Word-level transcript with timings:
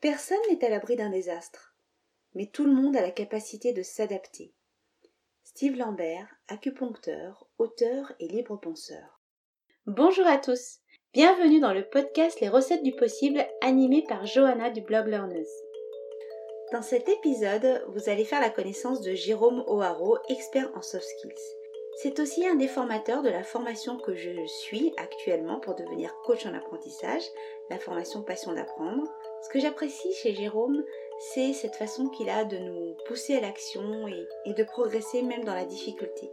Personne 0.00 0.38
n'est 0.48 0.64
à 0.64 0.68
l'abri 0.68 0.94
d'un 0.94 1.10
désastre, 1.10 1.74
mais 2.36 2.46
tout 2.46 2.64
le 2.64 2.72
monde 2.72 2.96
a 2.96 3.00
la 3.00 3.10
capacité 3.10 3.72
de 3.72 3.82
s'adapter. 3.82 4.52
Steve 5.42 5.76
Lambert, 5.76 6.28
acupuncteur, 6.46 7.48
auteur 7.58 8.12
et 8.20 8.28
libre 8.28 8.56
penseur. 8.60 9.20
Bonjour 9.86 10.24
à 10.28 10.38
tous, 10.38 10.78
bienvenue 11.12 11.58
dans 11.58 11.72
le 11.72 11.82
podcast 11.82 12.38
Les 12.38 12.48
recettes 12.48 12.84
du 12.84 12.92
possible 12.92 13.44
animé 13.60 14.04
par 14.08 14.24
Johanna 14.24 14.70
du 14.70 14.82
blog 14.82 15.08
Learners. 15.08 15.50
Dans 16.70 16.82
cet 16.82 17.08
épisode, 17.08 17.84
vous 17.88 18.08
allez 18.08 18.24
faire 18.24 18.40
la 18.40 18.50
connaissance 18.50 19.00
de 19.00 19.14
Jérôme 19.14 19.64
O'Haro, 19.66 20.16
expert 20.28 20.70
en 20.76 20.82
soft 20.82 21.08
skills. 21.08 21.34
C'est 22.02 22.20
aussi 22.20 22.46
un 22.46 22.54
des 22.54 22.68
formateurs 22.68 23.22
de 23.22 23.30
la 23.30 23.42
formation 23.42 23.98
que 23.98 24.14
je 24.14 24.46
suis 24.46 24.94
actuellement 24.96 25.58
pour 25.58 25.74
devenir 25.74 26.14
coach 26.24 26.46
en 26.46 26.54
apprentissage, 26.54 27.24
la 27.68 27.80
formation 27.80 28.22
Passion 28.22 28.52
d'apprendre. 28.52 29.02
Ce 29.42 29.48
que 29.50 29.60
j'apprécie 29.60 30.12
chez 30.14 30.34
Jérôme, 30.34 30.82
c'est 31.32 31.52
cette 31.52 31.76
façon 31.76 32.08
qu'il 32.08 32.28
a 32.28 32.44
de 32.44 32.58
nous 32.58 32.96
pousser 33.06 33.36
à 33.36 33.40
l'action 33.40 34.06
et, 34.46 34.52
de 34.52 34.64
progresser 34.64 35.22
même 35.22 35.44
dans 35.44 35.54
la 35.54 35.64
difficulté. 35.64 36.30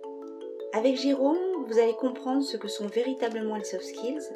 Avec 0.73 0.97
Jérôme, 0.97 1.65
vous 1.67 1.79
allez 1.79 1.93
comprendre 1.93 2.43
ce 2.43 2.57
que 2.57 2.67
sont 2.67 2.87
véritablement 2.87 3.55
les 3.55 3.63
soft 3.63 3.85
skills, 3.85 4.33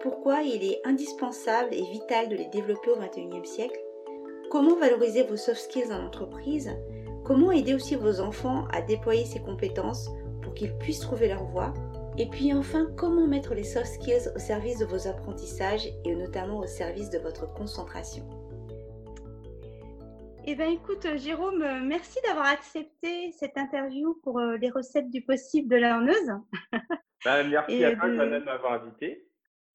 pourquoi 0.00 0.42
il 0.42 0.64
est 0.64 0.80
indispensable 0.84 1.74
et 1.74 1.82
vital 1.82 2.28
de 2.28 2.36
les 2.36 2.46
développer 2.46 2.90
au 2.90 2.96
XXIe 2.96 3.46
siècle, 3.46 3.80
comment 4.50 4.76
valoriser 4.76 5.22
vos 5.24 5.36
soft 5.36 5.60
skills 5.60 5.92
en 5.92 6.06
entreprise, 6.06 6.70
comment 7.24 7.52
aider 7.52 7.74
aussi 7.74 7.94
vos 7.94 8.20
enfants 8.20 8.64
à 8.72 8.80
déployer 8.80 9.26
ces 9.26 9.40
compétences 9.40 10.08
pour 10.42 10.54
qu'ils 10.54 10.76
puissent 10.78 11.00
trouver 11.00 11.28
leur 11.28 11.44
voie, 11.44 11.74
et 12.18 12.26
puis 12.26 12.52
enfin, 12.52 12.88
comment 12.96 13.28
mettre 13.28 13.54
les 13.54 13.62
soft 13.62 13.86
skills 13.86 14.28
au 14.34 14.38
service 14.40 14.78
de 14.78 14.84
vos 14.84 15.06
apprentissages 15.06 15.86
et 16.04 16.16
notamment 16.16 16.58
au 16.58 16.66
service 16.66 17.10
de 17.10 17.18
votre 17.18 17.52
concentration? 17.54 18.28
Eh 20.44 20.56
bien, 20.56 20.68
écoute, 20.70 21.06
Jérôme, 21.16 21.62
merci 21.86 22.18
d'avoir 22.26 22.46
accepté 22.46 23.30
cette 23.38 23.56
interview 23.56 24.18
pour 24.24 24.40
euh, 24.40 24.56
les 24.56 24.70
recettes 24.70 25.10
du 25.10 25.22
possible 25.22 25.68
de 25.68 25.76
l'Arneuse. 25.76 26.32
Bah, 27.24 27.42
merci 27.42 27.84
à 27.84 27.96
toi 27.96 28.08
de 28.08 28.38
m'avoir 28.44 28.74
invité. 28.74 29.28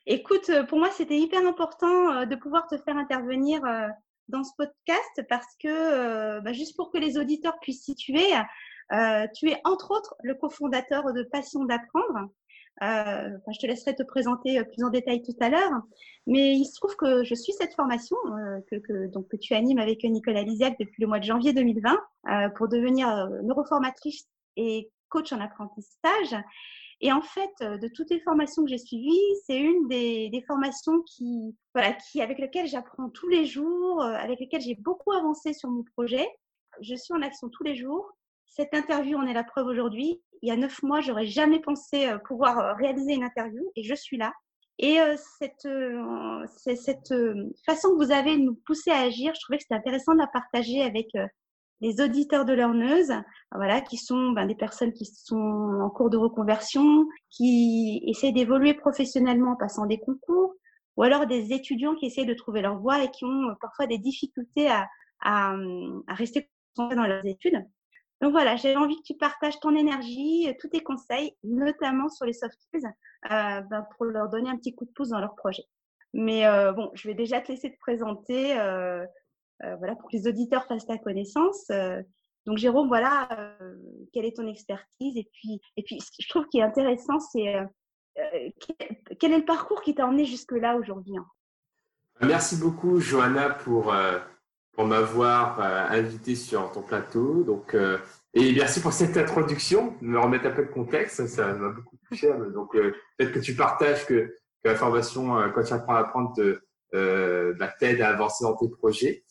Écoute, 0.06 0.50
pour 0.70 0.80
moi, 0.80 0.90
c'était 0.92 1.18
hyper 1.18 1.46
important 1.46 2.14
euh, 2.14 2.26
de 2.26 2.38
pouvoir 2.38 2.68
te 2.68 2.78
faire 2.78 2.96
intervenir 2.96 3.64
euh, 3.66 3.90
dans 4.30 4.46
ce 4.46 4.52
podcast 4.58 5.22
parce 5.28 5.54
que, 5.62 6.40
bah, 6.40 6.54
juste 6.54 6.78
pour 6.78 6.90
que 6.90 6.98
les 6.98 7.18
auditeurs 7.18 7.60
puissent 7.60 7.84
situer, 7.84 8.24
euh, 8.94 9.28
tu 9.34 9.50
es 9.50 9.60
entre 9.64 9.92
autres 9.92 10.16
le 10.24 10.36
cofondateur 10.36 11.14
de 11.14 11.24
Passion 11.24 11.66
d'apprendre. 11.66 12.30
Euh, 12.82 13.30
je 13.52 13.60
te 13.60 13.68
laisserai 13.68 13.96
te 13.96 14.04
présenter 14.04 14.60
euh, 14.60 14.64
plus 14.64 14.84
en 14.84 14.90
détail 14.90 15.22
tout 15.22 15.36
à 15.40 15.50
l'heure. 15.50 15.72
Mais 16.28 16.56
il 16.56 16.66
se 16.66 16.76
trouve 16.76 16.96
que 16.96 17.24
je 17.24 17.36
suis 17.36 17.54
cette 17.54 17.74
formation 17.74 18.16
que, 18.72 19.08
donc, 19.08 19.28
que 19.28 19.38
tu 19.38 19.54
animes 19.54 19.80
avec 19.80 20.04
Nicolas 20.04 20.44
Lisiac 20.44 20.78
depuis 20.80 21.02
le 21.02 21.08
mois 21.08 21.20
de 21.20 21.26
janvier 21.26 21.52
2020 21.54 21.98
pour 22.56 22.70
devenir 22.70 23.30
neuroformatrice 23.44 24.30
et 24.56 24.90
coach 25.10 25.34
en 25.34 25.42
apprentissage. 25.42 26.42
Et 27.02 27.12
en 27.12 27.22
fait, 27.22 27.52
de 27.60 27.90
toutes 27.90 28.10
les 28.10 28.22
formations 28.22 28.64
que 28.64 28.70
j'ai 28.70 28.78
suivies, 28.78 29.20
c'est 29.46 29.60
une 29.60 29.86
des, 29.90 30.30
des, 30.30 30.42
formations 30.44 31.02
qui, 31.02 31.54
voilà, 31.74 31.92
qui, 31.92 32.22
avec 32.22 32.40
lesquelles 32.40 32.68
j'apprends 32.68 33.10
tous 33.10 33.28
les 33.28 33.46
jours, 33.46 34.02
avec 34.02 34.40
lesquelles 34.40 34.62
j'ai 34.62 34.76
beaucoup 34.76 35.12
avancé 35.12 35.52
sur 35.52 35.70
mon 35.70 35.84
projet. 35.84 36.26
Je 36.80 36.96
suis 36.96 37.14
en 37.14 37.22
action 37.22 37.50
tous 37.50 37.64
les 37.64 37.76
jours 37.76 38.14
cette 38.56 38.74
interview 38.74 39.18
en 39.18 39.26
est 39.26 39.34
la 39.34 39.44
preuve 39.44 39.68
aujourd'hui. 39.68 40.22
Il 40.42 40.50
y 40.50 40.52
a 40.52 40.56
neuf 40.56 40.84
mois, 40.84 41.02
j'aurais 41.02 41.26
jamais 41.26 41.60
pensé 41.60 42.08
euh, 42.08 42.18
pouvoir 42.20 42.60
euh, 42.60 42.74
réaliser 42.74 43.14
une 43.14 43.24
interview 43.24 43.64
et 43.76 43.84
je 43.84 43.96
suis 43.96 44.18
là. 44.18 44.32
Et 44.80 45.00
euh, 45.00 45.16
cette, 45.40 45.68
cette 46.78 47.14
façon 47.66 47.90
que 47.90 48.06
vous 48.06 48.12
avez 48.12 48.38
de 48.38 48.42
nous 48.42 48.56
pousser 48.66 48.92
à 48.92 49.02
agir, 49.02 49.34
je 49.36 49.42
trouvais 49.42 49.58
que 49.58 49.64
c'était 49.64 49.76
intéressant 49.76 50.14
de 50.14 50.20
la 50.20 50.28
partager 50.28 50.82
avec 50.82 51.10
les 51.80 52.02
auditeurs 52.02 52.44
de 52.44 52.54
Learneuse, 52.54 53.14
voilà, 53.54 53.82
qui 53.82 53.98
sont 53.98 54.32
ben, 54.32 54.48
des 54.48 54.56
personnes 54.56 54.92
qui 54.92 55.06
sont 55.06 55.80
en 55.80 55.92
cours 55.92 56.10
de 56.10 56.18
reconversion, 56.18 57.06
qui 57.30 58.02
essaient 58.08 58.32
d'évoluer 58.32 58.74
professionnellement 58.74 59.52
en 59.52 59.56
passant 59.58 59.86
des 59.86 60.00
concours, 60.00 60.56
ou 60.98 61.04
alors 61.04 61.28
des 61.28 61.54
étudiants 61.54 61.94
qui 61.94 62.08
essaient 62.08 62.26
de 62.26 62.34
trouver 62.34 62.62
leur 62.62 62.80
voie 62.80 63.04
et 63.04 63.12
qui 63.12 63.26
ont 63.26 63.56
parfois 63.62 63.86
des 63.86 64.00
difficultés 64.00 64.70
à, 64.70 64.88
à, 65.22 65.56
à 66.08 66.14
rester 66.16 66.50
dans 66.78 67.06
leurs 67.06 67.26
études. 67.28 67.64
Donc 68.22 68.32
voilà, 68.32 68.56
j'avais 68.56 68.76
envie 68.76 68.96
que 68.98 69.04
tu 69.04 69.16
partages 69.16 69.60
ton 69.60 69.76
énergie, 69.76 70.48
euh, 70.48 70.54
tous 70.60 70.70
tes 70.70 70.82
conseils, 70.82 71.36
notamment 71.44 72.10
sur 72.10 72.26
les 72.26 72.34
soft 72.34 72.58
euh, 72.74 72.80
ben, 73.30 73.86
pour 73.96 74.06
leur 74.06 74.30
donner 74.30 74.50
un 74.50 74.58
petit 74.58 74.74
coup 74.74 74.86
de 74.86 74.92
pouce 74.92 75.10
dans 75.10 75.20
leur 75.20 75.36
projet. 75.36 75.64
Mais 76.14 76.46
euh, 76.46 76.72
bon, 76.72 76.92
je 76.94 77.08
vais 77.08 77.16
déjà 77.16 77.42
te 77.42 77.52
laisser 77.52 77.72
te 77.72 77.80
présenter, 77.80 78.54
voilà, 79.78 79.96
pour 79.96 80.10
que 80.10 80.18
les 80.18 80.28
auditeurs 80.28 80.66
fassent 80.68 80.86
ta 80.86 80.98
connaissance. 80.98 81.68
donc 82.46 82.58
Jérôme, 82.58 82.88
voilà, 82.88 83.30
quelle 84.12 84.26
est 84.26 84.36
ton 84.36 84.48
expertise 84.48 85.18
Et 85.18 85.30
puis, 85.32 85.60
et 85.78 85.84
puis, 85.84 86.00
ce 86.00 86.12
que 86.12 86.18
je 86.20 86.30
trouve 86.30 86.48
qui 86.50 86.60
est 86.60 86.64
intéressant, 86.64 87.20
c'est 87.20 87.56
quel 89.20 89.34
est 89.34 89.40
le 89.40 89.46
parcours 89.46 89.82
qui 89.82 89.96
t'a 89.96 90.06
emmené 90.06 90.26
jusque 90.26 90.52
là 90.52 90.76
aujourd'hui 90.76 91.18
hein? 91.18 91.26
Merci 92.22 92.58
beaucoup, 92.58 93.00
Johanna, 93.00 93.50
pour 93.50 93.94
pour 94.74 94.86
m'avoir 94.86 95.60
euh, 95.60 95.88
invité 95.90 96.36
sur 96.36 96.72
ton 96.72 96.82
plateau. 96.82 97.44
Donc, 97.44 97.76
euh, 97.76 98.00
et 98.34 98.54
merci 98.54 98.82
pour 98.82 98.94
cette 98.94 99.16
introduction, 99.16 99.96
me 100.02 100.20
remettre 100.20 100.48
un 100.48 100.52
peu 100.52 100.66
de 100.66 100.72
contexte, 100.72 101.28
ça 101.28 101.54
m'a 101.54 101.70
beaucoup 101.70 101.98
touché. 102.10 102.32
Donc, 102.54 102.76
euh, 102.76 102.94
peut-être 103.18 103.34
que 103.34 103.40
tu 103.40 103.56
partages 103.56 104.06
que, 104.06 104.36
que 104.64 104.70
la 104.70 104.76
formation, 104.76 105.36
quand 105.54 105.64
tu 105.64 105.74
apprends 105.74 105.96
à 105.96 106.00
apprendre, 106.00 106.34
te, 106.36 106.60
bah, 107.54 107.72
t'aide 107.80 108.02
à 108.02 108.10
avancer 108.10 108.44
dans 108.44 108.56
tes 108.56 108.70
projets. 108.70 109.24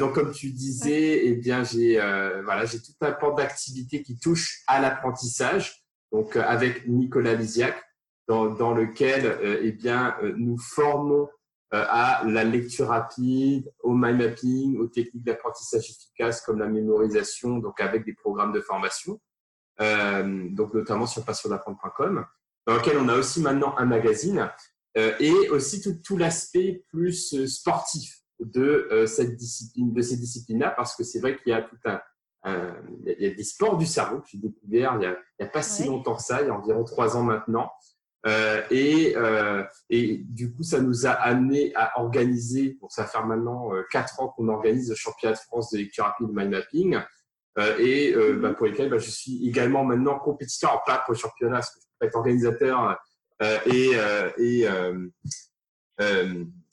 donc, 0.00 0.14
comme 0.14 0.32
tu 0.32 0.50
disais, 0.50 1.26
eh 1.26 1.34
bien, 1.34 1.62
j'ai 1.62 1.96
voilà, 2.44 2.64
j'ai 2.64 2.78
tout 2.78 2.92
un 3.00 3.12
pan 3.12 3.32
d'activités 3.34 4.02
qui 4.02 4.18
touchent 4.18 4.62
à 4.66 4.80
l'apprentissage. 4.80 5.84
Donc, 6.10 6.36
avec 6.36 6.88
Nicolas 6.88 7.34
Lisiac, 7.34 7.80
dans, 8.26 8.46
dans 8.46 8.74
lequel, 8.74 9.38
eh 9.62 9.72
bien, 9.72 10.16
nous 10.36 10.58
formons 10.58 11.28
euh, 11.28 11.43
à 11.74 12.22
la 12.26 12.44
lecture 12.44 12.88
rapide, 12.88 13.72
au 13.82 13.94
mind 13.94 14.18
mapping, 14.18 14.78
aux 14.78 14.86
techniques 14.86 15.24
d'apprentissage 15.24 15.90
efficaces 15.90 16.40
comme 16.42 16.58
la 16.58 16.68
mémorisation, 16.68 17.58
donc 17.58 17.80
avec 17.80 18.04
des 18.04 18.14
programmes 18.14 18.52
de 18.52 18.60
formation, 18.60 19.20
euh, 19.80 20.48
donc 20.50 20.74
notamment 20.74 21.06
sur 21.06 21.24
passiondapprendre.com, 21.24 22.24
dans 22.66 22.74
lequel 22.74 22.98
on 22.98 23.08
a 23.08 23.16
aussi 23.16 23.40
maintenant 23.40 23.74
un 23.78 23.86
magazine 23.86 24.50
euh, 24.96 25.14
et 25.18 25.50
aussi 25.50 25.80
tout, 25.80 25.94
tout 26.04 26.16
l'aspect 26.16 26.84
plus 26.88 27.46
sportif 27.46 28.20
de 28.40 29.04
cette 29.06 29.36
discipline, 29.36 29.92
de 29.92 30.02
ces 30.02 30.16
disciplines-là, 30.16 30.70
parce 30.70 30.96
que 30.96 31.04
c'est 31.04 31.20
vrai 31.20 31.36
qu'il 31.36 31.50
y 31.50 31.54
a 31.54 31.62
tout 31.62 31.76
un, 31.84 32.00
il 33.06 33.16
y 33.20 33.26
a 33.26 33.34
des 33.34 33.44
sports 33.44 33.78
du 33.78 33.86
cerveau 33.86 34.20
que 34.20 34.28
j'ai 34.28 34.38
découvert 34.38 34.94
il 34.94 34.98
n'y 34.98 35.06
a, 35.06 35.16
a, 35.40 35.46
pas 35.46 35.62
si 35.62 35.84
longtemps 35.84 36.16
que 36.16 36.22
ça, 36.22 36.42
il 36.42 36.48
y 36.48 36.50
a 36.50 36.54
environ 36.54 36.84
trois 36.84 37.16
ans 37.16 37.22
maintenant, 37.22 37.70
euh, 38.26 38.62
et, 38.70 39.14
euh, 39.16 39.62
et 39.90 40.18
du 40.24 40.52
coup, 40.52 40.62
ça 40.62 40.80
nous 40.80 41.06
a 41.06 41.10
amené 41.10 41.72
à 41.74 42.00
organiser, 42.00 42.78
bon, 42.80 42.88
ça 42.88 43.04
fait 43.04 43.22
maintenant 43.22 43.74
euh, 43.74 43.82
quatre 43.90 44.20
ans 44.20 44.28
qu'on 44.28 44.48
organise 44.48 44.88
le 44.88 44.96
championnat 44.96 45.34
de 45.34 45.40
France 45.40 45.70
de 45.70 45.78
lecture 45.78 46.04
rapide 46.04 46.28
mind 46.30 46.50
mapping, 46.50 46.98
euh, 47.58 47.78
et 47.78 48.14
euh, 48.14 48.38
bah, 48.40 48.54
pour 48.54 48.66
lesquels 48.66 48.88
bah, 48.88 48.98
je 48.98 49.10
suis 49.10 49.46
également 49.46 49.84
maintenant 49.84 50.18
compétiteur, 50.18 50.70
alors 50.70 50.84
pas 50.84 50.98
pour 50.98 51.12
le 51.12 51.18
championnat, 51.18 51.56
parce 51.56 51.74
que 51.74 51.80
je 51.80 51.86
peux 52.00 52.06
être 52.06 52.16
organisateur 52.16 52.98
et, 53.66 53.90
et, 54.38 54.66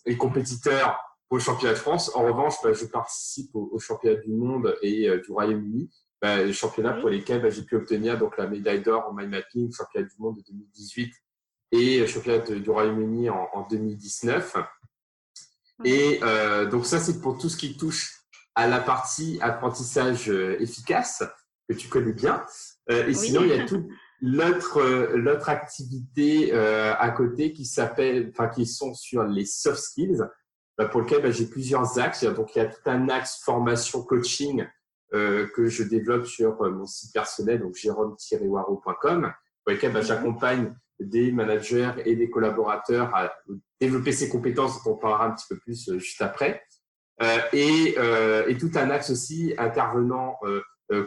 et 0.06 0.18
compétiteur 0.18 1.00
pour 1.28 1.38
le 1.38 1.44
championnat 1.44 1.74
de 1.74 1.80
France. 1.80 2.16
En 2.16 2.24
revanche, 2.24 2.56
bah, 2.64 2.72
je 2.72 2.86
participe 2.86 3.54
au, 3.56 3.70
au, 3.74 3.80
championnat 3.80 4.22
du 4.22 4.32
monde 4.32 4.78
et 4.82 5.10
du 5.20 5.32
Royaume-Uni. 5.32 5.92
Bah, 6.22 6.42
les 6.44 6.54
championnats 6.54 6.94
pour 6.94 7.10
lesquels 7.10 7.42
bah, 7.42 7.50
j'ai 7.50 7.64
pu 7.64 7.76
obtenir 7.76 8.18
donc 8.18 8.38
la 8.38 8.48
médaille 8.48 8.82
d'or 8.82 9.06
en 9.10 9.14
mind 9.14 9.32
mapping, 9.32 9.74
championnat 9.74 10.08
du 10.08 10.16
monde 10.18 10.38
de 10.38 10.44
2018 10.50 11.14
et 11.72 12.06
championnat 12.08 12.40
du 12.40 12.70
Royaume-Uni 12.70 13.30
en, 13.30 13.48
en, 13.54 13.68
2019. 13.68 14.58
Et 15.84 16.20
euh, 16.22 16.66
donc 16.66 16.86
ça, 16.86 17.00
c'est 17.00 17.22
pour 17.22 17.38
tout 17.38 17.50
ce 17.50 17.58
qui 17.58 17.78
touche 17.78 18.22
à 18.56 18.68
la 18.68 18.80
partie 18.80 19.40
apprentissage 19.42 20.30
euh, 20.30 20.62
efficace 20.62 21.24
que 21.70 21.74
tu 21.74 21.88
connais 21.88 22.14
bien. 22.14 22.44
Euh, 22.90 23.08
et 23.08 23.14
sinon, 23.14 23.42
il 23.44 23.50
y 23.50 23.54
a 23.54 23.66
toute 23.66 23.86
l'autre 24.22 24.82
l'autre 25.16 25.50
activité 25.50 26.54
euh, 26.54 26.94
à 26.98 27.10
côté 27.10 27.54
qui 27.54 27.66
s'appelle, 27.66 28.32
enfin 28.32 28.50
qui 28.50 28.66
sont 28.66 28.94
sur 28.94 29.24
les 29.24 29.46
soft 29.46 29.80
skills, 29.80 30.22
bah, 30.78 30.86
pour 30.86 31.02
lequel 31.02 31.22
bah, 31.22 31.32
j'ai 31.32 31.46
plusieurs 31.46 31.98
axes. 32.00 32.26
Donc 32.26 32.56
il 32.56 32.60
y 32.60 32.62
a 32.62 32.66
tout 32.66 32.90
un 32.90 33.10
axe 33.10 33.42
formation 33.44 34.04
coaching 34.04 34.66
que 35.14 35.66
je 35.66 35.84
développe 35.84 36.26
sur 36.26 36.62
mon 36.72 36.86
site 36.86 37.12
personnel, 37.12 37.60
donc 37.60 37.76
jérôme-waro.com, 37.76 39.34
pour 39.66 39.74
lequel 39.74 39.92
bah, 39.92 40.00
mhm. 40.00 40.06
j'accompagne 40.06 40.74
des 41.06 41.32
managers 41.32 41.92
et 42.06 42.16
des 42.16 42.30
collaborateurs 42.30 43.14
à 43.16 43.34
développer 43.80 44.12
ces 44.12 44.30
compétences 44.30 44.84
dont 44.84 44.92
on 44.94 44.98
parlera 44.98 45.28
un 45.28 45.32
petit 45.32 45.48
peu 45.50 45.58
plus 45.58 45.90
euh, 45.90 46.00
juste 46.00 46.22
après. 46.22 46.64
Euh, 47.22 47.40
et, 47.54 47.96
euh, 47.98 48.48
et, 48.48 48.58
tout 48.58 48.72
un 48.76 48.90
axe 48.90 49.10
aussi 49.10 49.54
intervenant 49.58 50.40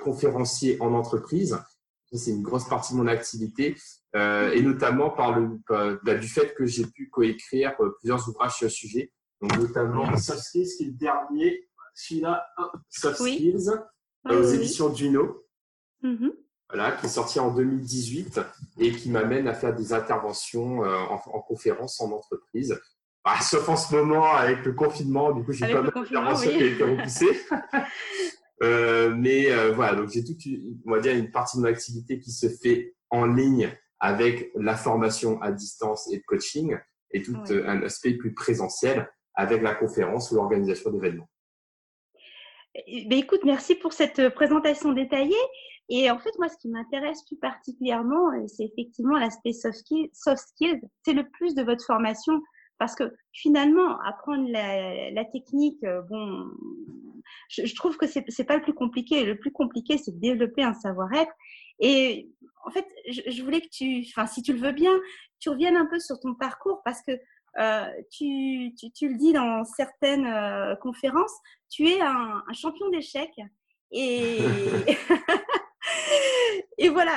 conférencier 0.01 0.81
en 0.81 0.95
entreprise. 0.95 1.59
C'est 2.13 2.31
une 2.31 2.43
grosse 2.43 2.69
partie 2.69 2.95
de 2.95 2.99
mon 2.99 3.09
activité 3.09 3.77
et 4.15 4.63
notamment 4.63 5.11
par 5.11 5.39
le 5.39 5.59
bah, 6.05 6.15
du 6.15 6.29
fait 6.29 6.55
que 6.55 6.65
j'ai 6.65 6.87
pu 6.87 7.11
coécrire 7.11 7.75
plusieurs 7.99 8.27
ouvrages 8.29 8.55
sur 8.55 8.67
le 8.67 8.71
sujet, 8.71 9.13
donc 9.43 9.59
notamment 9.59 10.17
Soft 10.17 10.39
Skills, 10.39 10.77
qui 10.77 10.85
est 10.85 10.87
le 10.87 10.93
dernier, 10.93 11.69
celui-là, 11.95 12.47
Soft 12.89 13.17
Skills, 13.17 13.71
aux 14.25 14.43
éditions 14.43 14.95
Juno. 14.95 15.45
Mm-hmm. 16.03 16.33
Voilà, 16.75 16.93
qui 16.93 17.07
est 17.07 17.09
sorti 17.09 17.39
en 17.39 17.55
2018 17.55 18.41
et 18.81 18.91
qui 18.91 19.09
m'amène 19.09 19.47
à 19.47 19.55
faire 19.55 19.75
des 19.75 19.93
interventions 19.93 20.81
en, 20.81 21.15
en 21.15 21.41
conférence 21.41 22.01
en 22.01 22.11
entreprise. 22.11 22.77
Bah, 23.25 23.37
sauf 23.41 23.69
en 23.69 23.77
ce 23.77 23.95
moment 23.95 24.35
avec 24.35 24.65
le 24.65 24.73
confinement, 24.73 25.33
du 25.33 25.43
coup 25.45 25.53
j'ai 25.53 25.67
pas 25.67 25.83
mal 25.83 25.93
d'interventions 25.93 26.51
qui 26.51 26.83
ont 26.83 26.99
été 26.99 27.41
euh, 28.63 29.15
mais 29.17 29.51
euh, 29.51 29.73
voilà, 29.73 29.97
donc 29.97 30.11
j'ai 30.11 30.25
toute, 30.25 30.41
on 30.87 30.93
va 30.93 31.01
dire, 31.01 31.17
une 31.17 31.31
partie 31.31 31.57
de 31.57 31.63
mon 31.63 31.69
activité 31.69 32.19
qui 32.19 32.31
se 32.31 32.49
fait 32.49 32.95
en 33.11 33.27
ligne 33.27 33.73
avec 33.99 34.51
la 34.55 34.77
formation 34.77 35.41
à 35.41 35.51
distance 35.53 36.13
et 36.13 36.17
le 36.17 36.23
coaching 36.27 36.77
et 37.13 37.23
tout 37.23 37.37
un 37.49 37.83
aspect 37.83 38.15
plus 38.15 38.35
présentiel 38.35 39.09
avec 39.35 39.63
la 39.63 39.75
conférence 39.75 40.31
ou 40.31 40.35
l'organisation 40.35 40.91
d'événements. 40.91 41.29
Ben, 42.75 43.19
écoute, 43.19 43.43
merci 43.45 43.77
pour 43.77 43.93
cette 43.93 44.19
euh, 44.19 44.31
présentation 44.31 44.93
détaillée. 44.93 45.37
Et 45.89 46.11
en 46.11 46.19
fait, 46.19 46.31
moi, 46.39 46.49
ce 46.49 46.57
qui 46.57 46.69
m'intéresse 46.69 47.23
plus 47.25 47.37
particulièrement, 47.37 48.31
euh, 48.33 48.47
c'est 48.47 48.65
effectivement 48.65 49.19
l'aspect 49.19 49.53
soft 49.53 49.79
skills. 49.79 50.81
C'est 51.05 51.13
le 51.13 51.29
plus 51.29 51.55
de 51.55 51.63
votre 51.63 51.85
formation. 51.85 52.41
Parce 52.79 52.97
que 52.97 53.05
finalement, 53.33 54.01
apprendre 54.01 54.49
la, 54.51 55.11
la 55.11 55.25
technique, 55.25 55.83
euh, 55.85 56.03
bon, 56.03 56.51
je, 57.49 57.65
je 57.67 57.75
trouve 57.77 57.97
que 57.97 58.07
c'est 58.07 58.25
n'est 58.27 58.45
pas 58.45 58.57
le 58.57 58.63
plus 58.63 58.75
compliqué. 58.75 59.25
Le 59.25 59.39
plus 59.39 59.53
compliqué, 59.53 59.97
c'est 59.97 60.13
de 60.13 60.21
développer 60.21 60.63
un 60.63 60.75
savoir-être. 60.75 61.33
Et 61.79 62.31
en 62.65 62.71
fait, 62.71 62.87
je, 63.09 63.21
je, 63.31 63.43
voulais 63.43 63.61
que 63.61 63.69
tu, 63.69 64.05
enfin, 64.09 64.27
si 64.27 64.43
tu 64.43 64.53
le 64.53 64.59
veux 64.59 64.73
bien, 64.73 64.93
tu 65.39 65.51
reviennes 65.51 65.77
un 65.77 65.87
peu 65.87 66.01
sur 66.01 66.19
ton 66.19 66.35
parcours 66.35 66.81
parce 66.85 67.01
que 67.03 67.13
euh, 67.59 67.87
tu, 68.11 68.75
tu, 68.77 68.91
tu, 68.91 69.09
le 69.09 69.17
dis 69.17 69.33
dans 69.33 69.65
certaines 69.65 70.27
euh, 70.27 70.75
conférences, 70.77 71.35
tu 71.71 71.89
es 71.89 72.01
un, 72.01 72.43
un 72.47 72.53
champion 72.53 72.89
d'échecs. 72.89 73.39
Et, 73.93 74.39
et 76.79 76.89
voilà, 76.89 77.13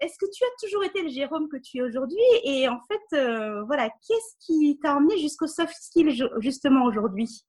est-ce 0.00 0.18
que 0.18 0.26
tu 0.32 0.44
as 0.44 0.60
toujours 0.60 0.84
été 0.84 1.02
le 1.02 1.08
Jérôme 1.08 1.48
que 1.48 1.56
tu 1.56 1.78
es 1.78 1.82
aujourd'hui? 1.82 2.22
Et 2.44 2.68
en 2.68 2.80
fait, 2.88 3.16
euh, 3.16 3.62
voilà, 3.64 3.88
qu'est-ce 4.06 4.46
qui 4.46 4.78
t'a 4.82 4.96
emmené 4.96 5.18
jusqu'au 5.18 5.46
soft 5.46 5.74
skill 5.74 6.10
justement 6.38 6.84
aujourd'hui? 6.84 7.44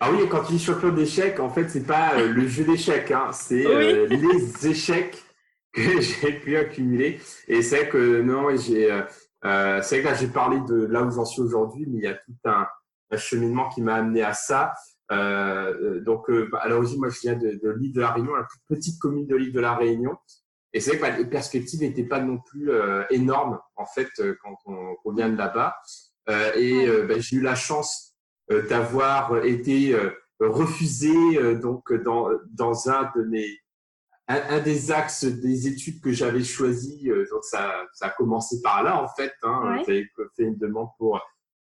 Ah 0.00 0.10
oui, 0.10 0.26
quand 0.30 0.44
tu 0.44 0.54
dis 0.54 0.58
champion 0.58 0.90
d'échecs, 0.90 1.40
en 1.40 1.50
fait, 1.50 1.68
c'est 1.68 1.86
pas 1.86 2.14
euh, 2.14 2.28
le 2.28 2.46
jeu 2.46 2.64
d'échecs, 2.64 3.10
hein, 3.10 3.30
c'est 3.32 3.66
euh, 3.66 4.06
les 4.10 4.66
échecs 4.66 5.22
que 5.72 6.00
j'ai 6.00 6.32
pu 6.32 6.56
accumuler. 6.56 7.20
Et 7.48 7.62
c'est 7.62 7.88
que 7.88 8.22
non, 8.22 8.48
j'ai, 8.56 8.88
c'est 9.42 9.48
vrai 9.48 10.02
que 10.02 10.06
là 10.06 10.14
j'ai 10.14 10.28
parlé 10.28 10.60
de 10.60 10.86
là 10.86 11.02
où 11.02 11.10
j'en 11.10 11.24
suis 11.24 11.42
aujourd'hui, 11.42 11.86
mais 11.86 11.98
il 11.98 12.04
y 12.04 12.08
a 12.08 12.14
tout 12.14 12.32
un, 12.44 12.66
un 13.10 13.16
cheminement 13.16 13.68
qui 13.68 13.82
m'a 13.82 13.96
amené 13.96 14.22
à 14.22 14.32
ça. 14.32 14.72
Euh, 15.12 16.00
donc, 16.00 16.30
euh, 16.30 16.48
à 16.60 16.68
l'origine, 16.68 17.00
moi, 17.00 17.08
je 17.08 17.20
viens 17.20 17.36
de, 17.36 17.58
de 17.62 17.70
l'île 17.70 17.92
de 17.92 18.00
la 18.00 18.12
Réunion, 18.12 18.34
la 18.34 18.44
plus 18.44 18.60
petite 18.68 18.98
commune 19.00 19.26
de 19.26 19.36
l'île 19.36 19.52
de 19.52 19.60
la 19.60 19.74
Réunion. 19.74 20.16
Et 20.72 20.80
c'est 20.80 20.96
vrai 20.96 20.98
que 20.98 21.02
bah, 21.02 21.18
les 21.18 21.28
perspectives 21.28 21.80
n'étaient 21.80 22.04
pas 22.04 22.20
non 22.20 22.38
plus 22.38 22.70
euh, 22.70 23.02
énormes, 23.10 23.58
en 23.76 23.86
fait, 23.86 24.08
euh, 24.20 24.36
quand 24.42 24.56
on, 24.66 24.94
on 25.04 25.12
vient 25.12 25.28
de 25.28 25.36
là-bas. 25.36 25.76
Euh, 26.28 26.52
et 26.54 26.86
bah, 27.08 27.18
j'ai 27.18 27.36
eu 27.36 27.40
la 27.40 27.56
chance 27.56 28.14
d'avoir 28.68 29.44
été 29.44 29.96
refusé 30.38 31.12
donc 31.56 31.92
dans, 31.92 32.28
dans 32.50 32.90
un 32.90 33.10
de 33.16 33.22
mes 33.22 33.58
un, 34.28 34.56
un, 34.56 34.60
des 34.60 34.92
axes 34.92 35.24
des 35.24 35.66
études 35.66 36.00
que 36.00 36.12
j'avais 36.12 36.44
choisi. 36.44 37.08
donc 37.30 37.44
ça, 37.44 37.84
ça 37.94 38.06
a 38.06 38.10
commencé 38.10 38.60
par 38.60 38.82
là, 38.82 39.02
en 39.02 39.08
fait. 39.08 39.32
Hein, 39.42 39.76
ouais. 39.78 39.84
J'avais 39.86 40.08
fait 40.36 40.42
une 40.44 40.56
demande 40.56 40.88
pour 40.98 41.20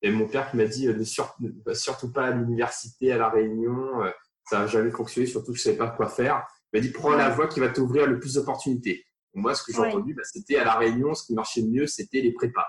et 0.03 0.11
mon 0.11 0.27
père 0.27 0.51
qui 0.51 0.57
m'a 0.57 0.65
dit 0.65 0.87
ne 0.87 1.49
bah, 1.65 1.73
surtout 1.73 2.11
pas 2.11 2.25
à 2.25 2.31
l'université 2.31 3.13
à 3.13 3.17
La 3.17 3.29
Réunion, 3.29 4.03
euh, 4.03 4.11
ça 4.49 4.59
n'a 4.59 4.67
jamais 4.67 4.91
fonctionné, 4.91 5.25
surtout 5.25 5.53
que 5.53 5.57
je 5.57 5.69
ne 5.69 5.75
savais 5.75 5.77
pas 5.77 5.89
quoi 5.89 6.09
faire. 6.09 6.45
Il 6.71 6.77
m'a 6.77 6.85
dit 6.85 6.91
prends 6.91 7.11
la 7.15 7.29
voie 7.29 7.47
qui 7.47 7.61
va 7.61 7.69
t'ouvrir 7.69 8.05
le 8.05 8.19
plus 8.19 8.33
d'opportunités. 8.33 9.05
Moi, 9.33 9.55
ce 9.55 9.63
que 9.63 9.71
j'ai 9.71 9.79
ouais. 9.79 9.87
entendu, 9.87 10.13
bah, 10.13 10.23
c'était 10.25 10.57
à 10.57 10.65
La 10.65 10.75
Réunion, 10.75 11.13
ce 11.13 11.25
qui 11.25 11.33
marchait 11.33 11.61
le 11.61 11.69
mieux, 11.69 11.87
c'était 11.87 12.19
les 12.19 12.33
prépas. 12.33 12.67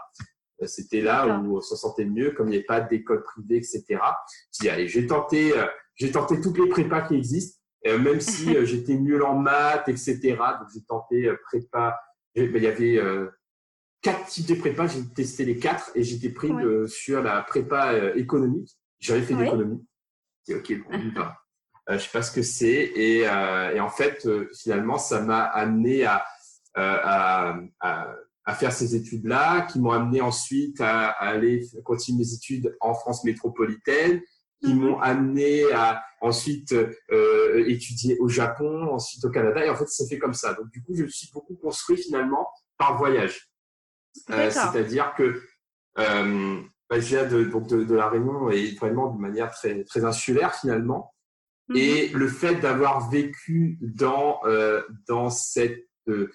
Euh, 0.62 0.66
c'était 0.68 1.00
là 1.00 1.40
où 1.40 1.56
on 1.56 1.60
se 1.60 1.74
sentait 1.74 2.04
mieux, 2.04 2.30
comme 2.30 2.46
il 2.46 2.50
n'y 2.50 2.56
avait 2.58 2.66
pas 2.66 2.80
d'école 2.80 3.24
privée, 3.24 3.56
etc. 3.56 3.84
J'ai 3.90 3.98
dit, 4.60 4.68
allez, 4.68 4.86
j'ai 4.86 5.06
tenté, 5.08 5.58
euh, 5.58 5.66
j'ai 5.96 6.12
tenté 6.12 6.40
toutes 6.40 6.58
les 6.58 6.68
prépas 6.68 7.02
qui 7.02 7.16
existent, 7.16 7.58
même 7.84 8.20
si 8.20 8.54
j'étais 8.64 8.94
nul 8.94 9.24
en 9.24 9.34
maths, 9.34 9.88
etc. 9.88 10.20
Donc, 10.36 10.68
j'ai 10.72 10.84
tenté 10.84 11.32
prépa. 11.42 11.98
Il 12.36 12.62
y 12.62 12.66
avait 12.66 13.00
quatre 14.04 14.26
types 14.26 14.46
de 14.46 14.54
prépa, 14.54 14.86
j'ai 14.86 15.04
testé 15.20 15.44
les 15.44 15.58
quatre 15.58 15.90
et 15.96 16.02
j'étais 16.04 16.28
pris 16.28 16.52
ouais. 16.52 16.62
de, 16.62 16.86
sur 16.86 17.22
la 17.22 17.42
prépa 17.42 17.92
euh, 17.94 18.14
économique. 18.14 18.70
J'avais 19.00 19.22
fait 19.22 19.34
ouais. 19.34 19.44
d'économie. 19.44 19.82
C'est 20.44 20.54
ok, 20.54 20.72
bon, 20.84 21.10
pas. 21.14 21.38
Euh, 21.90 21.98
je 21.98 22.04
sais 22.04 22.10
pas 22.12 22.22
ce 22.22 22.32
que 22.32 22.42
c'est 22.42 22.92
et, 23.06 23.28
euh, 23.28 23.74
et 23.74 23.80
en 23.80 23.90
fait 23.90 24.24
euh, 24.24 24.48
finalement 24.58 24.96
ça 24.96 25.20
m'a 25.20 25.42
amené 25.42 26.04
à, 26.04 26.24
euh, 26.78 26.98
à, 27.02 27.58
à, 27.80 28.14
à, 28.46 28.54
faire 28.54 28.72
ces 28.72 28.94
études 28.94 29.26
là, 29.26 29.62
qui 29.62 29.80
m'ont 29.80 29.90
amené 29.90 30.22
ensuite 30.22 30.80
à, 30.80 31.10
à, 31.10 31.28
aller 31.28 31.66
continuer 31.84 32.20
mes 32.20 32.32
études 32.32 32.74
en 32.80 32.94
France 32.94 33.22
métropolitaine, 33.24 34.22
qui 34.62 34.72
mm 34.72 34.78
-hmm. 34.78 34.80
m'ont 34.80 34.98
amené 35.00 35.52
à 35.72 36.02
ensuite 36.22 36.72
euh, 36.72 37.74
étudier 37.74 38.16
au 38.18 38.28
Japon, 38.28 38.70
ensuite 38.98 39.22
au 39.26 39.30
Canada 39.30 39.60
et 39.64 39.68
en 39.68 39.76
fait 39.76 39.88
ça 39.88 40.04
fait 40.10 40.18
comme 40.18 40.36
ça. 40.42 40.54
Donc 40.54 40.68
du 40.70 40.80
coup 40.82 40.94
je 40.94 41.02
me 41.02 41.08
suis 41.18 41.28
beaucoup 41.34 41.56
construit 41.66 41.98
finalement 42.06 42.44
par 42.78 42.96
voyage. 42.96 43.36
Euh, 44.30 44.50
C'est-à-dire 44.50 45.14
que 45.16 45.42
euh, 45.98 46.60
bah, 46.88 47.00
je 47.00 47.06
viens 47.06 47.26
de, 47.26 47.44
donc 47.44 47.68
de, 47.68 47.84
de, 47.84 47.94
la 47.94 48.08
Réunion 48.08 48.50
et 48.50 48.72
vraiment 48.72 49.10
de 49.10 49.20
manière 49.20 49.50
très, 49.50 49.84
très 49.84 50.04
insulaire 50.04 50.54
finalement. 50.54 51.14
-hmm. 51.68 51.78
Et 51.78 52.08
le 52.08 52.28
fait 52.28 52.56
d'avoir 52.56 53.10
vécu 53.10 53.78
dans, 53.80 54.40
euh, 54.44 54.82
dans, 55.08 55.30
cette, 55.30 55.88
euh, 56.08 56.30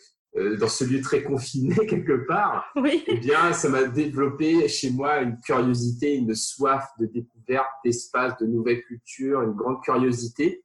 dans 0.57 0.67
ce 0.67 0.83
lieu 0.83 1.01
très 1.01 1.23
confiné 1.23 1.75
quelque 1.87 2.25
part, 2.27 2.71
oui. 2.75 3.03
eh 3.07 3.17
bien, 3.17 3.53
ça 3.53 3.69
m'a 3.69 3.83
développé 3.83 4.67
chez 4.67 4.91
moi 4.91 5.21
une 5.21 5.37
curiosité, 5.41 6.15
une 6.15 6.35
soif 6.35 6.85
de 6.99 7.05
découverte, 7.05 7.69
d'espace, 7.83 8.37
de 8.41 8.45
nouvelles 8.45 8.83
cultures, 8.83 9.41
une 9.41 9.53
grande 9.53 9.81
curiosité 9.83 10.63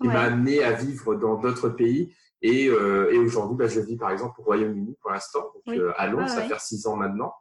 qui 0.00 0.08
ouais. 0.08 0.14
m'a 0.14 0.22
amené 0.22 0.62
à 0.62 0.72
vivre 0.72 1.14
dans 1.14 1.36
d'autres 1.36 1.70
pays. 1.70 2.14
Et, 2.42 2.68
euh, 2.68 3.10
et 3.12 3.18
aujourd'hui, 3.18 3.56
bah, 3.56 3.66
je 3.66 3.80
vis 3.80 3.96
par 3.96 4.10
exemple 4.10 4.40
au 4.40 4.44
Royaume-Uni 4.44 4.96
pour 5.00 5.10
l'instant, 5.10 5.44
oui. 5.66 5.78
euh, 5.78 5.92
à 5.96 6.06
Londres, 6.06 6.26
ah, 6.26 6.36
ça 6.36 6.42
fait 6.42 6.60
six 6.60 6.86
ans 6.86 6.96
maintenant. 6.96 7.32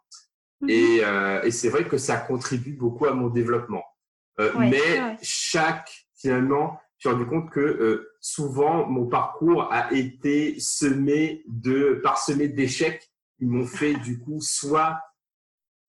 -hmm. 0.62 0.70
Et, 0.70 1.04
euh, 1.04 1.42
et 1.44 1.52
c'est 1.52 1.70
vrai 1.70 1.88
que 1.88 1.98
ça 1.98 2.18
contribue 2.18 2.74
beaucoup 2.74 3.06
à 3.06 3.14
mon 3.14 3.30
développement. 3.30 3.84
Euh, 4.40 4.52
ouais. 4.54 4.70
Mais 4.70 5.00
ouais. 5.02 5.18
chaque, 5.22 5.90
finalement, 6.16 6.80
je 6.98 7.10
me 7.10 7.14
suis 7.14 7.18
rendu 7.18 7.30
compte 7.30 7.50
que 7.52 7.60
euh, 7.60 8.10
souvent, 8.22 8.88
mon 8.88 9.06
parcours 9.08 9.62
a 9.72 9.92
été 9.94 10.60
semé 10.60 11.44
de, 11.48 12.00
parsemé 12.04 12.48
d'échecs 12.48 13.04
qui 13.38 13.46
m'ont 13.46 13.68
fait 13.68 13.96
du 13.96 14.20
coup 14.24 14.40
soit 14.42 14.98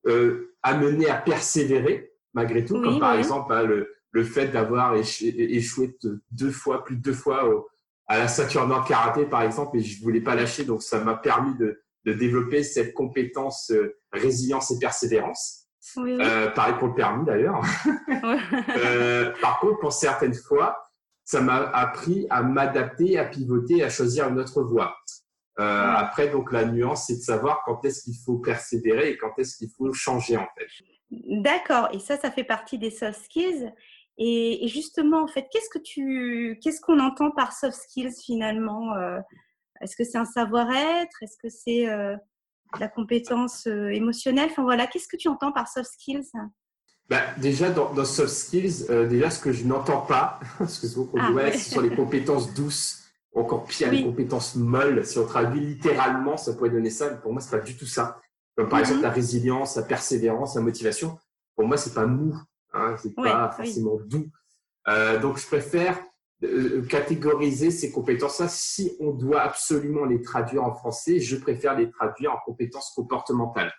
euh, 0.07 0.55
amener 0.63 1.09
à 1.09 1.17
persévérer 1.17 2.13
malgré 2.35 2.65
tout, 2.65 2.77
oui, 2.77 2.83
comme 2.85 3.01
par 3.01 3.15
exemple 3.15 3.53
hein, 3.55 3.63
le, 3.63 3.95
le 4.11 4.25
fait 4.25 4.49
d'avoir 4.49 4.95
échoué 4.95 5.97
deux 6.31 6.51
fois, 6.51 6.85
plus 6.85 6.97
de 6.97 7.03
deux 7.03 7.15
fois 7.15 7.49
au, 7.49 7.67
à 8.07 8.19
la 8.19 8.29
ceinture 8.29 8.67
noire 8.67 8.87
karaté, 8.87 9.27
par 9.27 9.43
exemple, 9.43 9.79
et 9.79 9.81
je 9.81 10.03
voulais 10.03 10.21
pas 10.21 10.35
lâcher. 10.35 10.65
Donc, 10.65 10.83
ça 10.83 11.01
m'a 11.01 11.15
permis 11.15 11.55
de, 11.57 11.83
de, 12.05 12.13
développer 12.13 12.63
cette 12.63 12.95
compétence 12.95 13.71
euh, 13.73 13.99
résilience 14.13 14.71
et 14.71 14.79
persévérance. 14.79 15.67
Oui, 15.97 16.15
oui. 16.15 16.19
Euh, 16.21 16.51
pareil 16.51 16.75
pour 16.79 16.89
le 16.89 16.95
permis, 16.95 17.25
d'ailleurs. 17.25 17.61
euh, 18.77 19.33
par 19.41 19.61
contre, 19.61 19.79
pour 19.81 19.93
certaines 19.93 20.35
fois, 20.35 20.77
ça 21.25 21.41
m'a 21.41 21.57
appris 21.71 22.27
à 22.31 22.43
m'adapter, 22.43 23.19
à 23.19 23.25
pivoter, 23.25 23.83
à 23.83 23.89
choisir 23.89 24.29
une 24.29 24.39
autre 24.39 24.63
voie. 24.63 24.97
Euh, 25.59 25.85
oui. 25.85 25.95
Après, 25.97 26.29
donc, 26.29 26.53
la 26.53 26.65
nuance, 26.65 27.07
c'est 27.07 27.17
de 27.17 27.23
savoir 27.23 27.63
quand 27.65 27.85
est-ce 27.85 28.05
qu'il 28.05 28.17
faut 28.25 28.39
persévérer 28.39 29.11
et 29.11 29.17
quand 29.17 29.33
est-ce 29.39 29.57
qu'il 29.57 29.71
faut 29.77 29.93
changer, 29.93 30.37
en 30.37 30.47
fait. 30.57 30.67
D'accord. 31.11 31.89
Et 31.93 31.99
ça, 31.99 32.17
ça 32.17 32.31
fait 32.31 32.45
partie 32.45 32.79
des 32.79 32.91
soft 32.91 33.25
skills. 33.25 33.73
Et, 34.19 34.65
et, 34.65 34.69
justement, 34.69 35.23
en 35.23 35.27
fait, 35.27 35.47
qu'est-ce 35.51 35.69
que 35.69 35.79
tu, 35.79 36.59
qu'est-ce 36.63 36.81
qu'on 36.81 37.01
entend 37.01 37.31
par 37.31 37.53
soft 37.53 37.77
skills 37.77 38.15
finalement 38.25 38.95
euh, 38.95 39.19
Est-ce 39.81 39.95
que 39.95 40.05
c'est 40.05 40.19
un 40.19 40.25
savoir-être? 40.25 41.23
Est-ce 41.23 41.37
que 41.37 41.49
c'est 41.51 41.89
euh, 41.89 42.17
la 42.81 42.89
compétence 42.89 43.67
euh, 43.67 43.89
émotionnelle? 43.91 44.49
Enfin 44.51 44.63
voilà, 44.63 44.87
qu'est-ce 44.87 45.09
que 45.09 45.19
tu 45.19 45.29
entends 45.29 45.53
par 45.53 45.69
soft 45.69 45.91
skills? 45.93 46.31
Bah, 47.09 47.21
déjà, 47.37 47.71
dans, 47.71 47.93
dans, 47.93 48.05
soft 48.05 48.33
skills, 48.33 48.87
euh, 48.91 49.07
déjà 49.07 49.31
ce 49.31 49.41
que 49.41 49.53
je 49.53 49.65
n'entends 49.65 50.01
pas, 50.01 50.41
parce 50.59 50.79
que 50.79 50.87
souvent 50.87 51.11
on 51.13 51.21
ah, 51.21 51.29
dit 51.29 51.35
ouais, 51.35 51.53
ce 51.53 51.71
sont 51.75 51.81
les 51.81 51.95
compétences 51.95 52.55
douces, 52.55 53.05
encore 53.35 53.65
pire, 53.67 53.89
oui. 53.91 53.99
les 53.99 54.05
compétences 54.05 54.57
molles. 54.57 55.05
Si 55.05 55.19
on 55.19 55.27
traduit 55.27 55.61
littéralement, 55.61 56.39
ça 56.39 56.55
pourrait 56.55 56.71
donner 56.71 56.91
ça. 56.91 57.11
Mais 57.11 57.19
pour 57.19 57.33
moi, 57.33 57.43
c'est 57.43 57.57
pas 57.57 57.63
du 57.63 57.77
tout 57.77 57.87
ça. 57.87 58.19
Comme 58.57 58.71
par 58.71 58.79
mm 58.79 58.83
-hmm. 58.83 58.87
exemple 58.87 59.03
la 59.03 59.11
résilience, 59.11 59.77
la 59.77 59.83
persévérance, 59.83 60.55
la 60.55 60.63
motivation. 60.63 61.19
Pour 61.55 61.67
moi, 61.67 61.77
c'est 61.77 61.95
pas 61.95 62.07
mou. 62.07 62.35
Hein, 62.77 62.97
c'est 62.97 63.19
ouais, 63.19 63.31
pas 63.31 63.51
forcément 63.51 63.95
oui. 63.95 64.09
doux. 64.09 64.31
Euh, 64.89 65.19
donc, 65.19 65.39
je 65.39 65.47
préfère 65.47 65.99
euh, 66.45 66.85
catégoriser 66.87 67.71
ces 67.71 67.91
compétences-là. 67.91 68.49
Si 68.49 68.97
on 69.01 69.13
doit 69.13 69.41
absolument 69.41 70.05
les 70.05 70.21
traduire 70.21 70.65
en 70.65 70.75
français, 70.75 71.19
je 71.19 71.37
préfère 71.37 71.77
les 71.77 71.91
traduire 71.91 72.33
en 72.33 72.39
compétences 72.45 72.93
comportementales. 72.95 73.73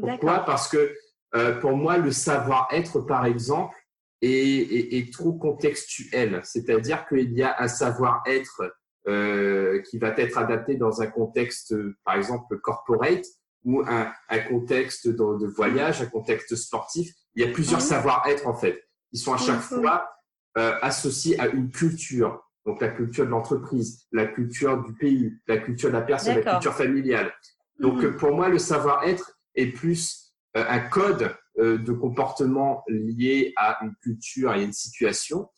Pourquoi? 0.00 0.40
Parce 0.40 0.68
que 0.68 0.94
euh, 1.34 1.60
pour 1.60 1.76
moi, 1.76 1.98
le 1.98 2.10
savoir-être, 2.10 3.00
par 3.00 3.26
exemple, 3.26 3.76
est, 4.22 5.12
trop 5.12 5.34
contextuel. 5.34 6.40
C'est-à-dire 6.44 7.06
qu'il 7.06 7.32
y 7.32 7.42
a 7.42 7.60
un 7.60 7.68
savoir-être 7.68 8.74
euh, 9.06 9.82
qui 9.82 9.98
va 9.98 10.08
être 10.16 10.38
adapté 10.38 10.76
dans 10.76 11.02
un 11.02 11.06
contexte, 11.06 11.74
par 12.04 12.14
exemple, 12.14 12.58
corporate 12.60 13.26
ou 13.64 13.82
un, 13.86 14.10
contexte 14.48 15.08
de, 15.08 15.46
voyage, 15.46 16.00
un 16.00 16.06
contexte 16.06 16.54
sportif. 16.56 17.10
Il 17.36 17.44
y 17.44 17.48
a 17.48 17.52
plusieurs 17.52 17.80
savoir-être, 17.80 18.46
en 18.46 18.54
fait, 18.54 18.84
qui 19.10 19.18
sont 19.18 19.34
à 19.34 19.38
chaque 19.38 19.60
fois 19.60 20.08
euh, 20.56 20.74
associés 20.82 21.38
à 21.40 21.48
une 21.48 21.70
culture. 21.70 22.40
Donc, 22.64 22.80
la 22.80 22.88
culture 22.88 23.26
de 23.26 23.30
l'entreprise, 23.30 24.06
la 24.12 24.26
culture 24.26 24.82
du 24.82 24.94
pays, 24.94 25.32
la 25.46 25.58
culture 25.58 25.90
de 25.90 25.94
la 25.94 26.02
personne, 26.02 26.40
la 26.40 26.52
culture 26.52 26.74
familiale. 26.74 27.32
Donc, 27.78 28.02
mhm. 28.02 28.16
pour 28.16 28.34
moi, 28.34 28.48
le 28.48 28.58
savoir-être 28.58 29.38
est 29.54 29.66
plus 29.66 30.34
euh, 30.56 30.64
un 30.68 30.80
code 30.80 31.36
euh, 31.58 31.78
de 31.78 31.92
comportement 31.92 32.84
lié 32.88 33.52
à 33.56 33.78
une 33.82 33.94
culture 33.96 34.54
et 34.54 34.62
une 34.62 34.72
situation. 34.72 35.48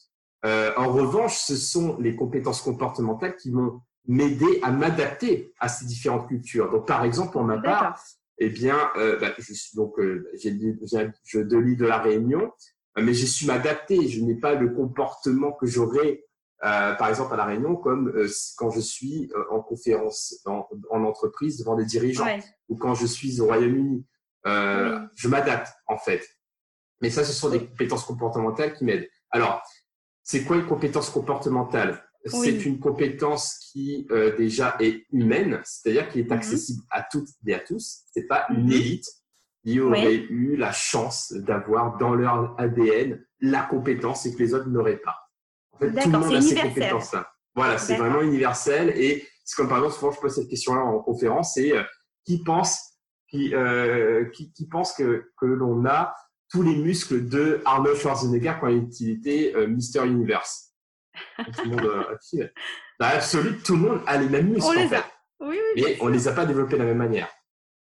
Euh, 0.45 0.73
en 0.77 0.93
revanche, 0.93 1.39
ce 1.39 1.57
sont 1.57 1.97
les 1.99 2.15
compétences 2.15 2.63
comportementales 2.63 3.37
qui 3.37 3.51
vont 3.51 3.81
m'aider 4.07 4.61
à 4.63 4.71
m'adapter 4.71 5.53
à 5.59 5.69
ces 5.69 5.87
différentes 5.87 6.29
cultures. 6.29 6.71
Donc, 6.71 6.87
par 6.87 7.05
exemple, 7.05 7.33
pour 7.33 7.45
ma 7.45 7.59
part, 7.59 8.01
eh 8.39 8.51
bien, 8.51 8.91
euh, 8.97 9.19
bah, 9.19 9.33
je 9.39 9.53
suis 9.53 9.77
donc, 9.77 9.99
euh, 9.99 10.29
j'ai 10.35 10.51
de 10.51 11.57
l'île 11.57 11.77
de 11.77 11.87
la 11.87 11.99
Réunion, 11.99 12.53
mais 12.97 13.15
j'ai 13.15 13.27
su 13.27 13.47
m'adapter. 13.47 14.09
Je 14.09 14.23
n'ai 14.23 14.37
pas 14.37 14.55
le 14.55 14.71
comportement 14.71 15.53
que 15.53 15.67
j'aurais, 15.67 16.25
par 16.61 17.09
exemple, 17.09 17.35
à 17.35 17.37
la 17.37 17.45
Réunion, 17.45 17.77
comme 17.77 18.13
quand 18.57 18.71
je 18.71 18.81
suis 18.81 19.31
en 19.51 19.61
conférence, 19.61 20.41
en, 20.47 20.67
en, 20.91 21.05
entreprise 21.05 21.59
devant 21.59 21.77
des 21.77 21.85
dirigeants, 21.85 22.27
ou 22.69 22.77
quand 22.77 22.95
je 22.95 23.07
suis 23.07 23.41
au 23.41 23.47
Royaume-Uni. 23.47 24.05
Euh, 24.47 25.01
je 25.17 25.29
m'adapte 25.29 25.73
en 25.87 25.99
fait. 25.99 26.25
Mais 27.03 27.11
ça, 27.11 27.25
ce 27.25 27.33
sont 27.33 27.51
des 27.51 27.67
compétences 27.67 28.05
comportementales 28.05 28.75
qui 28.75 28.85
m'aident. 28.85 29.09
Alors, 29.31 29.63
c'est 30.23 30.45
quoi 30.45 30.57
une 30.57 30.67
compétence 30.67 31.11
comportementale? 31.11 32.03
C'est 32.27 32.65
une 32.65 32.79
compétence 32.79 33.59
qui 33.73 34.07
euh, 34.11 34.37
déjà 34.37 34.77
est 34.81 35.07
humaine, 35.13 35.61
c'est-à-dire 35.65 36.09
qui 36.09 36.21
est 36.21 36.25
mhm. 36.25 36.33
accessible 36.33 36.83
à 36.91 37.07
toutes 37.11 37.29
et 37.47 37.55
à 37.55 37.61
tous. 37.61 38.03
C'est 38.13 38.27
pas 38.27 38.47
une 38.51 38.67
mhm. 38.67 38.73
élite 38.73 39.07
qui 39.65 39.81
aurait 39.81 40.15
eu 40.15 40.57
la 40.57 40.73
chance 40.73 41.33
d'avoir 41.33 41.97
dans 41.99 42.15
leur 42.15 42.55
ADN 42.59 43.21
la 43.41 43.63
compétence 43.63 44.25
et 44.27 44.35
que 44.35 44.39
les 44.39 44.55
autres 44.55 44.69
n'auraient 44.69 44.99
pas. 44.99 45.17
En 45.73 45.79
fait, 45.79 45.91
tout 45.91 46.11
le 46.11 46.19
monde 46.19 46.35
a 46.35 46.41
ces 46.41 46.55
compétences-là. 46.55 47.29
Voilà, 47.55 47.79
c'est 47.79 47.97
vraiment 47.97 48.21
universel 48.21 48.91
et 48.91 49.27
c'est 49.45 49.57
comme 49.57 49.69
par 49.69 49.79
exemple 49.79 49.95
souvent 49.95 50.13
je 50.13 50.21
pose 50.21 50.35
cette 50.35 50.49
question-là 50.49 50.83
en 50.83 51.01
conférence, 51.01 51.55
c'est 51.55 51.77
euh, 51.77 51.83
qui 52.25 52.43
pense 52.43 52.79
qui, 53.29 53.55
euh, 53.55 54.27
qui, 54.27 54.53
qui 54.53 54.69
pense 54.69 54.93
que, 54.93 55.31
que 55.41 55.47
l'on 55.47 55.85
a 55.87 56.15
tous 56.51 56.63
les 56.63 56.77
muscles 56.77 57.29
de 57.29 57.61
Arnold 57.65 57.97
Schwarzenegger 57.97 58.55
quand 58.61 58.69
il 58.69 59.11
était 59.11 59.53
euh, 59.57 59.67
Mister 59.67 60.07
Universe? 60.07 60.66
Tout 61.37 61.65
le 61.65 61.71
monde, 61.71 61.85
euh, 61.85 62.49
dans 63.01 63.09
l'absolu, 63.09 63.59
tout 63.59 63.77
le 63.77 63.83
monde 63.83 64.01
a 64.07 64.17
les 64.19 64.29
mêmes 64.29 64.49
muscles. 64.49 64.69
On 64.69 64.73
les 64.73 64.95
a. 64.95 65.05
Oui, 65.41 65.59
oui, 65.75 65.83
mais 65.83 65.99
on 66.01 66.09
ne 66.09 66.15
les 66.15 66.29
a 66.29 66.33
pas 66.33 66.47
développés 66.47 66.75
de 66.75 66.79
la 66.79 66.87
même 66.87 66.99
manière. 66.99 67.29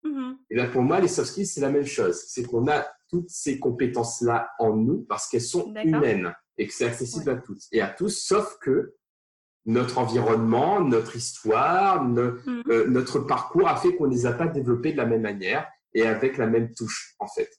Mm-hmm. 0.04 0.36
Et 0.50 0.56
là, 0.56 0.68
pour 0.68 0.82
moi, 0.82 1.00
les 1.00 1.08
soft 1.08 1.30
skills, 1.30 1.46
c'est 1.46 1.62
la 1.62 1.70
même 1.70 1.86
chose. 1.86 2.24
C'est 2.28 2.44
qu'on 2.44 2.68
a 2.68 2.86
toutes 3.10 3.30
ces 3.30 3.60
compétences-là 3.60 4.50
en 4.60 4.76
nous 4.76 5.06
parce 5.08 5.28
qu'elles 5.28 5.42
sont 5.42 5.74
humaines 5.84 6.34
et 6.58 6.68
que 6.68 6.74
c'est 6.74 6.86
accessible 6.86 7.30
à 7.30 7.36
tous 7.36 7.68
et 7.72 7.82
à 7.82 7.88
tous, 7.88 8.24
sauf 8.26 8.58
que 8.62 8.96
notre 9.66 9.98
environnement, 9.98 10.82
notre 10.82 11.16
histoire, 11.16 12.04
mm. 12.04 12.64
euh, 12.70 12.88
notre 12.88 13.20
parcours 13.20 13.68
a 13.68 13.76
fait 13.76 13.96
qu'on 13.96 14.08
ne 14.08 14.14
les 14.14 14.26
a 14.26 14.34
pas 14.34 14.48
développés 14.48 14.92
de 14.92 14.98
la 14.98 15.06
même 15.06 15.22
manière 15.22 15.68
et 15.94 16.06
avec 16.06 16.38
la 16.38 16.48
même 16.48 16.74
touche, 16.74 17.16
en 17.20 17.28
fait. 17.28 17.50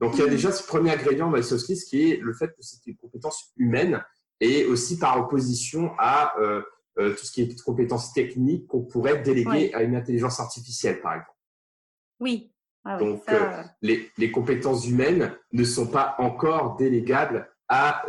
Donc, 0.00 0.14
il 0.14 0.20
y 0.20 0.22
a 0.22 0.26
mm. 0.26 0.30
déjà 0.30 0.52
ce 0.52 0.66
premier 0.66 0.90
ingrédient 0.90 1.30
dans 1.30 1.36
les 1.36 1.42
soft 1.42 1.62
skills 1.62 1.84
qui 1.88 2.10
est 2.10 2.16
le 2.16 2.32
fait 2.34 2.48
que 2.48 2.60
c'est 2.60 2.84
une 2.86 2.96
compétence 2.96 3.52
humaine 3.56 4.04
et 4.40 4.64
aussi 4.66 4.98
par 4.98 5.18
opposition 5.18 5.92
à 5.98 6.38
euh, 6.38 6.62
euh, 6.98 7.14
tout 7.14 7.24
ce 7.24 7.32
qui 7.32 7.42
est 7.42 7.62
compétences 7.62 8.12
techniques 8.12 8.66
qu'on 8.66 8.82
pourrait 8.82 9.22
déléguer 9.22 9.72
à 9.74 9.82
une 9.82 9.96
intelligence 9.96 10.40
artificielle, 10.40 11.00
par 11.00 11.14
exemple. 11.14 11.30
Oui. 12.20 12.50
Ah 12.86 12.98
Donc, 12.98 13.22
les, 13.80 14.10
les, 14.18 14.30
compétences 14.30 14.86
humaines 14.86 15.34
ne 15.52 15.64
sont 15.64 15.86
pas 15.86 16.16
encore 16.18 16.76
délégables 16.76 17.48
à, 17.66 18.04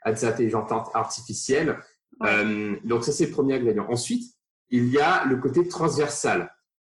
à 0.00 0.12
des 0.12 0.24
intelligences 0.24 0.72
artificielles 0.94 1.78
euh, 2.22 2.76
donc 2.84 3.04
ça, 3.04 3.12
c'est 3.12 3.26
le 3.26 3.32
premier 3.32 3.54
ingrédient. 3.54 3.86
Ensuite, 3.88 4.34
il 4.70 4.88
y 4.88 4.98
a 4.98 5.24
le 5.24 5.36
côté 5.36 5.66
transversal. 5.68 6.50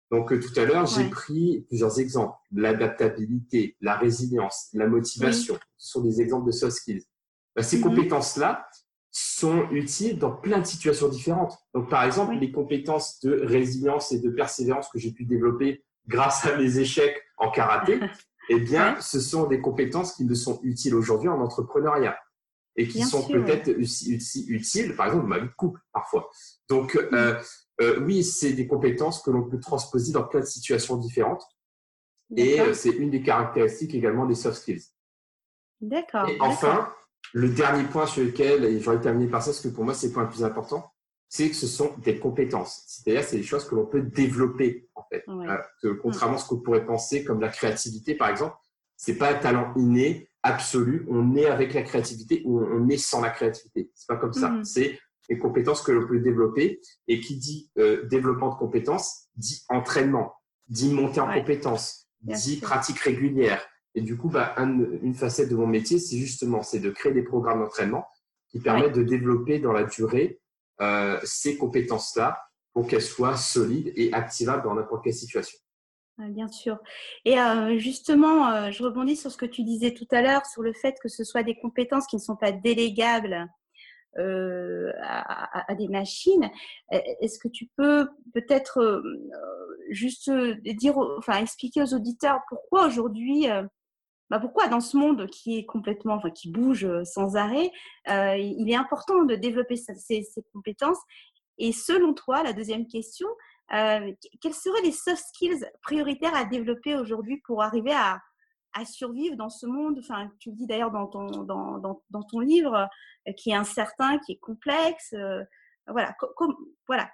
Donc 0.10 0.32
euh, 0.34 0.40
tout 0.40 0.58
à 0.60 0.66
l'heure, 0.66 0.86
j'ai 0.86 1.10
pris 1.10 1.66
plusieurs 1.68 2.00
exemples. 2.00 2.36
L'adaptabilité, 2.52 3.78
la 3.82 3.96
résilience, 3.96 4.70
la 4.74 4.88
motivation. 4.88 5.58
Ce 5.78 5.92
sont 5.92 6.02
des 6.02 6.22
exemples 6.22 6.48
de 6.48 6.52
soft 6.52 6.76
skills. 6.78 7.06
Bah, 7.56 7.64
ces 7.64 7.78
mhm. 7.78 7.84
compétences-là 7.84 8.68
sont 9.12 9.68
utiles 9.72 10.18
dans 10.18 10.32
plein 10.32 10.60
de 10.60 10.66
situations 10.66 11.10
différentes. 11.10 11.58
Donc 11.74 11.90
par 11.90 12.04
exemple, 12.04 12.36
les 12.36 12.52
compétences 12.52 13.20
de 13.22 13.42
résilience 13.44 14.12
et 14.12 14.20
de 14.20 14.30
persévérance 14.30 14.90
que 14.90 15.00
j'ai 15.00 15.12
pu 15.12 15.26
développer 15.26 15.84
grâce 16.08 16.46
à 16.46 16.58
mes 16.58 16.80
échecs 16.80 17.22
en 17.38 17.52
karaté, 17.52 18.00
eh 18.50 18.60
bien, 18.60 19.00
ce 19.02 19.20
sont 19.20 19.48
des 19.48 19.60
compétences 19.60 20.14
qui 20.14 20.26
me 20.26 20.34
sont 20.34 20.60
utiles 20.64 20.96
aujourd'hui 20.96 21.30
en 21.30 21.42
entrepreneuriat 21.42 22.18
et 22.78 22.88
qui 22.88 23.04
sont 23.04 23.28
peut-être 23.28 23.70
aussi, 23.80 24.46
utiles, 24.48 24.96
par 24.96 25.08
exemple, 25.08 25.24
dans 25.24 25.30
ma 25.30 25.40
vie 25.40 25.48
de 25.48 25.54
couple, 25.54 25.82
parfois. 25.92 26.30
Donc, 26.70 26.96
euh, 26.96 27.40
euh, 27.82 28.00
oui, 28.06 28.24
c'est 28.24 28.54
des 28.54 28.66
compétences 28.66 29.22
que 29.22 29.30
l'on 29.30 29.44
peut 29.44 29.60
transposer 29.60 30.14
dans 30.14 30.24
plein 30.24 30.40
de 30.40 30.46
situations 30.46 30.98
différentes. 30.98 31.44
Et 32.36 32.62
euh, 32.62 32.74
c'est 32.74 32.92
une 32.92 33.10
des 33.10 33.22
caractéristiques 33.22 33.94
également 33.94 34.26
des 34.26 34.36
soft 34.36 34.62
skills. 34.62 34.84
D'accord. 35.82 36.30
Et 36.30 36.38
enfin, 36.40 36.94
le 37.34 37.50
dernier 37.50 37.84
point 37.84 38.06
sur 38.06 38.24
lequel, 38.24 38.66
et 38.66 38.80
j'aurais 38.80 39.00
terminé 39.00 39.30
par 39.30 39.42
ça, 39.42 39.52
parce 39.52 39.62
que 39.62 39.70
pour 39.70 39.84
moi, 39.84 39.94
c'est 39.94 40.08
le 40.08 40.14
point 40.14 40.24
le 40.24 40.30
plus 40.30 40.44
important, 40.44 40.92
c'est 41.30 41.50
que 41.50 41.56
ce 41.56 41.68
sont 41.68 41.94
des 42.00 42.20
compétences. 42.20 42.84
C'est-à-dire, 42.88 43.24
c'est 43.24 43.38
des 43.38 43.44
choses 43.44 43.66
que 43.66 43.76
l'on 43.76 43.86
peut 43.86 44.02
développer, 44.02 44.90
en 44.96 45.04
fait. 45.10 45.24
que, 45.82 45.88
contrairement 45.88 46.36
à 46.36 46.40
ce 46.40 46.48
qu'on 46.48 46.60
pourrait 46.60 46.86
penser, 46.86 47.24
comme 47.24 47.40
la 47.40 47.50
créativité, 47.50 48.16
par 48.16 48.30
exemple, 48.30 48.56
c'est 48.98 49.16
pas 49.16 49.32
un 49.32 49.40
talent 49.40 49.74
inné, 49.78 50.30
absolu. 50.44 51.06
On 51.10 51.36
est 51.36 51.46
avec 51.46 51.74
la 51.74 51.84
créativité 51.84 52.42
ou 52.46 52.62
on 52.62 52.88
est 52.90 52.98
sans 52.98 53.22
la 53.22 53.30
créativité. 53.30 53.92
C'est 53.96 54.08
pas 54.08 54.18
comme 54.18 54.34
ça. 54.34 54.50
Mhm. 54.50 54.64
C'est 54.64 55.00
les 55.30 55.38
compétences 55.38 55.82
que 55.82 55.92
l'on 55.92 56.08
peut 56.08 56.20
développer. 56.20 56.82
Et 57.08 57.20
qui 57.20 57.38
dit 57.38 57.72
euh, 57.78 58.06
développement 58.08 58.50
de 58.50 58.56
compétences 58.56 59.28
dit 59.36 59.64
entraînement, 59.70 60.34
dit 60.68 60.94
montée 60.94 61.20
en 61.20 61.34
compétences, 61.34 62.08
dit 62.22 62.58
pratique 62.58 63.00
régulière. 63.00 63.66
Et 63.96 64.02
du 64.02 64.18
coup, 64.18 64.30
bah, 64.30 64.56
une 64.58 65.14
facette 65.14 65.50
de 65.50 65.56
mon 65.56 65.68
métier, 65.68 66.00
c'est 66.00 66.18
justement 66.18 66.62
c'est 66.62 66.80
de 66.80 66.90
créer 66.90 67.12
des 67.12 67.24
programmes 67.24 67.60
d'entraînement 67.60 68.08
qui 68.50 68.60
permettent 68.60 68.96
de 68.96 69.04
développer 69.04 69.60
dans 69.60 69.74
la 69.74 69.84
durée 69.84 70.40
euh, 70.82 71.20
ces 71.24 71.58
compétences-là 71.58 72.42
pour 72.74 72.88
qu'elles 72.88 73.02
soient 73.02 73.36
solides 73.36 73.92
et 73.96 74.14
activables 74.14 74.64
dans 74.64 74.76
n'importe 74.76 75.04
quelle 75.04 75.14
situation. 75.14 75.58
Bien 76.18 76.48
sûr. 76.48 76.78
Et 77.26 77.36
justement, 77.80 78.72
je 78.72 78.84
rebondis 78.84 79.16
sur 79.16 79.32
ce 79.32 79.38
que 79.38 79.46
tu 79.46 79.64
disais 79.64 79.94
tout 79.94 80.08
à 80.12 80.22
l'heure, 80.22 80.46
sur 80.46 80.62
le 80.62 80.72
fait 80.72 80.96
que 81.02 81.10
ce 81.10 81.24
soit 81.24 81.42
des 81.42 81.56
compétences 81.56 82.06
qui 82.06 82.16
ne 82.16 82.22
sont 82.22 82.36
pas 82.36 82.52
délégables 82.52 83.48
à, 84.18 85.76
des 85.76 85.88
machines. 85.88 86.50
Est-ce 86.92 87.40
que 87.40 87.48
tu 87.48 87.70
peux 87.76 88.08
peut-être 88.34 89.02
juste 89.90 90.30
dire, 90.30 90.98
enfin, 91.18 91.40
expliquer 91.42 91.82
aux 91.82 91.94
auditeurs 91.94 92.42
pourquoi 92.50 92.86
aujourd'hui, 92.86 93.48
bah 94.32 94.40
pourquoi 94.40 94.68
dans 94.68 94.80
ce 94.80 94.98
monde 94.98 95.28
qui 95.28 95.60
est 95.60 95.66
complètement, 95.66 96.16
enfin, 96.16 96.32
qui 96.32 96.50
bouge 96.50 96.88
sans 97.04 97.36
arrêt, 97.36 97.70
il 98.08 98.66
est 98.68 98.76
important 98.76 99.26
de 99.26 99.36
développer 99.36 99.76
ces 99.76 100.24
compétences? 100.54 100.98
Et 101.58 101.74
selon 101.74 102.16
toi, 102.16 102.42
la 102.42 102.54
deuxième 102.54 102.88
question, 102.88 103.28
euh, 103.74 104.12
quels 104.42 104.54
seraient 104.54 104.82
les 104.82 104.92
soft 104.92 105.24
skills 105.28 105.66
prioritaires 105.82 106.36
à 106.36 106.44
développer 106.44 106.96
aujourd'hui 106.96 107.38
pour 107.46 107.62
arriver 107.62 107.94
à, 107.94 108.20
survivre 108.86 109.36
dans 109.36 109.50
ce 109.50 109.66
monde? 109.66 110.00
Enfin, 110.00 110.32
tu 110.40 110.50
le 110.50 110.56
dis 110.56 110.66
d'ailleurs 110.66 110.92
dans 110.92 111.08
ton, 111.08 111.28
dans, 111.44 111.78
dans, 111.78 112.24
ton 112.24 112.40
livre, 112.40 112.88
euh, 113.28 113.34
qui 113.34 113.52
est 113.52 113.56
incertain, 113.56 114.18
qui 114.20 114.34
est 114.34 114.40
complexe. 114.40 115.14
Euh, 115.14 115.44
voilà, 115.88 116.16
voilà. 116.88 117.10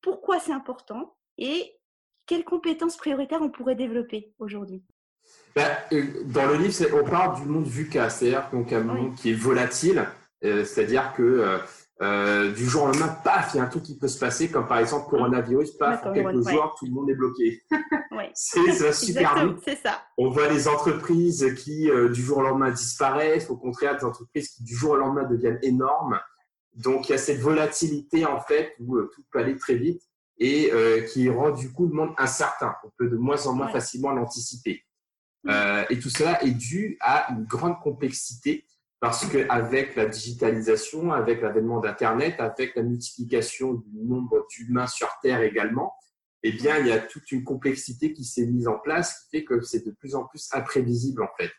Pourquoi 0.00 0.40
c'est 0.40 0.52
important 0.52 1.16
et 1.38 1.78
quelles 2.26 2.44
compétences 2.44 2.96
prioritaires 2.96 3.42
on 3.42 3.50
pourrait 3.50 3.76
développer 3.76 4.34
aujourd'hui? 4.38 4.82
Ben, 5.54 5.70
Dans 6.26 6.46
le 6.46 6.56
livre, 6.56 6.86
on 6.94 7.08
parle 7.08 7.40
du 7.40 7.46
monde 7.46 7.66
VUCA, 7.66 8.10
c'est-à-dire 8.10 8.48
donc 8.52 8.72
un 8.72 8.80
monde 8.80 9.14
qui 9.14 9.30
est 9.30 9.34
volatile, 9.34 10.06
c'est-à-dire 10.42 11.12
que 11.16 11.60
euh, 12.02 12.52
du 12.52 12.66
jour 12.66 12.82
au 12.82 12.86
lendemain, 12.86 13.16
paf, 13.22 13.54
il 13.54 13.58
y 13.58 13.60
a 13.60 13.62
un 13.62 13.68
truc 13.68 13.84
qui 13.84 13.96
peut 13.96 14.08
se 14.08 14.18
passer, 14.18 14.50
comme 14.50 14.66
par 14.66 14.78
exemple 14.78 15.08
coronavirus, 15.08 15.72
paf, 15.72 16.04
en 16.04 16.12
quelques 16.12 16.48
jours, 16.48 16.74
tout 16.76 16.86
le 16.86 16.90
monde 16.90 17.08
est 17.08 17.14
bloqué. 17.14 17.62
c'est 18.34 18.92
super 18.92 19.46
vite. 19.46 19.78
Ça. 19.80 20.02
On 20.18 20.28
voit 20.28 20.48
les 20.48 20.66
entreprises 20.66 21.54
qui, 21.56 21.88
euh, 21.88 22.08
du 22.08 22.20
jour 22.20 22.38
au 22.38 22.42
lendemain, 22.42 22.72
disparaissent, 22.72 23.48
au 23.48 23.56
contraire, 23.56 23.96
des 23.96 24.04
entreprises 24.04 24.48
qui, 24.48 24.64
du 24.64 24.74
jour 24.74 24.92
au 24.92 24.96
lendemain, 24.96 25.22
deviennent 25.22 25.60
énormes. 25.62 26.18
Donc, 26.74 27.08
il 27.08 27.12
y 27.12 27.14
a 27.14 27.18
cette 27.18 27.38
volatilité, 27.38 28.26
en 28.26 28.40
fait, 28.40 28.74
où 28.80 28.96
euh, 28.96 29.08
tout 29.14 29.22
peut 29.30 29.38
aller 29.38 29.56
très 29.56 29.76
vite 29.76 30.02
et 30.36 30.72
qui 31.12 31.30
rend, 31.30 31.52
du 31.52 31.72
coup, 31.72 31.86
le 31.86 31.94
monde 31.94 32.12
incertain. 32.18 32.74
On 32.82 32.90
peut 32.98 33.08
de 33.08 33.16
moins 33.16 33.46
en 33.46 33.52
moins 33.52 33.68
facilement 33.68 34.10
l'anticiper. 34.10 34.83
Et 35.90 35.98
tout 35.98 36.10
cela 36.10 36.42
est 36.42 36.52
dû 36.52 36.96
à 37.00 37.32
une 37.32 37.44
grande 37.44 37.78
complexité 37.80 38.66
parce 39.00 39.26
qu'avec 39.26 39.96
la 39.96 40.06
digitalisation, 40.06 41.12
avec 41.12 41.42
l'avènement 41.42 41.78
d'Internet, 41.78 42.36
avec 42.38 42.74
la 42.74 42.82
multiplication 42.82 43.74
du 43.74 44.02
nombre 44.02 44.46
d'humains 44.48 44.86
sur 44.86 45.08
Terre 45.20 45.42
également, 45.42 45.92
eh 46.42 46.52
bien, 46.52 46.78
il 46.78 46.86
y 46.86 46.92
a 46.92 46.98
toute 46.98 47.30
une 47.32 47.44
complexité 47.44 48.12
qui 48.12 48.24
s'est 48.24 48.46
mise 48.46 48.68
en 48.68 48.78
place 48.78 49.24
qui 49.24 49.38
fait 49.38 49.44
que 49.44 49.60
c'est 49.62 49.84
de 49.84 49.90
plus 49.90 50.14
en 50.14 50.24
plus 50.24 50.48
imprévisible 50.52 51.22
en 51.22 51.28
fait. 51.38 51.50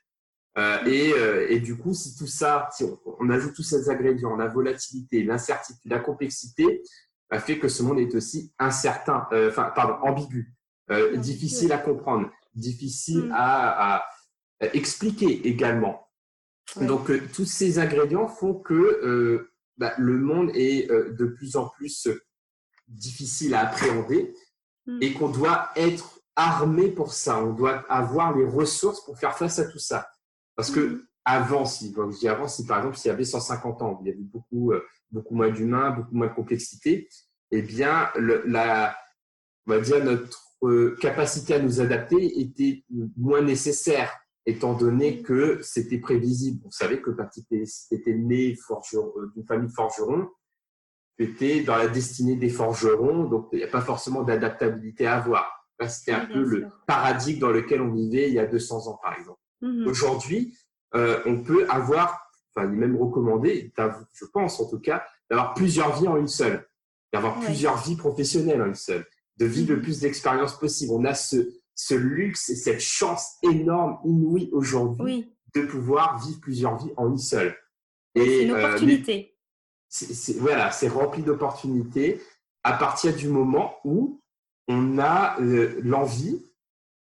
Euh, 0.57 0.85
et, 0.85 1.13
euh, 1.13 1.47
et, 1.49 1.59
du 1.59 1.77
coup, 1.77 1.93
si 1.93 2.15
tout 2.15 2.27
ça, 2.27 2.69
si 2.71 2.85
on, 3.19 3.29
ajoute 3.29 3.53
tous 3.53 3.63
ces 3.63 3.89
ingrédients, 3.89 4.35
la 4.37 4.47
volatilité, 4.47 5.21
l'incertitude, 5.23 5.91
la 5.91 5.99
complexité, 5.99 6.81
bah, 7.29 7.39
fait 7.39 7.59
que 7.59 7.67
ce 7.67 7.83
monde 7.83 7.99
est 7.99 8.15
aussi 8.15 8.53
incertain, 8.57 9.27
euh, 9.33 9.49
enfin, 9.49 9.71
pardon, 9.75 9.95
ambigu, 10.01 10.53
euh, 10.91 11.17
difficile 11.17 11.73
à 11.73 11.77
comprendre, 11.77 12.31
difficile 12.55 13.25
mm. 13.25 13.31
à, 13.33 13.95
à, 13.95 14.05
expliquer 14.73 15.47
également. 15.47 16.07
Donc, 16.81 17.11
euh, 17.11 17.21
tous 17.33 17.45
ces 17.45 17.77
ingrédients 17.77 18.27
font 18.27 18.55
que 18.55 19.49
bah, 19.77 19.93
le 19.97 20.17
monde 20.17 20.49
est 20.53 20.89
de 20.89 21.25
plus 21.25 21.55
en 21.57 21.67
plus 21.69 22.07
difficile 22.87 23.53
à 23.53 23.61
appréhender 23.61 24.33
mm. 24.85 24.99
et 25.01 25.13
qu'on 25.13 25.29
doit 25.29 25.69
être 25.75 26.21
armé 26.35 26.89
pour 26.89 27.13
ça. 27.13 27.43
On 27.43 27.53
doit 27.53 27.85
avoir 27.89 28.35
les 28.35 28.45
ressources 28.45 29.03
pour 29.05 29.17
faire 29.17 29.37
face 29.37 29.59
à 29.59 29.65
tout 29.65 29.79
ça. 29.79 30.07
Parce 30.55 30.71
que 30.71 30.79
mm. 30.79 31.07
avant, 31.25 31.65
si, 31.65 31.93
je 31.95 32.19
dis 32.19 32.27
avant, 32.27 32.47
si 32.47 32.65
par 32.65 32.79
exemple, 32.79 32.97
s'il 32.97 33.09
y 33.09 33.13
avait 33.13 33.25
150 33.25 33.81
ans, 33.81 33.99
il 34.01 34.07
y 34.07 34.11
avait 34.11 34.19
beaucoup, 34.19 34.71
euh, 34.71 34.85
beaucoup 35.11 35.35
moins 35.35 35.49
d'humains, 35.49 35.91
beaucoup 35.91 36.15
moins 36.15 36.27
de 36.27 36.33
complexité, 36.33 37.07
eh 37.51 37.61
bien, 37.61 38.09
le, 38.15 38.43
la, 38.45 38.97
on 39.67 39.71
va 39.71 39.79
dire 39.79 40.03
notre 40.03 40.54
euh, 40.67 40.97
capacité 40.99 41.55
à 41.55 41.59
nous 41.59 41.81
adapter 41.81 42.39
était 42.39 42.83
moins 43.17 43.41
nécessaire, 43.41 44.11
étant 44.45 44.73
donné 44.73 45.21
que 45.21 45.59
c'était 45.61 45.97
prévisible. 45.97 46.61
Vous 46.63 46.71
savez 46.71 47.01
que 47.01 47.11
quand 47.11 47.27
tu 47.33 47.41
étais 47.91 48.13
né 48.13 48.55
euh, 48.69 49.31
d'une 49.35 49.45
famille 49.45 49.67
de 49.67 49.73
forgerons, 49.73 50.29
tu 51.17 51.25
étais 51.25 51.61
dans 51.61 51.77
la 51.77 51.87
destinée 51.87 52.35
des 52.35 52.49
forgerons, 52.49 53.25
donc 53.25 53.49
il 53.53 53.59
n'y 53.59 53.63
a 53.63 53.69
pas 53.69 53.81
forcément 53.81 54.23
d'adaptabilité 54.23 55.07
à 55.07 55.17
avoir. 55.17 55.51
C'était 55.87 56.13
un 56.13 56.25
peu 56.25 56.43
le 56.43 56.67
paradigme 56.87 57.39
dans 57.39 57.51
lequel 57.51 57.81
on 57.81 57.91
vivait 57.91 58.29
il 58.29 58.33
y 58.33 58.39
a 58.39 58.45
200 58.45 58.87
ans, 58.87 58.99
par 59.01 59.17
exemple. 59.17 59.39
Mhm. 59.61 59.87
Aujourd'hui, 59.87 60.57
euh, 60.95 61.21
on 61.25 61.41
peut 61.41 61.67
avoir, 61.69 62.29
enfin, 62.55 62.67
il 62.67 62.75
est 62.75 62.77
même 62.77 62.95
recommandé, 62.95 63.73
je 64.13 64.25
pense 64.25 64.59
en 64.59 64.69
tout 64.69 64.79
cas, 64.79 65.05
d'avoir 65.29 65.53
plusieurs 65.53 65.99
vies 65.99 66.07
en 66.07 66.17
une 66.17 66.27
seule, 66.27 66.65
d'avoir 67.11 67.39
plusieurs 67.39 67.77
vies 67.83 67.97
professionnelles 67.97 68.61
en 68.61 68.67
une 68.67 68.75
seule, 68.75 69.05
de 69.37 69.45
vivre 69.45 69.73
le 69.75 69.81
plus 69.81 69.99
d'expériences 69.99 70.57
possible. 70.57 70.93
On 70.93 71.05
a 71.05 71.13
ce, 71.13 71.49
ce 71.75 71.93
luxe 71.93 72.49
et 72.49 72.55
cette 72.55 72.81
chance 72.81 73.35
énorme, 73.43 73.99
inouïe 74.05 74.49
aujourd'hui, 74.53 75.31
de 75.53 75.61
pouvoir 75.61 76.25
vivre 76.25 76.39
plusieurs 76.39 76.77
vies 76.77 76.93
en 76.97 77.11
une 77.11 77.17
seule. 77.17 77.55
C'est 78.15 78.43
une 78.43 78.51
euh, 78.51 78.65
opportunité. 78.65 79.37
voilà, 80.39 80.71
c'est 80.71 80.87
rempli 80.87 81.21
d'opportunités 81.21 82.21
à 82.63 82.73
partir 82.73 83.15
du 83.15 83.27
moment 83.27 83.75
où 83.83 84.21
on 84.67 84.97
a 84.97 85.39
euh, 85.41 85.79
l'envie 85.83 86.43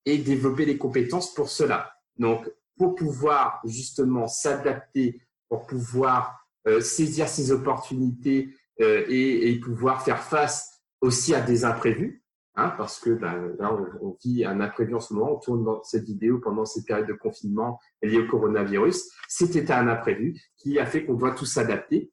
et 0.04 0.18
développer 0.18 0.64
les 0.64 0.76
compétences 0.76 1.32
pour 1.34 1.48
cela. 1.48 1.92
Donc, 2.16 2.50
pour 2.76 2.94
pouvoir 2.94 3.60
justement 3.64 4.26
s'adapter, 4.26 5.20
pour 5.48 5.66
pouvoir 5.66 6.46
euh, 6.66 6.80
saisir 6.80 7.28
ces 7.28 7.52
opportunités 7.52 8.54
et, 8.80 9.50
et, 9.50 9.58
pouvoir 9.58 10.04
faire 10.04 10.22
face 10.22 10.77
aussi 11.00 11.34
à 11.34 11.40
des 11.40 11.64
imprévus, 11.64 12.22
hein, 12.56 12.72
parce 12.76 12.98
que 12.98 13.10
ben, 13.10 13.54
là, 13.58 13.76
on, 14.00 14.16
vit 14.24 14.44
un 14.44 14.60
imprévu 14.60 14.94
en 14.94 15.00
ce 15.00 15.14
moment, 15.14 15.36
on 15.36 15.38
tourne 15.38 15.64
dans 15.64 15.82
cette 15.82 16.04
vidéo 16.04 16.38
pendant 16.38 16.64
cette 16.64 16.86
période 16.86 17.06
de 17.06 17.12
confinement 17.12 17.78
liée 18.02 18.18
au 18.18 18.26
coronavirus. 18.26 19.10
C'était 19.28 19.70
un 19.70 19.88
imprévu 19.88 20.40
qui 20.56 20.78
a 20.78 20.86
fait 20.86 21.04
qu'on 21.04 21.14
doit 21.14 21.32
tous 21.32 21.46
s'adapter. 21.46 22.10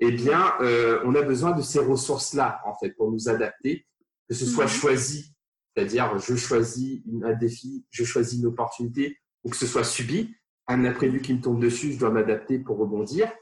Eh 0.00 0.12
bien, 0.12 0.52
euh, 0.60 1.00
on 1.04 1.14
a 1.16 1.22
besoin 1.22 1.52
de 1.52 1.62
ces 1.62 1.80
ressources-là, 1.80 2.60
en 2.64 2.74
fait, 2.74 2.90
pour 2.90 3.10
nous 3.10 3.28
adapter, 3.28 3.86
que 4.28 4.34
ce 4.34 4.46
soit 4.46 4.64
mhm. 4.64 4.70
choisi, 4.70 5.34
c'est-à-dire 5.74 6.18
je 6.18 6.36
choisis 6.36 7.02
un 7.24 7.34
défi, 7.34 7.84
je 7.90 8.04
choisis 8.04 8.38
une 8.38 8.46
opportunité, 8.46 9.18
ou 9.42 9.50
que 9.50 9.56
ce 9.56 9.66
soit 9.66 9.84
subi, 9.84 10.34
un 10.68 10.84
imprévu 10.84 11.20
qui 11.20 11.34
me 11.34 11.40
tombe 11.40 11.60
dessus, 11.60 11.92
je 11.92 11.98
dois 11.98 12.10
m'adapter 12.10 12.58
pour 12.58 12.76
rebondir, 12.76 13.32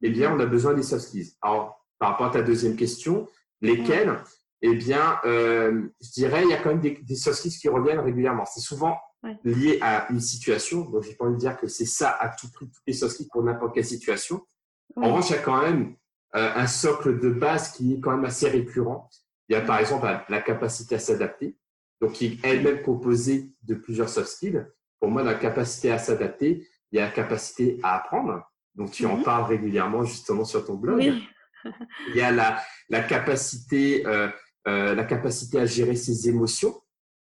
eh 0.00 0.10
bien, 0.10 0.32
on 0.32 0.38
a 0.40 0.46
besoin 0.46 0.74
des 0.74 0.82
soft 0.82 1.06
skills. 1.06 1.32
Alors, 1.42 1.84
par 1.98 2.10
rapport 2.10 2.26
à 2.26 2.30
ta 2.30 2.42
deuxième 2.42 2.76
question, 2.76 3.26
lesquelles 3.60 4.16
Eh 4.62 4.74
bien, 4.74 5.18
euh, 5.24 5.88
je 6.00 6.10
dirais, 6.10 6.42
il 6.44 6.50
y 6.50 6.54
a 6.54 6.58
quand 6.58 6.70
même 6.70 6.80
des, 6.80 6.98
des 7.02 7.16
soft 7.16 7.38
skills 7.38 7.58
qui 7.58 7.68
reviennent 7.68 8.00
régulièrement. 8.00 8.44
C'est 8.44 8.60
souvent 8.60 8.98
lié 9.44 9.78
à 9.82 10.10
une 10.10 10.20
situation. 10.20 10.82
Donc, 10.82 11.02
j'ai 11.02 11.14
pas 11.14 11.24
envie 11.24 11.34
de 11.34 11.40
dire 11.40 11.56
que 11.56 11.66
c'est 11.66 11.86
ça 11.86 12.10
à 12.10 12.28
tout 12.28 12.50
prix, 12.52 12.66
toutes 12.66 12.82
les 12.86 12.92
soft 12.92 13.14
skills 13.14 13.28
pour 13.32 13.42
n'importe 13.42 13.74
quelle 13.74 13.84
situation. 13.84 14.40
En 14.96 15.08
revanche, 15.08 15.30
il 15.30 15.36
y 15.36 15.38
a 15.38 15.42
quand 15.42 15.62
même 15.62 15.94
euh, 16.34 16.52
un 16.54 16.66
socle 16.66 17.20
de 17.20 17.30
base 17.30 17.72
qui 17.72 17.94
est 17.94 18.00
quand 18.00 18.10
même 18.12 18.24
assez 18.24 18.48
récurrent. 18.48 19.08
Il 19.48 19.54
y 19.54 19.56
a 19.56 19.60
par 19.60 19.78
exemple 19.78 20.06
la 20.28 20.40
capacité 20.40 20.96
à 20.96 20.98
s'adapter, 20.98 21.56
donc 22.00 22.12
qui 22.12 22.26
est 22.26 22.38
elle-même 22.42 22.82
composée 22.82 23.52
de 23.62 23.74
plusieurs 23.74 24.08
soft 24.08 24.28
skills 24.28 24.66
pour 24.98 25.10
moi, 25.10 25.22
la 25.22 25.34
capacité 25.34 25.92
à 25.92 25.98
s'adapter, 25.98 26.66
il 26.90 26.98
y 26.98 27.00
a 27.00 27.06
la 27.06 27.10
capacité 27.10 27.78
à 27.82 27.96
apprendre. 27.96 28.42
Donc, 28.74 28.90
tu 28.90 29.06
en 29.06 29.16
mhm. 29.16 29.22
parles 29.22 29.44
régulièrement 29.44 30.04
justement 30.04 30.44
sur 30.44 30.64
ton 30.64 30.74
blog. 30.74 31.02
il 32.08 32.16
y 32.16 32.20
a 32.20 32.30
la, 32.30 32.60
la 32.88 33.02
capacité, 33.02 34.06
euh, 34.06 34.28
euh, 34.68 34.94
la 34.94 35.04
capacité 35.04 35.58
à 35.58 35.66
gérer 35.66 35.96
ses 35.96 36.28
émotions. 36.28 36.80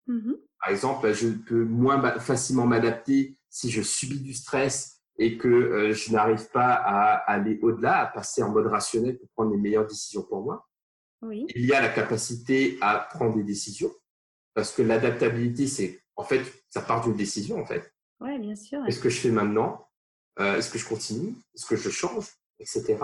Mhm. 0.06 0.36
Par 0.60 0.70
exemple, 0.70 1.12
je 1.12 1.28
peux 1.28 1.64
moins 1.64 2.00
facilement 2.20 2.66
m'adapter 2.66 3.36
si 3.48 3.70
je 3.70 3.82
subis 3.82 4.20
du 4.20 4.34
stress 4.34 5.00
et 5.18 5.36
que 5.38 5.48
euh, 5.48 5.92
je 5.92 6.12
n'arrive 6.12 6.48
pas 6.50 6.72
à 6.72 7.14
aller 7.30 7.58
au-delà, 7.62 8.00
à 8.00 8.06
passer 8.06 8.42
en 8.42 8.50
mode 8.50 8.66
rationnel 8.66 9.18
pour 9.18 9.28
prendre 9.30 9.52
les 9.52 9.58
meilleures 9.58 9.86
décisions 9.86 10.22
pour 10.22 10.42
moi. 10.42 10.68
Oui. 11.22 11.46
Il 11.54 11.64
y 11.66 11.72
a 11.72 11.80
la 11.80 11.88
capacité 11.88 12.78
à 12.80 12.98
prendre 12.98 13.36
des 13.36 13.44
décisions 13.44 13.92
parce 14.54 14.72
que 14.72 14.82
l'adaptabilité, 14.82 15.66
c'est 15.66 16.02
en 16.16 16.24
fait, 16.24 16.42
ça 16.68 16.82
part 16.82 17.04
d'une 17.04 17.16
décision, 17.16 17.60
en 17.60 17.66
fait. 17.66 17.92
Oui, 18.20 18.38
bien 18.38 18.54
sûr. 18.54 18.84
Est-ce 18.86 19.00
que 19.00 19.08
je 19.08 19.18
fais 19.18 19.30
maintenant? 19.30 19.88
Euh, 20.38 20.56
Est-ce 20.56 20.70
que 20.70 20.78
je 20.78 20.86
continue? 20.86 21.34
Est-ce 21.54 21.66
que 21.66 21.76
je 21.76 21.90
change? 21.90 22.26
Etc. 22.58 22.96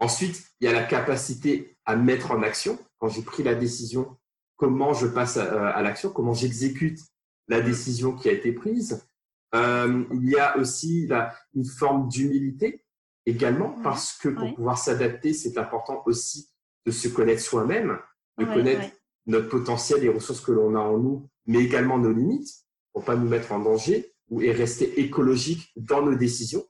Ensuite, 0.00 0.44
il 0.60 0.66
y 0.66 0.68
a 0.68 0.72
la 0.72 0.84
capacité 0.84 1.76
à 1.84 1.96
mettre 1.96 2.30
en 2.30 2.42
action. 2.42 2.78
Quand 2.98 3.08
j'ai 3.08 3.22
pris 3.22 3.42
la 3.42 3.54
décision, 3.54 4.16
comment 4.56 4.92
je 4.92 5.06
passe 5.06 5.36
à, 5.36 5.80
l'action 5.82 6.10
Comment 6.10 6.34
j'exécute 6.34 7.00
la 7.48 7.60
décision 7.60 8.14
qui 8.14 8.28
a 8.28 8.32
été 8.32 8.52
prise 8.52 9.06
euh, 9.54 10.04
Il 10.12 10.28
y 10.28 10.38
a 10.38 10.56
aussi 10.58 11.08
une 11.54 11.64
forme 11.64 12.08
d'humilité 12.08 12.84
également, 13.26 13.76
parce 13.82 14.16
que 14.16 14.28
pour 14.28 14.54
pouvoir 14.54 14.78
s'adapter, 14.78 15.32
c'est 15.32 15.58
important 15.58 16.02
aussi 16.06 16.50
de 16.86 16.90
se 16.90 17.08
connaître 17.08 17.42
soi-même, 17.42 17.98
de 18.38 18.44
connaître 18.44 18.94
notre 19.26 19.48
potentiel, 19.48 20.00
les 20.00 20.08
ressources 20.08 20.40
que 20.40 20.52
l'on 20.52 20.74
a 20.74 20.80
en 20.80 20.98
nous 20.98 21.28
mais 21.48 21.64
également 21.64 21.98
nos 21.98 22.12
limites 22.12 22.64
pour 22.92 23.04
pas 23.04 23.16
nous 23.16 23.26
mettre 23.28 23.50
en 23.50 23.58
danger 23.58 24.14
ou 24.28 24.42
et 24.42 24.52
rester 24.52 25.00
écologique 25.00 25.72
dans 25.76 26.02
nos 26.02 26.14
décisions. 26.14 26.64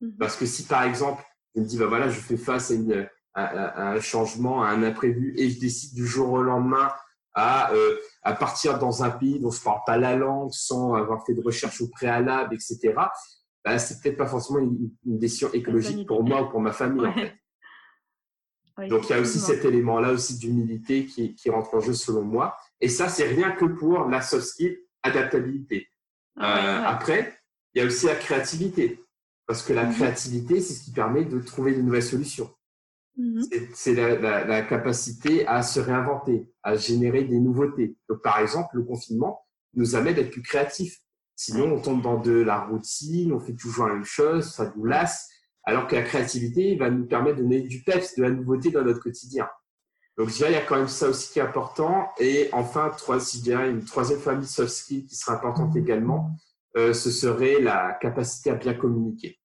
Mhm. 0.00 0.16
Parce 0.16 0.36
que 0.36 0.46
si 0.46 0.64
par 0.64 0.84
exemple, 0.84 1.22
je 1.54 1.60
me 1.60 1.66
dis, 1.66 1.76
bah 1.76 1.86
voilà, 1.86 2.08
je 2.08 2.20
fais 2.20 2.36
face 2.36 2.72
à, 3.34 3.90
un 3.90 4.00
changement, 4.00 4.62
à 4.62 4.68
un 4.68 4.82
imprévu 4.82 5.34
et 5.36 5.50
je 5.50 5.60
décide 5.60 5.94
du 5.94 6.06
jour 6.06 6.30
au 6.32 6.42
lendemain 6.42 6.92
à, 7.34 7.72
euh, 7.72 7.96
à 8.22 8.34
partir 8.34 8.78
dans 8.78 9.02
un 9.04 9.10
pays 9.10 9.40
dont 9.40 9.50
je 9.50 9.62
parle 9.62 9.80
pas 9.86 9.96
la 9.96 10.16
langue, 10.16 10.50
sans 10.52 10.94
avoir 10.94 11.24
fait 11.24 11.34
de 11.34 11.42
recherche 11.42 11.80
au 11.80 11.88
préalable, 11.88 12.54
etc., 12.54 12.94
bah, 13.64 13.78
c'est 13.78 14.02
peut-être 14.02 14.16
pas 14.16 14.26
forcément 14.26 14.58
une, 14.58 14.90
décision 15.04 15.50
écologique 15.52 16.06
pour 16.06 16.24
moi 16.24 16.42
ou 16.42 16.50
pour 16.50 16.60
ma 16.60 16.72
famille, 16.72 17.06
en 17.06 17.14
fait. 17.14 17.34
Donc, 18.88 19.08
il 19.08 19.10
y 19.10 19.14
a 19.14 19.20
aussi 19.20 19.38
cet 19.38 19.64
élément-là 19.64 20.12
aussi 20.12 20.38
d'humilité 20.38 21.04
qui, 21.06 21.34
qui 21.34 21.50
rentre 21.50 21.74
en 21.74 21.80
jeu 21.80 21.92
selon 21.92 22.22
moi. 22.22 22.56
Et 22.80 22.88
ça, 22.88 23.08
c'est 23.08 23.28
rien 23.28 23.52
que 23.52 23.66
pour 23.66 24.08
la 24.08 24.22
soft 24.22 24.46
skill 24.46 24.78
adaptabilité. 25.02 25.88
Ah 26.36 26.56
euh, 26.56 26.84
après, 26.86 27.38
il 27.74 27.82
y 27.82 27.84
a 27.84 27.86
aussi 27.86 28.06
la 28.06 28.14
créativité. 28.14 29.01
Parce 29.52 29.64
que 29.64 29.74
la 29.74 29.84
mhm. 29.84 29.92
créativité, 29.92 30.60
c'est 30.62 30.72
ce 30.72 30.82
qui 30.82 30.92
permet 30.92 31.26
de 31.26 31.38
trouver 31.38 31.74
de 31.74 31.82
nouvelles 31.82 32.02
solutions. 32.02 32.48
Mhm. 33.18 33.42
C'est 33.74 33.92
la, 33.92 34.62
capacité 34.62 35.46
à 35.46 35.62
se 35.62 35.78
réinventer, 35.78 36.50
à 36.62 36.74
générer 36.74 37.24
des 37.24 37.38
nouveautés. 37.38 37.98
Donc, 38.08 38.22
par 38.22 38.38
exemple, 38.38 38.70
le 38.78 38.82
confinement 38.82 39.44
nous 39.74 39.94
amène 39.94 40.16
à 40.16 40.20
être 40.20 40.30
plus 40.30 40.40
créatifs. 40.40 41.00
Sinon, 41.36 41.70
on 41.70 41.82
tombe 41.82 42.00
dans 42.00 42.18
de 42.18 42.32
la 42.32 42.60
routine, 42.60 43.30
on 43.34 43.40
fait 43.40 43.52
toujours 43.52 43.88
la 43.88 43.92
même 43.96 44.06
chose, 44.06 44.50
ça 44.50 44.72
nous 44.74 44.86
lasse. 44.86 45.28
Alors 45.64 45.86
que 45.86 45.96
la 45.96 46.02
créativité 46.02 46.74
va 46.76 46.88
nous 46.88 47.04
permettre 47.04 47.36
de 47.36 47.42
donner 47.42 47.60
du 47.60 47.82
peps, 47.82 48.14
de 48.16 48.22
la 48.22 48.30
nouveauté 48.30 48.70
dans 48.70 48.82
notre 48.82 49.00
quotidien. 49.00 49.50
Donc, 50.16 50.30
je 50.30 50.36
dirais, 50.36 50.52
il 50.52 50.54
y 50.54 50.56
a 50.56 50.64
quand 50.64 50.78
même 50.78 50.88
ça 50.88 51.10
aussi 51.10 51.30
qui 51.30 51.40
est 51.40 51.42
important. 51.42 52.08
Et 52.18 52.48
enfin, 52.52 52.90
trois, 52.96 53.18
je 53.18 53.38
dirais, 53.40 53.70
une 53.70 53.84
troisième 53.84 54.20
famille 54.20 54.48
soft 54.48 54.70
skills 54.70 55.04
qui 55.04 55.14
sera 55.14 55.34
importante 55.34 55.76
également, 55.76 56.30
euh, 56.78 56.94
ce 56.94 57.10
serait 57.10 57.60
la 57.60 57.98
capacité 58.00 58.48
à 58.48 58.54
bien 58.54 58.72
communiquer. 58.72 59.38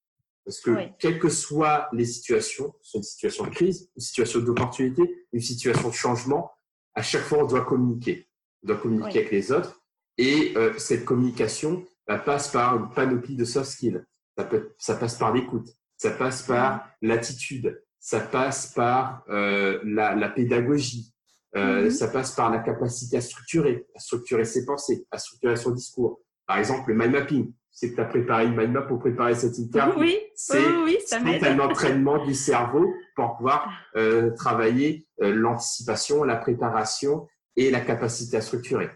Parce 0.48 0.62
que, 0.62 0.72
quelles 0.98 1.20
que 1.20 1.28
soient 1.28 1.90
les 1.92 2.06
situations, 2.06 2.74
soit 2.82 3.00
une 3.00 3.04
situation 3.04 3.44
de 3.44 3.50
crise, 3.50 3.92
une 3.98 4.02
situation 4.02 4.40
d'opportunité, 4.40 5.28
une 5.34 5.42
situation 5.42 5.90
de 5.90 5.94
changement, 5.94 6.54
à 6.96 7.02
chaque 7.02 7.24
fois, 7.24 7.40
on 7.40 7.46
doit 7.46 7.66
communiquer. 7.66 8.30
On 8.64 8.68
doit 8.68 8.78
communiquer 8.78 9.20
avec 9.20 9.32
les 9.32 9.52
autres. 9.52 9.84
Et 10.18 10.54
euh, 10.56 10.74
cette 10.78 11.04
communication 11.04 11.86
passe 12.26 12.48
par 12.48 12.78
une 12.78 12.90
panoplie 12.94 13.36
de 13.36 13.44
soft 13.44 13.70
skills. 13.70 14.02
Ça, 14.38 14.46
peut, 14.46 14.74
ça 14.78 14.96
passe 14.96 15.18
par 15.18 15.34
l'écoute, 15.34 15.68
ça 15.98 16.12
passe 16.12 16.44
par 16.44 16.88
l'attitude, 17.02 17.84
ça 18.00 18.22
passe 18.22 18.68
par 18.68 19.26
euh, 19.28 19.82
la, 19.84 20.16
la, 20.16 20.30
pédagogie, 20.30 21.14
euh, 21.58 21.84
mhm. 21.84 21.92
ça 21.92 22.08
passe 22.08 22.32
par 22.32 22.50
la 22.50 22.60
capacité 22.60 23.18
à 23.18 23.22
structurer, 23.22 23.86
à 23.94 24.00
structurer 24.00 24.46
ses 24.46 24.66
pensées, 24.66 25.06
à 25.12 25.18
structurer 25.18 25.58
son 25.58 25.72
discours. 25.72 26.22
Par 26.46 26.58
exemple, 26.58 26.92
le 26.92 26.98
mind 26.98 27.12
mapping. 27.12 27.54
C'est 27.80 27.92
que 27.92 27.96
tu 27.96 28.02
as 28.02 28.06
préparé 28.06 28.48
une 28.48 28.58
mind 28.58 28.72
map 28.72 28.82
pour 28.82 28.98
préparer 28.98 29.36
cette 29.36 29.60
interview. 29.60 30.00
Oui, 30.00 30.18
c'est 30.34 30.66
oui, 30.84 30.98
un 31.12 31.60
entraînement 31.60 32.26
du 32.26 32.34
cerveau 32.34 32.92
pour 33.16 33.38
pouvoir 33.38 33.70
euh, 33.96 34.32
travailler 34.32 35.06
euh, 35.22 35.32
l'anticipation, 35.32 36.24
la 36.24 36.38
préparation 36.38 37.28
et 37.56 37.70
la 37.70 37.82
capacité 37.82 38.38
à 38.38 38.42
structurer. 38.42 38.90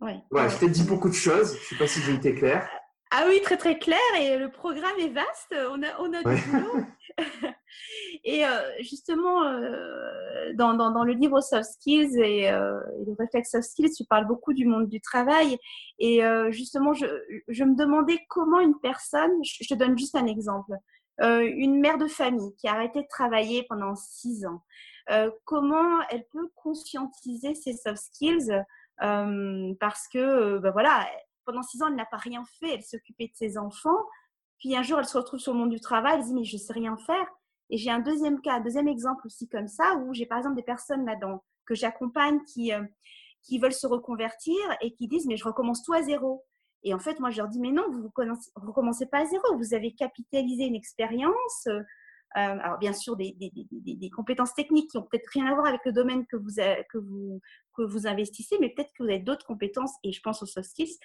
Oui. 0.00 0.12
Ouais, 0.30 0.48
je 0.48 0.56
t'ai 0.56 0.70
dit 0.70 0.84
beaucoup 0.84 1.10
de 1.10 1.14
choses. 1.14 1.54
Je 1.54 1.58
ne 1.58 1.64
sais 1.64 1.76
pas 1.76 1.86
si 1.86 2.00
j'ai 2.00 2.14
été 2.14 2.34
clair. 2.34 2.66
Ah 3.10 3.24
oui, 3.28 3.42
très 3.42 3.58
très 3.58 3.78
clair. 3.78 3.98
Et 4.18 4.38
le 4.38 4.50
programme 4.50 4.98
est 5.00 5.12
vaste. 5.12 5.54
On 5.70 5.82
a, 5.82 5.88
on 6.00 6.10
a 6.14 6.22
du 6.22 6.42
boulot. 6.50 6.86
et 8.24 8.44
euh, 8.44 8.60
justement, 8.80 9.44
euh, 9.44 10.52
dans, 10.54 11.04
le 11.04 11.12
livre 11.12 11.40
Soft 11.40 11.72
Skills 11.72 12.18
et, 12.18 12.50
euh, 12.50 12.80
et, 13.00 13.04
le 13.04 13.14
réflexe 13.18 13.50
Soft 13.50 13.68
Skills, 13.70 13.92
tu 13.96 14.04
parles 14.04 14.26
beaucoup 14.26 14.52
du 14.52 14.66
monde 14.66 14.88
du 14.88 15.00
travail. 15.00 15.58
Et 15.98 16.22
justement, 16.50 16.92
je, 16.92 17.06
je, 17.48 17.64
me 17.64 17.76
demandais 17.76 18.18
comment 18.28 18.60
une 18.60 18.78
personne, 18.80 19.32
je 19.44 19.66
te 19.66 19.74
donne 19.74 19.96
juste 19.96 20.16
un 20.16 20.26
exemple, 20.26 20.72
une 21.18 21.80
mère 21.80 21.98
de 21.98 22.08
famille 22.08 22.54
qui 22.56 22.66
a 22.68 22.72
arrêté 22.72 23.02
de 23.02 23.08
travailler 23.08 23.64
pendant 23.68 23.94
six 23.94 24.44
ans, 24.44 24.62
comment 25.44 26.00
elle 26.10 26.26
peut 26.32 26.50
conscientiser 26.56 27.54
ses 27.54 27.74
soft 27.74 27.98
skills 27.98 28.50
parce 28.98 30.08
que, 30.08 30.58
ben 30.58 30.70
voilà, 30.72 31.06
pendant 31.44 31.62
six 31.62 31.82
ans, 31.82 31.88
elle 31.88 31.96
n'a 31.96 32.06
pas 32.06 32.16
rien 32.16 32.42
fait, 32.58 32.74
elle 32.74 32.82
s'occupait 32.82 33.28
de 33.28 33.34
ses 33.34 33.58
enfants. 33.58 33.98
Puis 34.64 34.74
un 34.74 34.82
jour, 34.82 34.98
elle 34.98 35.04
se 35.04 35.18
retrouve 35.18 35.40
sur 35.40 35.52
le 35.52 35.58
monde 35.58 35.68
du 35.68 35.78
travail, 35.78 36.14
elle 36.16 36.24
dit 36.24 36.32
mais 36.32 36.44
je 36.44 36.56
sais 36.56 36.72
rien 36.72 36.96
faire. 36.96 37.26
Et 37.68 37.76
j'ai 37.76 37.90
un 37.90 37.98
deuxième 37.98 38.40
cas, 38.40 38.54
un 38.54 38.60
deuxième 38.60 38.88
exemple 38.88 39.26
aussi 39.26 39.46
comme 39.46 39.68
ça, 39.68 39.94
où 39.96 40.14
j'ai 40.14 40.24
par 40.24 40.38
exemple 40.38 40.56
des 40.56 40.62
personnes 40.62 41.04
là-dedans 41.04 41.44
que 41.66 41.74
j'accompagne 41.74 42.42
qui, 42.44 42.72
euh, 42.72 42.82
qui 43.42 43.58
veulent 43.58 43.74
se 43.74 43.86
reconvertir 43.86 44.56
et 44.80 44.94
qui 44.94 45.06
disent 45.06 45.26
mais 45.26 45.36
je 45.36 45.44
recommence 45.44 45.82
tout 45.82 45.92
à 45.92 46.00
zéro. 46.00 46.46
Et 46.82 46.94
en 46.94 46.98
fait, 46.98 47.20
moi, 47.20 47.28
je 47.28 47.42
leur 47.42 47.48
dis 47.48 47.60
mais 47.60 47.72
non, 47.72 47.84
vous 47.90 48.04
ne 48.04 48.66
recommencez 48.66 49.04
pas 49.04 49.18
à 49.18 49.26
zéro, 49.26 49.44
vous 49.54 49.74
avez 49.74 49.94
capitalisé 49.94 50.64
une 50.64 50.76
expérience. 50.76 51.66
Euh, 51.66 51.82
alors 52.36 52.78
bien 52.78 52.92
sûr 52.92 53.16
des, 53.16 53.32
des, 53.38 53.52
des, 53.54 53.94
des, 53.94 54.10
compétences 54.10 54.54
techniques 54.54 54.90
qui 54.90 54.98
ont 54.98 55.02
peut-être 55.02 55.28
rien 55.32 55.46
à 55.46 55.54
voir 55.54 55.66
avec 55.66 55.82
le 55.84 55.92
domaine 55.92 56.26
que 56.26 56.36
vous, 56.36 56.50
que 56.90 56.98
vous, 56.98 57.40
que 57.76 57.82
vous 57.82 58.08
investissez, 58.08 58.56
mais 58.60 58.70
peut-être 58.70 58.90
que 58.98 59.04
vous 59.04 59.08
avez 59.10 59.20
d'autres 59.20 59.46
compétences, 59.46 59.92
et 60.02 60.10
je 60.10 60.20
pense 60.20 60.42
aux 60.42 60.46
soft 60.46 60.68
skills, 60.68 60.98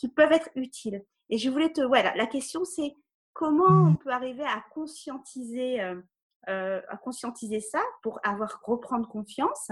qui 0.00 0.08
peuvent 0.08 0.32
être 0.32 0.48
utiles. 0.54 1.04
Et 1.28 1.36
je 1.36 1.50
voulais 1.50 1.70
te, 1.70 1.82
voilà, 1.82 2.14
la 2.16 2.26
question 2.26 2.64
c'est 2.64 2.94
comment 3.34 3.90
on 3.90 3.94
peut 3.96 4.10
arriver 4.10 4.44
à 4.44 4.64
conscientiser, 4.72 5.80
euh, 5.80 6.00
euh, 6.48 6.80
à 6.88 6.96
conscientiser 6.96 7.60
ça 7.60 7.82
pour 8.02 8.18
avoir 8.24 8.60
reprendre 8.64 9.06
confiance? 9.06 9.70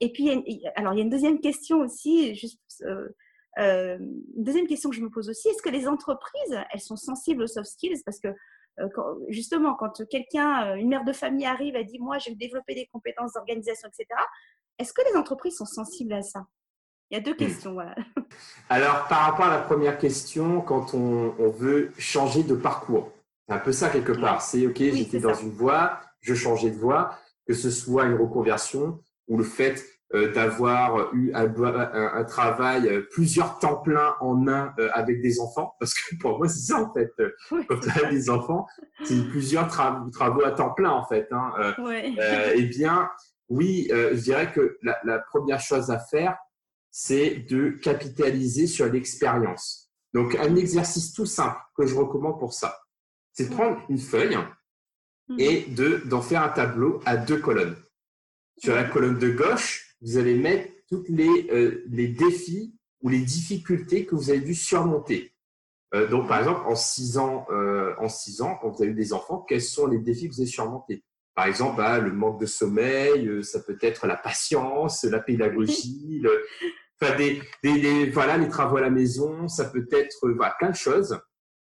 Et 0.00 0.12
puis, 0.12 0.30
alors 0.76 0.92
il 0.92 0.98
y 0.98 1.00
a 1.00 1.04
une 1.04 1.10
deuxième 1.10 1.40
question 1.40 1.78
aussi, 1.78 2.34
juste, 2.34 2.84
euh, 3.58 3.98
une 3.98 4.44
deuxième 4.44 4.66
question 4.66 4.90
que 4.90 4.96
je 4.96 5.02
me 5.02 5.10
pose 5.10 5.30
aussi, 5.30 5.48
est-ce 5.48 5.62
que 5.62 5.70
les 5.70 5.88
entreprises, 5.88 6.60
elles 6.72 6.80
sont 6.80 6.96
sensibles 6.96 7.42
aux 7.42 7.46
soft 7.46 7.70
skills? 7.70 8.02
Parce 8.04 8.20
que 8.20 8.28
justement, 9.28 9.74
quand 9.74 10.06
quelqu'un, 10.08 10.74
une 10.74 10.88
mère 10.88 11.04
de 11.04 11.12
famille 11.12 11.46
arrive, 11.46 11.74
elle 11.76 11.86
dit, 11.86 12.00
moi, 12.00 12.18
je 12.18 12.30
vais 12.30 12.36
développer 12.36 12.74
des 12.74 12.86
compétences 12.92 13.32
d'organisation, 13.32 13.88
etc. 13.88 14.20
Est-ce 14.78 14.92
que 14.92 15.02
les 15.08 15.16
entreprises 15.16 15.56
sont 15.56 15.64
sensibles 15.64 16.12
à 16.12 16.22
ça? 16.22 16.44
Il 17.14 17.18
y 17.18 17.20
a 17.20 17.22
deux 17.22 17.34
questions. 17.34 17.74
Voilà. 17.74 17.94
Alors, 18.68 19.06
par 19.06 19.20
rapport 19.20 19.46
à 19.46 19.50
la 19.50 19.60
première 19.60 19.98
question, 19.98 20.60
quand 20.60 20.94
on, 20.94 21.32
veut 21.50 21.92
changer 21.96 22.42
de 22.42 22.54
parcours, 22.54 23.12
c'est 23.46 23.54
un 23.54 23.58
peu 23.58 23.72
ça 23.72 23.88
quelque 23.88 24.12
part. 24.12 24.42
C'est 24.42 24.66
OK, 24.66 24.78
j'étais 24.78 25.20
dans 25.20 25.34
une 25.34 25.52
voie, 25.52 26.00
je 26.20 26.34
changeais 26.34 26.70
de 26.70 26.76
voie, 26.76 27.16
que 27.46 27.54
ce 27.54 27.70
soit 27.70 28.06
une 28.06 28.16
reconversion 28.16 29.00
ou 29.28 29.38
le 29.38 29.44
fait 29.44 29.84
euh, 30.14 30.32
d'avoir 30.32 31.14
eu 31.14 31.32
un, 31.34 32.24
travail 32.24 32.88
euh, 32.88 33.06
plusieurs 33.12 33.58
temps 33.58 33.76
plein 33.76 34.14
en 34.20 34.48
un 34.48 34.72
euh, 34.78 34.88
avec 34.92 35.22
des 35.22 35.38
enfants, 35.38 35.74
parce 35.80 35.94
que 35.94 36.16
pour 36.16 36.38
moi 36.38 36.48
c'est 36.48 36.72
ça 36.72 36.80
en 36.80 36.92
fait. 36.92 37.12
Quand 37.68 37.78
tu 37.78 37.90
as 37.90 38.10
des 38.10 38.28
enfants, 38.28 38.66
c'est 39.04 39.28
plusieurs 39.28 39.68
travaux 39.68 40.44
à 40.44 40.50
temps 40.50 40.70
plein 40.70 40.90
en 40.90 41.06
fait. 41.06 41.28
Hein. 41.30 41.74
eh 42.54 42.62
bien, 42.62 43.08
oui, 43.48 43.88
je 43.90 44.20
dirais 44.20 44.50
que 44.52 44.78
la 44.82 45.18
première 45.18 45.60
chose 45.60 45.90
à 45.90 45.98
faire, 45.98 46.36
c'est 46.96 47.40
de 47.50 47.70
capitaliser 47.70 48.68
sur 48.68 48.86
l'expérience. 48.86 49.90
Donc, 50.12 50.36
un 50.36 50.54
exercice 50.54 51.12
tout 51.12 51.26
simple 51.26 51.58
que 51.76 51.86
je 51.86 51.94
recommande 51.96 52.38
pour 52.38 52.52
ça, 52.52 52.82
c'est 53.32 53.50
de 53.50 53.52
prendre 53.52 53.82
une 53.88 53.98
feuille 53.98 54.38
mhm. 55.28 55.40
et 55.40 55.62
de, 55.62 56.02
d'en 56.04 56.22
faire 56.22 56.44
un 56.44 56.50
tableau 56.50 57.00
à 57.04 57.16
deux 57.16 57.40
colonnes. 57.40 57.74
Sur 58.58 58.76
la 58.76 58.84
colonne 58.84 59.18
de 59.18 59.28
gauche, 59.30 59.96
vous 60.02 60.18
allez 60.18 60.36
mettre 60.36 60.72
tous 60.88 61.04
les, 61.08 61.50
euh, 61.50 61.82
les 61.88 62.06
défis 62.06 62.76
ou 63.02 63.08
les 63.08 63.22
difficultés 63.22 64.06
que 64.06 64.14
vous 64.14 64.30
avez 64.30 64.38
dû 64.40 64.54
surmonter. 64.54 65.34
Euh, 65.96 66.06
donc, 66.06 66.28
par 66.28 66.38
exemple, 66.38 66.60
en 66.64 66.76
six 66.76 67.18
ans, 67.18 67.44
euh, 67.50 67.92
en 67.98 68.08
six 68.08 68.40
ans, 68.40 68.56
quand 68.62 68.70
vous 68.70 68.82
avez 68.84 68.92
eu 68.92 68.94
des 68.94 69.12
enfants, 69.12 69.44
quels 69.48 69.62
sont 69.62 69.88
les 69.88 69.98
défis 69.98 70.28
que 70.28 70.34
vous 70.34 70.42
avez 70.42 70.48
surmontés? 70.48 71.02
Par 71.34 71.46
exemple, 71.46 71.78
bah, 71.78 71.98
le 71.98 72.12
manque 72.12 72.40
de 72.40 72.46
sommeil, 72.46 73.42
ça 73.42 73.58
peut 73.58 73.78
être 73.80 74.06
la 74.06 74.16
patience, 74.16 75.02
la 75.02 75.18
pédagogie, 75.18 76.20
le, 76.22 76.44
Enfin, 77.04 77.16
des, 77.16 77.42
des, 77.62 78.10
voilà, 78.10 78.38
les 78.38 78.48
travaux 78.48 78.76
à 78.76 78.80
la 78.80 78.90
maison, 78.90 79.48
ça 79.48 79.66
peut 79.66 79.86
être 79.92 80.16
voilà, 80.22 80.54
plein 80.58 80.70
de 80.70 80.76
choses. 80.76 81.18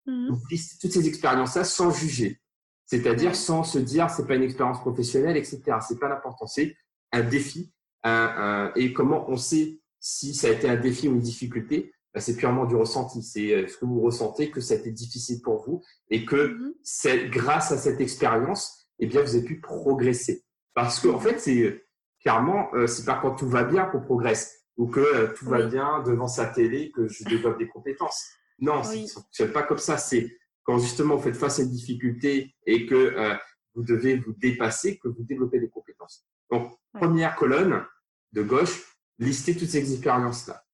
Mmh. 0.07 0.35
Toutes 0.81 0.93
ces 0.93 1.09
expériences-là 1.09 1.65
sans 1.65 1.91
juger. 1.91 2.41
C'est-à-dire 2.87 3.35
sans 3.35 3.65
se 3.65 3.79
dire 3.79 4.11
c'est 4.11 4.27
pas 4.27 4.35
une 4.35 4.43
expérience 4.43 4.81
professionnelle, 4.81 5.37
etc. 5.37 5.63
C'est 5.87 5.99
pas 5.99 6.09
l'important. 6.09 6.47
C'est 6.47 6.77
un 7.13 7.23
défi. 7.23 7.73
Un, 8.05 8.73
et 8.75 8.93
comment 8.93 9.31
on 9.31 9.37
sait 9.37 9.81
si 10.01 10.35
ça 10.35 10.49
a 10.49 10.51
été 10.51 10.69
un 10.69 10.77
défi 10.77 11.09
ou 11.09 11.13
une 11.13 11.21
difficulté 11.21 11.95
ben, 12.13 12.21
C'est 12.21 12.37
purement 12.37 12.67
du 12.67 12.75
ressenti. 12.75 13.23
C'est 13.23 13.55
euh, 13.55 13.69
ce 13.69 13.79
que 13.79 13.85
vous 13.85 14.01
ressentez 14.01 14.51
que 14.51 14.61
ça 14.61 14.75
a 14.75 14.77
été 14.77 14.91
difficile 14.91 15.41
pour 15.41 15.65
vous 15.65 15.83
et 16.11 16.25
que 16.25 16.49
mmh. 16.49 16.75
c'est 16.83 17.29
grâce 17.29 17.71
à 17.71 17.79
cette 17.79 18.01
expérience, 18.01 18.89
eh 18.99 19.07
bien, 19.07 19.23
vous 19.23 19.37
avez 19.37 19.45
pu 19.45 19.61
progresser. 19.61 20.45
Parce 20.75 21.01
qu'en 21.01 21.15
en 21.15 21.21
fait, 21.21 21.39
c'est 21.39 21.87
clairement, 22.21 22.69
euh, 22.75 22.87
c'est 22.87 23.05
pas 23.05 23.19
quand 23.23 23.37
tout 23.37 23.49
va 23.49 23.65
bien 23.65 23.85
qu'on 23.87 24.01
progresse 24.01 24.62
ou 24.77 24.87
que 24.87 25.01
euh, 25.01 25.33
tout 25.35 25.47
va 25.47 25.63
bien 25.67 26.03
devant 26.03 26.29
sa 26.29 26.47
télé, 26.47 26.91
que 26.93 27.09
je 27.09 27.25
développe 27.25 27.59
des 27.59 27.69
compétences. 27.69 28.31
Non, 28.59 28.83
ce 28.83 29.43
n'est 29.43 29.51
pas 29.51 29.63
comme 29.63 29.79
ça. 29.79 29.97
C'est 29.99 30.39
quand 30.65 30.79
justement 30.79 31.17
vous 31.17 31.23
faites 31.23 31.37
face 31.37 31.59
à 31.59 31.63
une 31.63 31.71
difficulté 31.71 32.55
et 32.67 32.87
que 32.87 32.95
euh, 32.95 33.35
vous 33.75 33.83
devez 33.83 34.17
vous 34.17 34.33
dépasser 34.35 34.99
que 34.99 35.09
vous 35.09 35.23
développez 35.25 35.59
des 35.59 35.69
compétences. 35.69 36.25
Donc, 36.51 36.73
première 36.93 37.37
colonne 37.37 37.85
de 38.33 38.43
gauche, 38.43 38.97
listez 39.19 39.57
toutes 39.57 39.69
ces 39.69 39.93
expériences-là. 39.93 40.65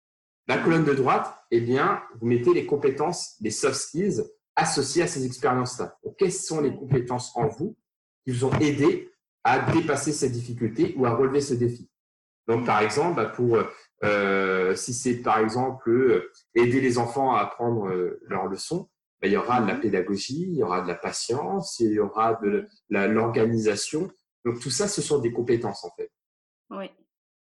La 0.46 0.58
colonne 0.58 0.84
de 0.84 0.94
droite, 0.94 1.34
eh 1.50 1.60
bien, 1.60 2.02
vous 2.20 2.26
mettez 2.26 2.54
les 2.54 2.66
compétences, 2.66 3.36
les 3.40 3.50
soft 3.50 3.76
skills 3.76 4.22
associées 4.56 5.02
à 5.02 5.06
ces 5.06 5.24
expériences-là. 5.24 5.98
quelles 6.18 6.32
sont 6.32 6.60
les 6.60 6.74
compétences 6.74 7.32
en 7.36 7.46
vous 7.48 7.76
qui 8.24 8.32
vous 8.32 8.44
ont 8.44 8.52
aidé 8.58 9.12
à 9.44 9.70
dépasser 9.72 10.12
cette 10.12 10.32
difficulté 10.32 10.94
ou 10.96 11.06
à 11.06 11.14
relever 11.14 11.40
ce 11.40 11.54
défi? 11.54 11.88
Donc, 12.46 12.66
par 12.66 12.80
exemple, 12.80 13.16
bah, 13.16 13.26
pour 13.26 13.58
euh, 14.04 14.76
si 14.76 14.94
c'est 14.94 15.16
par 15.16 15.38
exemple 15.38 15.90
euh, 15.90 16.30
aider 16.54 16.80
les 16.80 16.98
enfants 16.98 17.34
à 17.34 17.40
apprendre 17.40 17.88
euh, 17.88 18.20
leurs 18.28 18.46
leçons, 18.46 18.88
ben, 19.20 19.28
il 19.28 19.32
y 19.32 19.36
aura 19.36 19.60
de 19.60 19.66
la 19.66 19.74
mhm. 19.74 19.80
pédagogie, 19.80 20.42
il 20.42 20.54
y 20.54 20.62
aura 20.62 20.82
de 20.82 20.88
la 20.88 20.94
patience, 20.94 21.80
il 21.80 21.92
y 21.92 21.98
aura 21.98 22.34
de 22.34 22.66
l'organisation. 22.88 24.10
Donc 24.44 24.60
tout 24.60 24.70
ça, 24.70 24.86
ce 24.86 25.02
sont 25.02 25.18
des 25.18 25.32
compétences 25.32 25.84
en 25.84 25.90
fait. 25.90 26.10
Oui. 26.70 26.90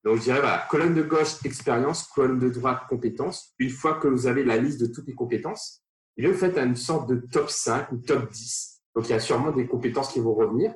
Donc 0.04 0.18
je 0.18 0.22
dirais 0.22 0.40
voilà, 0.40 0.66
colonne 0.70 0.94
de 0.94 1.02
gauche 1.02 1.44
expérience, 1.44 2.04
colonne 2.04 2.38
de 2.38 2.48
droite 2.48 2.82
compétences. 2.88 3.52
Une 3.58 3.70
fois 3.70 3.94
que 3.94 4.08
vous 4.08 4.26
avez 4.26 4.44
la 4.44 4.56
liste 4.56 4.80
de 4.80 4.86
toutes 4.86 5.06
les 5.08 5.14
compétences, 5.14 5.82
et 6.16 6.26
vous 6.26 6.34
faites 6.34 6.56
une 6.56 6.76
sorte 6.76 7.08
de 7.10 7.16
top 7.16 7.50
5 7.50 7.92
ou 7.92 7.98
top 7.98 8.30
10. 8.30 8.80
Donc 8.94 9.08
il 9.08 9.10
y 9.10 9.14
a 9.14 9.20
sûrement 9.20 9.50
des 9.50 9.66
compétences 9.66 10.12
qui 10.12 10.20
vont 10.20 10.34
revenir. 10.34 10.74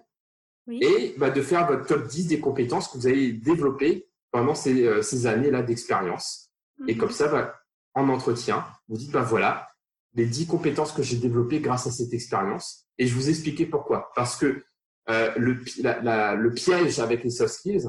Oui. 0.67 0.81
Et 0.83 1.15
bah, 1.17 1.31
de 1.31 1.41
faire 1.41 1.67
votre 1.67 1.87
top 1.87 2.07
10 2.07 2.27
des 2.27 2.41
compétences 2.41 2.89
que 2.89 2.99
vous 2.99 3.07
avez 3.07 3.33
développées 3.33 4.10
pendant 4.31 4.55
ces, 4.55 4.87
euh, 4.87 5.03
ces 5.03 5.27
années-là 5.27 5.63
d'expérience. 5.63 6.51
Et 6.87 6.97
comme 6.97 7.09
mhm. 7.09 7.15
ça, 7.15 7.29
bah, 7.29 7.61
en 7.95 8.09
entretien, 8.09 8.65
vous 8.89 8.97
dites, 8.97 9.11
bah 9.11 9.23
voilà, 9.23 9.69
les 10.15 10.27
dix 10.27 10.47
compétences 10.47 10.93
que 10.93 11.03
j'ai 11.03 11.17
développées 11.17 11.61
grâce 11.61 11.87
à 11.87 11.91
cette 11.91 12.13
expérience. 12.13 12.87
Et 12.99 13.07
je 13.07 13.15
vous 13.15 13.29
expliquer 13.29 13.67
pourquoi. 13.67 14.11
Parce 14.15 14.37
que 14.37 14.65
euh, 15.09 15.33
le, 15.37 15.59
la, 15.83 16.35
le 16.35 16.53
piège 16.53 16.99
avec 17.01 17.25
les 17.25 17.31
soft 17.31 17.55
skills, 17.55 17.89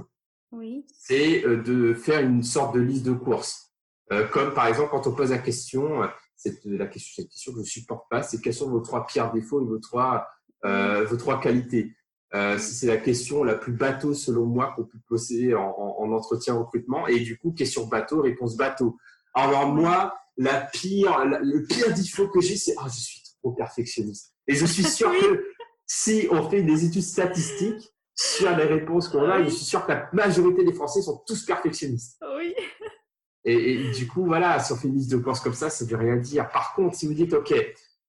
oui. 0.52 0.86
c'est 0.94 1.46
euh, 1.46 1.62
de 1.62 1.94
faire 1.94 2.22
une 2.22 2.44
sorte 2.44 2.76
de 2.76 2.80
liste 2.80 3.06
de 3.06 3.14
courses. 3.14 3.72
Euh, 4.12 4.28
comme 4.28 4.54
par 4.54 4.68
exemple, 4.68 4.90
quand 4.92 5.08
on 5.08 5.16
pose 5.16 5.32
la 5.32 5.38
question, 5.38 6.02
c'est 6.36 6.64
la 6.66 6.88
question, 6.88 7.24
cette 7.24 7.32
question 7.32 7.52
que 7.54 7.60
je 7.60 7.64
ne 7.64 7.68
supporte 7.68 8.10
pas, 8.10 8.24
c'est 8.24 8.42
quels 8.42 8.54
sont 8.54 8.70
vos 8.70 8.82
trois 8.82 9.06
pires 9.06 9.32
défauts 9.32 9.62
et 9.62 9.66
vos 9.66 9.80
trois, 9.80 10.28
vos 10.64 11.18
trois 11.18 11.40
qualités. 11.40 11.96
Euh, 12.34 12.58
c'est 12.58 12.88
la 12.88 12.98
question 12.98 13.44
la 13.44 13.56
plus 13.56 13.74
bateau 13.74 14.14
selon 14.14 14.46
moi 14.46 14.74
qu'on 14.76 14.86
peut 14.86 15.00
poser 15.08 15.54
en, 15.54 15.76
en, 15.98 16.12
entretien 16.12 16.54
recrutement. 16.56 17.08
Et 17.08 17.20
du 17.20 17.38
coup, 17.38 17.52
question 17.52 17.88
bateau, 17.88 18.22
réponse 18.22 18.56
bateau. 18.56 18.98
Alors 19.34 19.68
moi, 19.68 20.14
la 20.38 20.62
pire, 20.62 21.26
le 21.26 21.66
pire 21.66 21.94
défaut 21.94 22.30
que 22.30 22.40
j'ai, 22.40 22.56
c'est 22.56 22.74
ah 22.78 22.88
je 22.88 23.00
suis 23.00 23.22
trop 23.42 23.52
perfectionniste. 23.52 24.34
Et 24.48 24.56
je 24.56 24.66
suis 24.66 24.84
sûr 24.84 25.12
que 25.20 25.46
si 25.86 26.28
on 26.32 26.50
fait 26.50 26.64
des 26.64 26.86
études 26.86 27.04
statistiques 27.04 27.94
sur 28.16 28.56
les 28.56 28.64
réponses 28.64 29.10
qu'on 29.10 29.30
a, 29.30 29.44
je 29.44 29.50
suis 29.50 29.66
sûr 29.66 29.86
que 29.86 29.92
la 29.92 30.10
majorité 30.14 30.64
des 30.64 30.74
Français 30.74 31.02
sont 31.02 31.22
tous 31.28 31.46
perfectionnistes. 31.46 32.18
Oui. 32.38 32.54
Et, 33.44 33.92
du 33.92 34.08
coup, 34.08 34.26
voilà, 34.26 34.60
si 34.60 34.72
on 34.72 34.76
fait 34.76 34.88
une 34.88 34.96
liste 34.96 35.12
de 35.12 35.18
courses 35.18 35.40
comme 35.40 35.54
ça, 35.54 35.70
ça 35.70 35.84
ne 35.84 35.90
veut 35.90 35.98
rien 35.98 36.16
dire. 36.18 36.48
Par 36.50 36.74
contre, 36.76 36.96
si 36.96 37.08
vous 37.08 37.14
dites, 37.14 37.34
OK, 37.34 37.54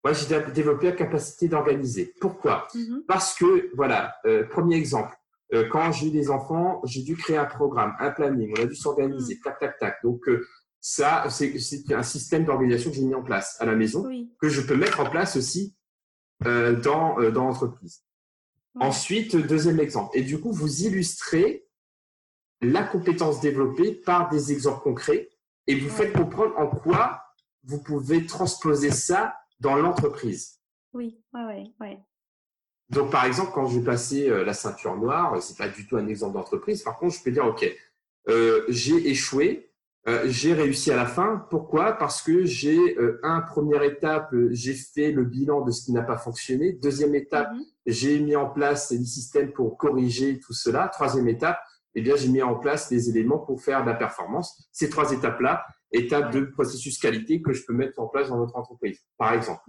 moi, 0.04 0.12
j'ai 0.12 0.26
développé 0.52 0.86
la 0.86 0.92
capacité 0.92 1.48
d'organiser. 1.48 2.14
Pourquoi? 2.20 2.68
Mm-hmm. 2.74 3.06
Parce 3.08 3.34
que, 3.34 3.70
voilà, 3.74 4.14
euh, 4.26 4.46
premier 4.46 4.76
exemple, 4.76 5.16
euh, 5.54 5.66
quand 5.70 5.92
j'ai 5.92 6.08
eu 6.08 6.10
des 6.10 6.30
enfants, 6.30 6.82
j'ai 6.84 7.02
dû 7.02 7.16
créer 7.16 7.38
un 7.38 7.46
programme, 7.46 7.94
un 7.98 8.10
planning, 8.10 8.54
on 8.58 8.62
a 8.62 8.66
dû 8.66 8.74
s'organiser, 8.74 9.36
mm. 9.36 9.40
tac, 9.42 9.58
tac, 9.58 9.78
tac. 9.78 9.96
Donc, 10.04 10.28
euh, 10.28 10.46
ça, 10.78 11.24
c'est 11.30 11.54
un 11.94 12.02
système 12.02 12.44
d'organisation 12.44 12.90
que 12.90 12.96
j'ai 12.96 13.04
mis 13.04 13.14
en 13.14 13.22
place 13.22 13.56
à 13.60 13.64
la 13.64 13.74
maison, 13.74 14.06
que 14.38 14.50
je 14.50 14.60
peux 14.60 14.76
mettre 14.76 15.00
en 15.00 15.08
place 15.08 15.36
aussi 15.36 15.74
dans, 16.42 17.16
dans 17.30 17.44
l'entreprise. 17.46 18.04
Ensuite, 18.78 19.34
deuxième 19.34 19.80
exemple. 19.80 20.10
Et 20.12 20.20
du 20.20 20.38
coup, 20.38 20.52
vous 20.52 20.82
illustrez 20.82 21.66
la 22.60 22.82
compétence 22.82 23.40
développée 23.40 23.92
par 23.92 24.28
des 24.28 24.52
exemples 24.52 24.82
concrets 24.82 25.30
et 25.66 25.74
vous 25.74 25.88
faites 25.88 26.12
comprendre 26.12 26.52
en 26.58 26.66
quoi 26.66 27.22
vous 27.62 27.82
pouvez 27.82 28.26
transposer 28.26 28.90
ça 28.90 29.34
dans 29.60 29.76
l'entreprise. 29.76 30.60
Oui, 30.92 31.20
oui, 31.32 31.74
oui. 31.80 31.98
Donc, 32.90 33.10
par 33.10 33.24
exemple, 33.24 33.50
quand 33.54 33.66
j'ai 33.66 33.80
passé 33.80 34.28
euh, 34.28 34.44
la 34.44 34.54
ceinture 34.54 34.96
noire, 34.96 35.42
c'est 35.42 35.56
pas 35.56 35.68
du 35.68 35.86
tout 35.86 35.96
un 35.96 36.06
exemple 36.06 36.34
d'entreprise. 36.34 36.82
Par 36.82 36.98
contre, 36.98 37.16
je 37.16 37.22
peux 37.22 37.30
dire, 37.30 37.46
OK, 37.46 37.66
euh, 38.28 38.64
j'ai 38.68 39.08
échoué, 39.08 39.72
euh, 40.06 40.24
j'ai 40.26 40.52
réussi 40.52 40.92
à 40.92 40.96
la 40.96 41.06
fin. 41.06 41.46
Pourquoi? 41.50 41.92
Parce 41.92 42.22
que 42.22 42.44
j'ai 42.44 42.96
un 43.22 43.40
première 43.40 43.82
étape, 43.82 44.34
j'ai 44.50 44.74
fait 44.74 45.12
le 45.12 45.24
bilan 45.24 45.62
de 45.62 45.70
ce 45.70 45.84
qui 45.84 45.92
n'a 45.92 46.02
pas 46.02 46.18
fonctionné. 46.18 46.72
Deuxième 46.74 47.14
étape, 47.14 47.52
mhm. 47.52 47.64
j'ai 47.86 48.20
mis 48.20 48.36
en 48.36 48.48
place 48.48 48.92
des 48.92 49.04
systèmes 49.04 49.52
pour 49.52 49.78
corriger 49.78 50.38
tout 50.38 50.52
cela. 50.52 50.88
Troisième 50.88 51.28
étape, 51.28 51.58
eh 51.94 52.02
bien, 52.02 52.16
j'ai 52.16 52.28
mis 52.28 52.42
en 52.42 52.56
place 52.56 52.88
des 52.88 53.08
éléments 53.08 53.38
pour 53.38 53.62
faire 53.62 53.82
de 53.82 53.90
la 53.90 53.94
performance. 53.94 54.68
Ces 54.72 54.90
trois 54.90 55.12
étapes-là, 55.12 55.64
étapes 55.94 56.32
de 56.32 56.40
processus 56.40 56.98
qualité 56.98 57.40
que 57.40 57.52
je 57.52 57.64
peux 57.64 57.72
mettre 57.72 58.00
en 58.00 58.08
place 58.08 58.28
dans 58.28 58.38
notre 58.38 58.56
entreprise, 58.56 59.00
par 59.16 59.32
exemple. 59.32 59.62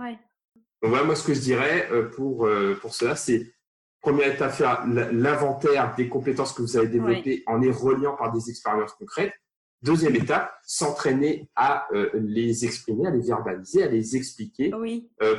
Donc 0.82 0.92
voilà, 0.92 1.06
moi, 1.06 1.16
ce 1.16 1.26
que 1.26 1.34
je 1.34 1.40
dirais 1.40 1.88
euh, 1.92 2.10
pour, 2.10 2.46
euh, 2.46 2.78
pour 2.82 2.94
cela, 2.94 3.16
c'est 3.16 3.54
première 4.02 4.34
étape, 4.34 4.52
faire 4.52 4.86
l'inventaire 4.86 5.96
des 5.96 6.10
compétences 6.10 6.54
que 6.54 6.62
vous 6.62 6.78
avez 6.78 6.88
développées 6.88 7.44
en 7.48 7.58
les 7.58 7.72
reliant 7.72 8.16
par 8.16 8.32
des 8.32 8.50
expériences 8.50 8.94
concrètes. 8.94 9.34
Deuxième 9.82 10.16
étape, 10.16 10.52
s'entraîner 10.64 11.50
à 11.56 11.88
euh, 11.94 12.10
les 12.14 12.66
exprimer, 12.66 13.08
à 13.08 13.12
les 13.12 13.22
verbaliser, 13.22 13.84
à 13.84 13.88
les 13.88 14.16
expliquer 14.16 14.72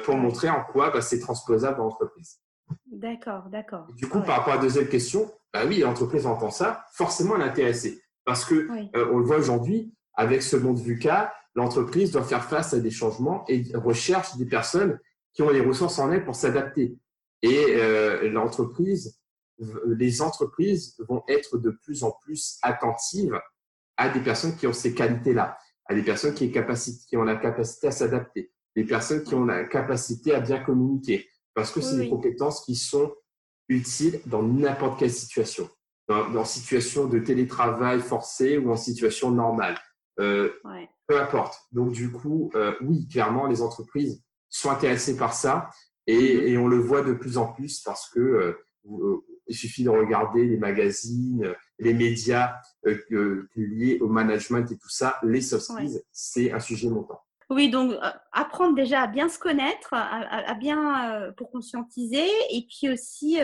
pour 0.05 0.17
montrer 0.17 0.51
en 0.51 0.65
quoi 0.65 0.91
bah, 0.91 1.01
c'est 1.01 1.21
transposable 1.21 1.79
dans 1.79 1.85
l'entreprise. 1.85 2.41
D'accord, 2.91 3.49
d'accord. 3.51 3.87
Du 3.97 4.09
coup, 4.09 4.21
par 4.21 4.39
rapport 4.39 4.55
à 4.55 4.57
la 4.57 4.63
deuxième 4.63 4.89
question, 4.89 5.33
bah 5.53 5.63
oui, 5.67 5.79
l'entreprise 5.79 6.27
entend 6.27 6.51
ça, 6.51 6.85
forcément 6.93 7.37
elle 7.37 7.43
est 7.43 7.51
intéressée. 7.51 8.03
Parce 8.25 8.45
que 8.45 8.69
on 9.13 9.19
le 9.19 9.25
voit 9.25 9.39
aujourd'hui, 9.39 9.95
avec 10.17 10.43
ce 10.43 10.57
monde 10.57 10.79
VUCA, 10.79 11.33
l'entreprise 11.55 12.13
doit 12.13 12.25
faire 12.25 12.45
face 12.45 12.75
à 12.75 12.81
des 12.81 12.91
changements 12.91 13.45
et 13.49 13.65
recherche 13.75 14.37
des 14.37 14.47
personnes 14.47 14.99
qui 15.33 15.43
ont 15.43 15.51
les 15.51 15.61
ressources 15.61 15.99
en 15.99 16.11
elles 16.13 16.25
pour 16.25 16.35
s'adapter. 16.35 16.99
Et 17.43 17.65
euh, 17.77 18.31
l'entreprise, 18.31 19.21
les 19.87 20.23
entreprises 20.23 20.97
vont 21.09 21.23
être 21.29 21.59
de 21.59 21.71
plus 21.71 22.05
en 22.05 22.11
plus 22.11 22.59
attentives 22.63 23.39
à 23.97 24.09
des 24.09 24.21
personnes 24.21 24.57
qui 24.57 24.67
ont 24.67 24.73
ces 24.73 24.95
qualités-là, 24.95 25.59
à 25.87 25.95
des 25.95 26.03
personnes 26.03 26.35
qui, 26.35 26.51
qui 26.51 27.17
ont 27.17 27.23
la 27.23 27.37
capacité 27.37 27.87
à 27.87 27.91
s'adapter, 27.91 28.53
des 28.75 28.85
personnes 28.85 29.23
qui 29.23 29.35
ont 29.35 29.45
la 29.45 29.65
capacité 29.65 30.35
à 30.35 30.41
bien 30.41 30.63
communiquer, 30.63 31.29
parce 31.55 31.71
que 31.71 31.81
c'est 31.81 31.97
des 31.97 32.11
compétences 32.11 32.65
qui 32.65 32.75
sont 32.75 33.15
utiles 33.69 34.21
dans 34.27 34.43
n'importe 34.43 34.99
quelle 34.99 35.13
situation, 35.13 35.69
dans, 36.09 36.31
dans, 36.31 36.45
situation 36.45 37.07
de 37.07 37.19
télétravail 37.19 38.01
forcé 38.01 38.59
ou 38.59 38.71
en 38.71 38.77
situation 38.77 39.31
normale. 39.31 39.79
Euh, 40.19 40.51
peu 41.07 41.21
importe. 41.21 41.59
Donc 41.73 41.93
du 41.93 42.11
coup, 42.11 42.51
euh, 42.55 42.75
oui, 42.81 43.07
clairement, 43.09 43.47
les 43.47 43.63
entreprises 43.63 44.23
sont 44.49 44.71
intéressées 44.71 45.17
par 45.17 45.35
ça 45.35 45.71
et, 46.07 46.17
mm-hmm. 46.17 46.47
et 46.49 46.59
on 46.59 46.69
le 46.69 46.79
voit 46.79 47.03
de 47.03 47.13
plus 47.13 47.39
en 47.39 47.53
plus 47.53 47.81
parce 47.81 48.09
que 48.09 48.21
euh, 48.21 48.67
euh, 48.91 49.25
il 49.47 49.55
suffit 49.55 49.85
de 49.85 49.91
regarder 49.91 50.45
les 50.45 50.57
magazines, 50.57 51.55
les 51.79 51.95
médias 51.95 52.55
euh, 52.87 53.49
liés 53.55 53.99
au 54.01 54.09
management 54.09 54.71
et 54.71 54.77
tout 54.77 54.89
ça. 54.89 55.19
Les 55.23 55.41
soft 55.41 55.65
skills, 55.65 56.01
c'est 56.11 56.53
un 56.53 56.61
sujet 56.61 56.89
montant. 56.89 57.21
Oui, 57.49 57.71
donc 57.71 57.95
apprendre 58.33 58.75
déjà 58.75 59.03
à 59.03 59.07
bien 59.07 59.29
se 59.29 59.39
connaître, 59.39 59.91
à, 59.93 60.55
bien 60.55 61.33
pour 61.37 61.53
conscientiser, 61.53 62.27
et 62.51 62.67
puis 62.69 62.93
aussi 62.93 63.39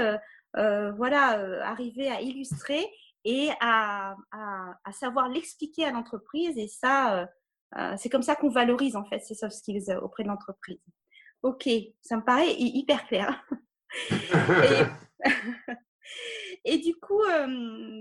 voilà 0.55 1.65
arriver 1.65 2.09
à 2.09 2.21
illustrer 2.21 2.85
et 3.25 3.51
à, 3.61 4.17
à, 4.33 4.93
savoir 4.93 5.29
l'expliquer 5.29 5.85
à 5.85 5.93
l'entreprise. 5.93 6.57
Et 6.59 6.69
ça, 6.69 7.19
euh, 7.21 7.27
euh, 7.77 7.95
c'est 7.97 8.09
comme 8.09 8.23
ça 8.23 8.37
qu'on 8.37 8.51
valorise 8.51 8.97
en 8.97 9.05
fait 9.05 9.21
ces 9.21 9.35
soft 9.35 9.55
skills 9.55 9.91
euh, 9.91 10.01
auprès 10.01 10.23
de 10.23 10.29
l'entreprise. 10.29 10.81
Ok, 11.43 11.69
ça 12.01 12.17
me 12.17 12.25
paraît 12.25 12.53
hyper 12.57 13.07
clair. 13.07 13.45
et, 16.65 16.79
du 16.79 16.95
coup, 16.95 17.23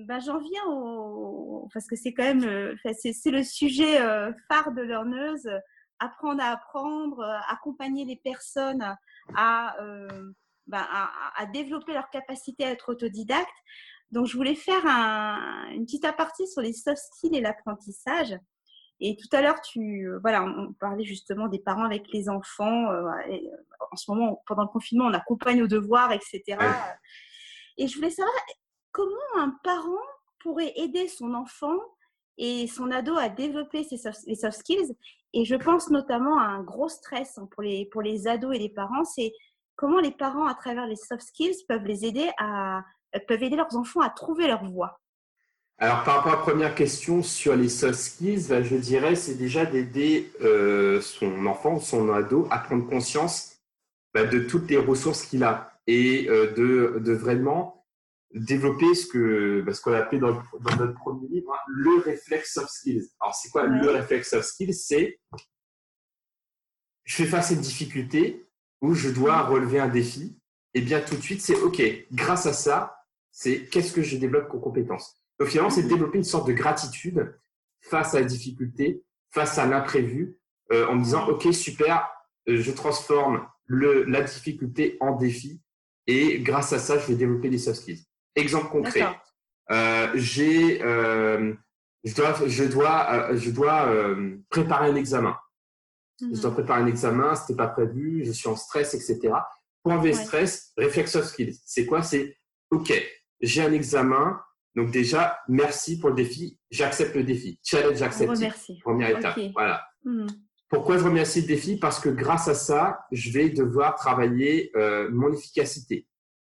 bah, 0.05 0.19
j'en 0.19 0.39
viens 0.39 0.65
au. 0.67 1.67
Parce 1.73 1.87
que 1.87 1.95
c'est 1.95 2.13
quand 2.13 2.23
même. 2.23 2.75
c'est 2.93 3.31
le 3.31 3.43
sujet 3.43 3.97
phare 4.47 4.71
de 4.73 4.81
Learneuse 4.81 5.49
apprendre 5.99 6.41
à 6.41 6.51
apprendre, 6.53 7.23
accompagner 7.47 8.05
les 8.05 8.15
personnes 8.15 8.95
à, 9.35 9.75
bah, 10.67 10.87
à, 10.89 11.41
à, 11.41 11.45
développer 11.47 11.93
leur 11.93 12.09
capacité 12.09 12.65
à 12.65 12.71
être 12.71 12.89
autodidacte. 12.89 13.49
Donc, 14.11 14.27
je 14.27 14.35
voulais 14.35 14.55
faire 14.55 14.85
une 15.71 15.85
petite 15.85 16.05
aparté 16.05 16.45
sur 16.45 16.61
les 16.61 16.73
soft 16.73 17.01
skills 17.13 17.35
et 17.35 17.41
l'apprentissage. 17.41 18.37
Et 18.99 19.15
tout 19.15 19.35
à 19.35 19.41
l'heure, 19.41 19.59
tu, 19.61 20.07
voilà, 20.21 20.43
on, 20.43 20.73
parlait 20.73 21.03
justement 21.03 21.47
des 21.47 21.59
parents 21.59 21.85
avec 21.85 22.11
les 22.13 22.29
enfants. 22.29 22.91
Euh, 22.91 23.09
en 23.91 23.95
ce 23.95 24.11
moment, 24.11 24.43
pendant 24.45 24.61
le 24.61 24.67
confinement, 24.67 25.05
on 25.05 25.13
accompagne 25.13 25.63
aux 25.63 25.67
devoirs, 25.67 26.11
etc. 26.11 26.43
Et 27.77 27.87
je 27.87 27.95
voulais 27.95 28.11
savoir 28.11 28.35
comment 28.91 29.15
un 29.37 29.57
parent 29.63 30.05
pourrait 30.39 30.73
aider 30.75 31.07
son 31.07 31.33
enfant 31.33 31.77
et 32.37 32.67
son 32.67 32.91
ado 32.91 33.15
à 33.15 33.29
développer 33.29 33.83
ses 33.83 33.97
les 34.27 34.35
soft 34.35 34.59
skills? 34.59 34.95
Et 35.33 35.45
je 35.45 35.55
pense 35.55 35.89
notamment 35.89 36.37
à 36.37 36.43
un 36.43 36.61
gros 36.61 36.89
stress 36.89 37.39
pour 37.51 37.63
les, 37.63 37.87
pour 37.87 38.03
les 38.03 38.27
ados 38.27 38.55
et 38.55 38.59
les 38.59 38.69
parents, 38.69 39.03
c'est 39.03 39.31
comment 39.75 39.99
les 39.99 40.11
parents, 40.11 40.45
à 40.45 40.53
travers 40.53 40.85
les 40.85 40.95
soft 40.95 41.23
skills, 41.23 41.65
peuvent 41.67 41.85
les 41.85 42.05
aider 42.05 42.29
à 42.37 42.83
peuvent 43.19 43.43
aider 43.43 43.55
leurs 43.55 43.75
enfants 43.75 44.01
à 44.01 44.09
trouver 44.09 44.47
leur 44.47 44.63
voie 44.65 45.01
alors, 45.81 46.03
par 46.03 46.17
rapport 46.17 46.33
à 46.33 46.35
la 46.35 46.41
première 46.43 46.75
question 46.75 47.23
sur 47.23 47.55
les 47.55 47.67
soft 47.67 47.95
skills, 47.95 48.45
bah, 48.49 48.61
je 48.61 48.75
dirais 48.75 49.15
c'est 49.15 49.33
déjà 49.33 49.65
d'aider 49.65 50.31
euh, 50.41 51.01
son 51.01 51.47
enfant, 51.47 51.79
son 51.79 52.13
ado 52.13 52.47
à 52.51 52.59
prendre 52.59 52.87
conscience 52.87 53.57
bah, 54.13 54.23
de 54.23 54.41
toutes 54.41 54.69
les 54.69 54.77
ressources 54.77 55.25
qu'il 55.25 55.43
a 55.43 55.81
et 55.87 56.29
euh, 56.29 56.53
de, 56.53 57.13
vraiment 57.13 57.83
développer 58.35 58.93
ce 58.93 59.07
que 59.07 59.61
bah, 59.65 59.73
ce 59.73 59.81
qu'on 59.81 59.93
a 59.93 59.97
appelé 59.97 60.19
dans, 60.19 60.33
notre 60.77 60.93
premier 60.93 61.27
livre 61.29 61.51
hein, 61.51 61.59
le 61.67 61.99
réflexe 62.01 62.53
soft 62.53 62.69
skills. 62.69 63.09
Alors, 63.19 63.33
c'est 63.33 63.49
quoi 63.49 63.65
le 63.65 63.89
réflexe 63.89 64.29
soft 64.29 64.43
skills? 64.43 64.75
C'est 64.75 65.19
je 67.05 67.15
fais 67.15 67.25
face 67.25 67.49
à 67.49 67.55
une 67.55 67.61
difficulté 67.61 68.47
où 68.81 68.93
je 68.93 69.09
dois 69.09 69.41
relever 69.41 69.79
un 69.79 69.89
défi. 69.89 70.37
Et 70.75 70.81
bien 70.81 71.01
tout 71.01 71.15
de 71.15 71.21
suite, 71.21 71.41
c'est 71.41 71.55
OK, 71.55 71.81
grâce 72.11 72.45
à 72.45 72.53
ça, 72.53 73.00
c'est 73.31 73.65
qu'est-ce 73.65 73.93
que 73.93 74.01
je 74.01 74.17
développe 74.17 74.49
comme 74.49 74.61
compétence. 74.61 75.21
Donc 75.39 75.49
finalement, 75.49 75.69
c'est 75.69 75.83
développer 75.83 76.17
une 76.17 76.23
sorte 76.23 76.47
de 76.47 76.53
gratitude 76.53 77.33
face 77.81 78.13
à 78.13 78.19
la 78.19 78.25
difficulté, 78.25 79.03
face 79.31 79.57
à 79.57 79.65
l'imprévu, 79.65 80.37
euh, 80.71 80.87
en 80.87 80.95
me 80.95 81.03
disant, 81.03 81.27
OK, 81.27 81.53
super, 81.53 82.07
euh, 82.47 82.61
je 82.61 82.71
transforme 82.71 83.45
le, 83.65 84.03
la 84.03 84.21
difficulté 84.21 84.97
en 84.99 85.15
défi 85.15 85.61
et 86.07 86.39
grâce 86.39 86.73
à 86.73 86.79
ça, 86.79 86.99
je 86.99 87.07
vais 87.07 87.15
développer 87.15 87.49
des 87.49 87.57
soft 87.57 87.81
skills. 87.81 88.03
Exemple 88.35 88.69
concret, 88.69 89.07
euh, 89.71 90.11
j'ai, 90.15 90.79
je 90.79 92.15
dois, 92.15 92.47
je 92.47 92.63
dois, 92.63 93.35
je 93.35 93.49
dois 93.49 94.15
préparer 94.49 94.89
un 94.89 94.95
examen. 94.95 95.37
Je 96.21 96.39
dois 96.39 96.51
mhm. 96.51 96.55
préparer 96.55 96.81
un 96.81 96.87
examen, 96.87 97.35
c'était 97.35 97.55
pas 97.57 97.67
prévu, 97.67 98.23
je 98.25 98.31
suis 98.31 98.47
en 98.47 98.55
stress, 98.55 98.93
etc. 98.93 99.33
Point 99.83 99.97
V 100.01 100.13
stress, 100.13 100.71
réflexe 100.77 101.11
soft 101.11 101.29
skills. 101.29 101.57
C'est 101.65 101.85
quoi? 101.85 102.03
C'est 102.03 102.37
OK, 102.69 102.93
j'ai 103.41 103.61
un 103.61 103.73
examen. 103.73 104.39
Donc 104.75 104.91
déjà, 104.91 105.39
merci 105.47 105.99
pour 105.99 106.09
le 106.09 106.15
défi. 106.15 106.57
J'accepte 106.69 107.15
le 107.15 107.23
défi. 107.23 107.59
Challenge 107.63 108.01
accepté. 108.01 108.49
Première 108.81 109.17
étape. 109.17 109.37
Voilà. 109.53 109.83
Hmm. 110.03 110.27
Pourquoi 110.69 110.97
je 110.97 111.03
remercie 111.03 111.41
le 111.41 111.47
défi? 111.47 111.77
Parce 111.77 111.99
que 111.99 112.07
grâce 112.07 112.47
à 112.47 112.53
ça, 112.53 112.99
je 113.11 113.31
vais 113.31 113.49
devoir 113.49 113.95
travailler 113.95 114.71
euh, 114.77 115.09
mon 115.11 115.33
efficacité, 115.33 116.07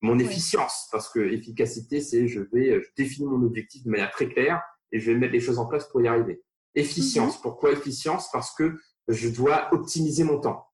mon 0.03 0.19
efficience. 0.19 0.89
Parce 0.93 1.09
que 1.09 1.21
efficacité, 1.21 2.03
c'est 2.03 2.29
je 2.29 2.41
vais 2.53 2.83
je 2.83 2.89
définis 2.97 3.27
mon 3.27 3.43
objectif 3.43 3.85
de 3.85 3.91
manière 3.91 4.11
très 4.11 4.29
claire 4.29 4.61
et 4.93 5.01
je 5.01 5.11
vais 5.11 5.19
mettre 5.19 5.33
les 5.33 5.41
choses 5.41 5.59
en 5.59 5.67
place 5.67 5.89
pour 5.89 6.03
y 6.03 6.09
arriver. 6.09 6.43
Efficience. 6.75 7.37
Mhm. 7.37 7.43
Pourquoi 7.43 7.73
efficience? 7.73 8.31
Parce 8.31 8.55
que 8.55 8.77
je 9.09 9.31
dois 9.31 9.73
optimiser 9.73 10.25
mon 10.25 10.39
temps. 10.39 10.67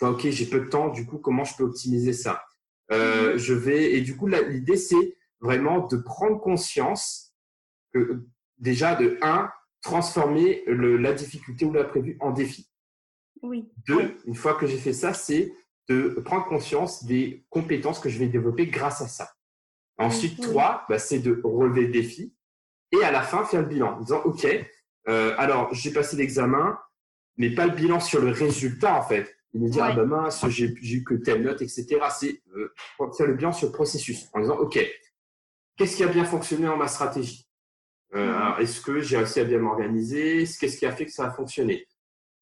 ok, 0.00 0.28
j'ai 0.28 0.46
peu 0.46 0.60
de 0.60 0.68
temps, 0.68 0.88
du 0.88 1.06
coup, 1.06 1.18
comment 1.18 1.44
je 1.44 1.56
peux 1.56 1.64
optimiser 1.64 2.12
ça? 2.12 2.42
Euh, 2.92 3.38
je 3.38 3.54
vais 3.54 3.92
et 3.92 4.00
du 4.00 4.16
coup 4.16 4.26
l'idée 4.26 4.76
c'est 4.76 5.16
vraiment 5.40 5.86
de 5.86 5.96
prendre 5.96 6.40
conscience 6.40 7.34
que 7.92 8.24
déjà 8.58 8.94
de 8.94 9.18
un 9.22 9.50
transformer 9.82 10.62
le, 10.66 10.96
la 10.96 11.12
difficulté 11.12 11.64
ou 11.64 11.72
la 11.72 11.84
prévue 11.84 12.16
en 12.20 12.30
défi. 12.30 12.70
Oui. 13.42 13.70
Deux, 13.86 14.18
une 14.26 14.34
fois 14.34 14.54
que 14.54 14.66
j'ai 14.66 14.76
fait 14.76 14.92
ça, 14.92 15.14
c'est 15.14 15.52
de 15.88 16.20
prendre 16.24 16.44
conscience 16.46 17.04
des 17.04 17.44
compétences 17.48 17.98
que 17.98 18.08
je 18.10 18.18
vais 18.18 18.28
développer 18.28 18.66
grâce 18.66 19.00
à 19.00 19.08
ça. 19.08 19.32
Ensuite, 19.98 20.38
Oui. 20.38 20.44
trois, 20.44 20.84
bah, 20.88 20.98
c'est 20.98 21.18
de 21.18 21.40
relever 21.42 21.86
le 21.86 21.92
défi 21.92 22.34
et 22.92 23.02
à 23.02 23.10
la 23.10 23.22
fin 23.22 23.44
faire 23.44 23.62
le 23.62 23.68
bilan 23.68 23.96
en 23.96 24.00
disant 24.00 24.20
OK, 24.24 24.46
euh, 25.08 25.34
alors 25.38 25.72
j'ai 25.74 25.92
passé 25.92 26.16
l'examen, 26.16 26.78
mais 27.36 27.50
pas 27.54 27.66
le 27.66 27.72
bilan 27.74 28.00
sur 28.00 28.20
le 28.20 28.30
résultat 28.30 28.94
en 28.94 29.02
fait. 29.02 29.34
Il 29.52 29.62
me 29.62 29.68
Ouais. 29.68 29.78
ah 29.82 29.92
ben 29.92 30.04
mince, 30.04 30.46
j'ai 30.48 30.74
j'ai 30.80 30.96
eu 30.98 31.04
que 31.04 31.14
telle 31.14 31.42
note, 31.42 31.60
etc. 31.60 31.86
C'est 32.10 32.40
euh, 32.56 32.72
faire 33.16 33.26
le 33.26 33.34
bilan 33.34 33.52
sur 33.52 33.66
le 33.68 33.72
processus 33.72 34.28
en 34.32 34.40
disant 34.40 34.58
OK, 34.58 34.78
qu'est-ce 35.80 35.96
qui 35.96 36.04
a 36.04 36.08
bien 36.08 36.24
fonctionné 36.26 36.66
dans 36.66 36.76
ma 36.76 36.88
stratégie? 36.88 37.46
Euh, 38.14 38.26
Mhm. 38.54 38.60
Est-ce 38.62 38.80
que 38.82 39.00
j'ai 39.00 39.16
réussi 39.16 39.40
à 39.40 39.44
bien 39.44 39.58
m'organiser? 39.58 40.44
Qu'est-ce 40.58 40.76
qui 40.76 40.84
a 40.84 40.92
fait 40.92 41.06
que 41.06 41.12
ça 41.12 41.24
a 41.26 41.30
fonctionné? 41.30 41.86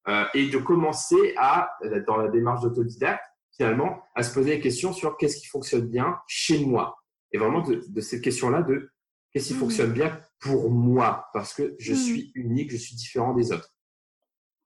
Euh, 0.09 0.25
Et 0.33 0.49
de 0.49 0.57
commencer 0.57 1.33
à, 1.37 1.69
euh, 1.85 2.03
dans 2.05 2.17
la 2.17 2.27
démarche 2.27 2.61
d'autodidacte, 2.63 3.23
finalement, 3.55 4.01
à 4.15 4.23
se 4.23 4.33
poser 4.33 4.55
des 4.57 4.59
questions 4.59 4.91
sur 4.91 5.15
qu'est-ce 5.15 5.37
qui 5.37 5.47
fonctionne 5.47 5.87
bien 5.87 6.17
chez 6.27 6.65
moi. 6.65 6.97
Et 7.31 7.37
vraiment 7.37 7.61
de, 7.61 7.83
de 7.87 8.01
cette 8.01 8.21
question-là 8.21 8.61
de 8.63 8.91
qu'est-ce 9.31 9.47
qui 9.47 9.53
Mhm. 9.53 9.59
fonctionne 9.59 9.93
bien 9.93 10.19
pour 10.39 10.69
moi? 10.69 11.27
Parce 11.33 11.53
que 11.53 11.75
je 11.79 11.93
Mhm. 11.93 11.97
suis 11.97 12.31
unique, 12.35 12.71
je 12.71 12.77
suis 12.77 12.95
différent 12.95 13.33
des 13.33 13.51
autres. 13.53 13.69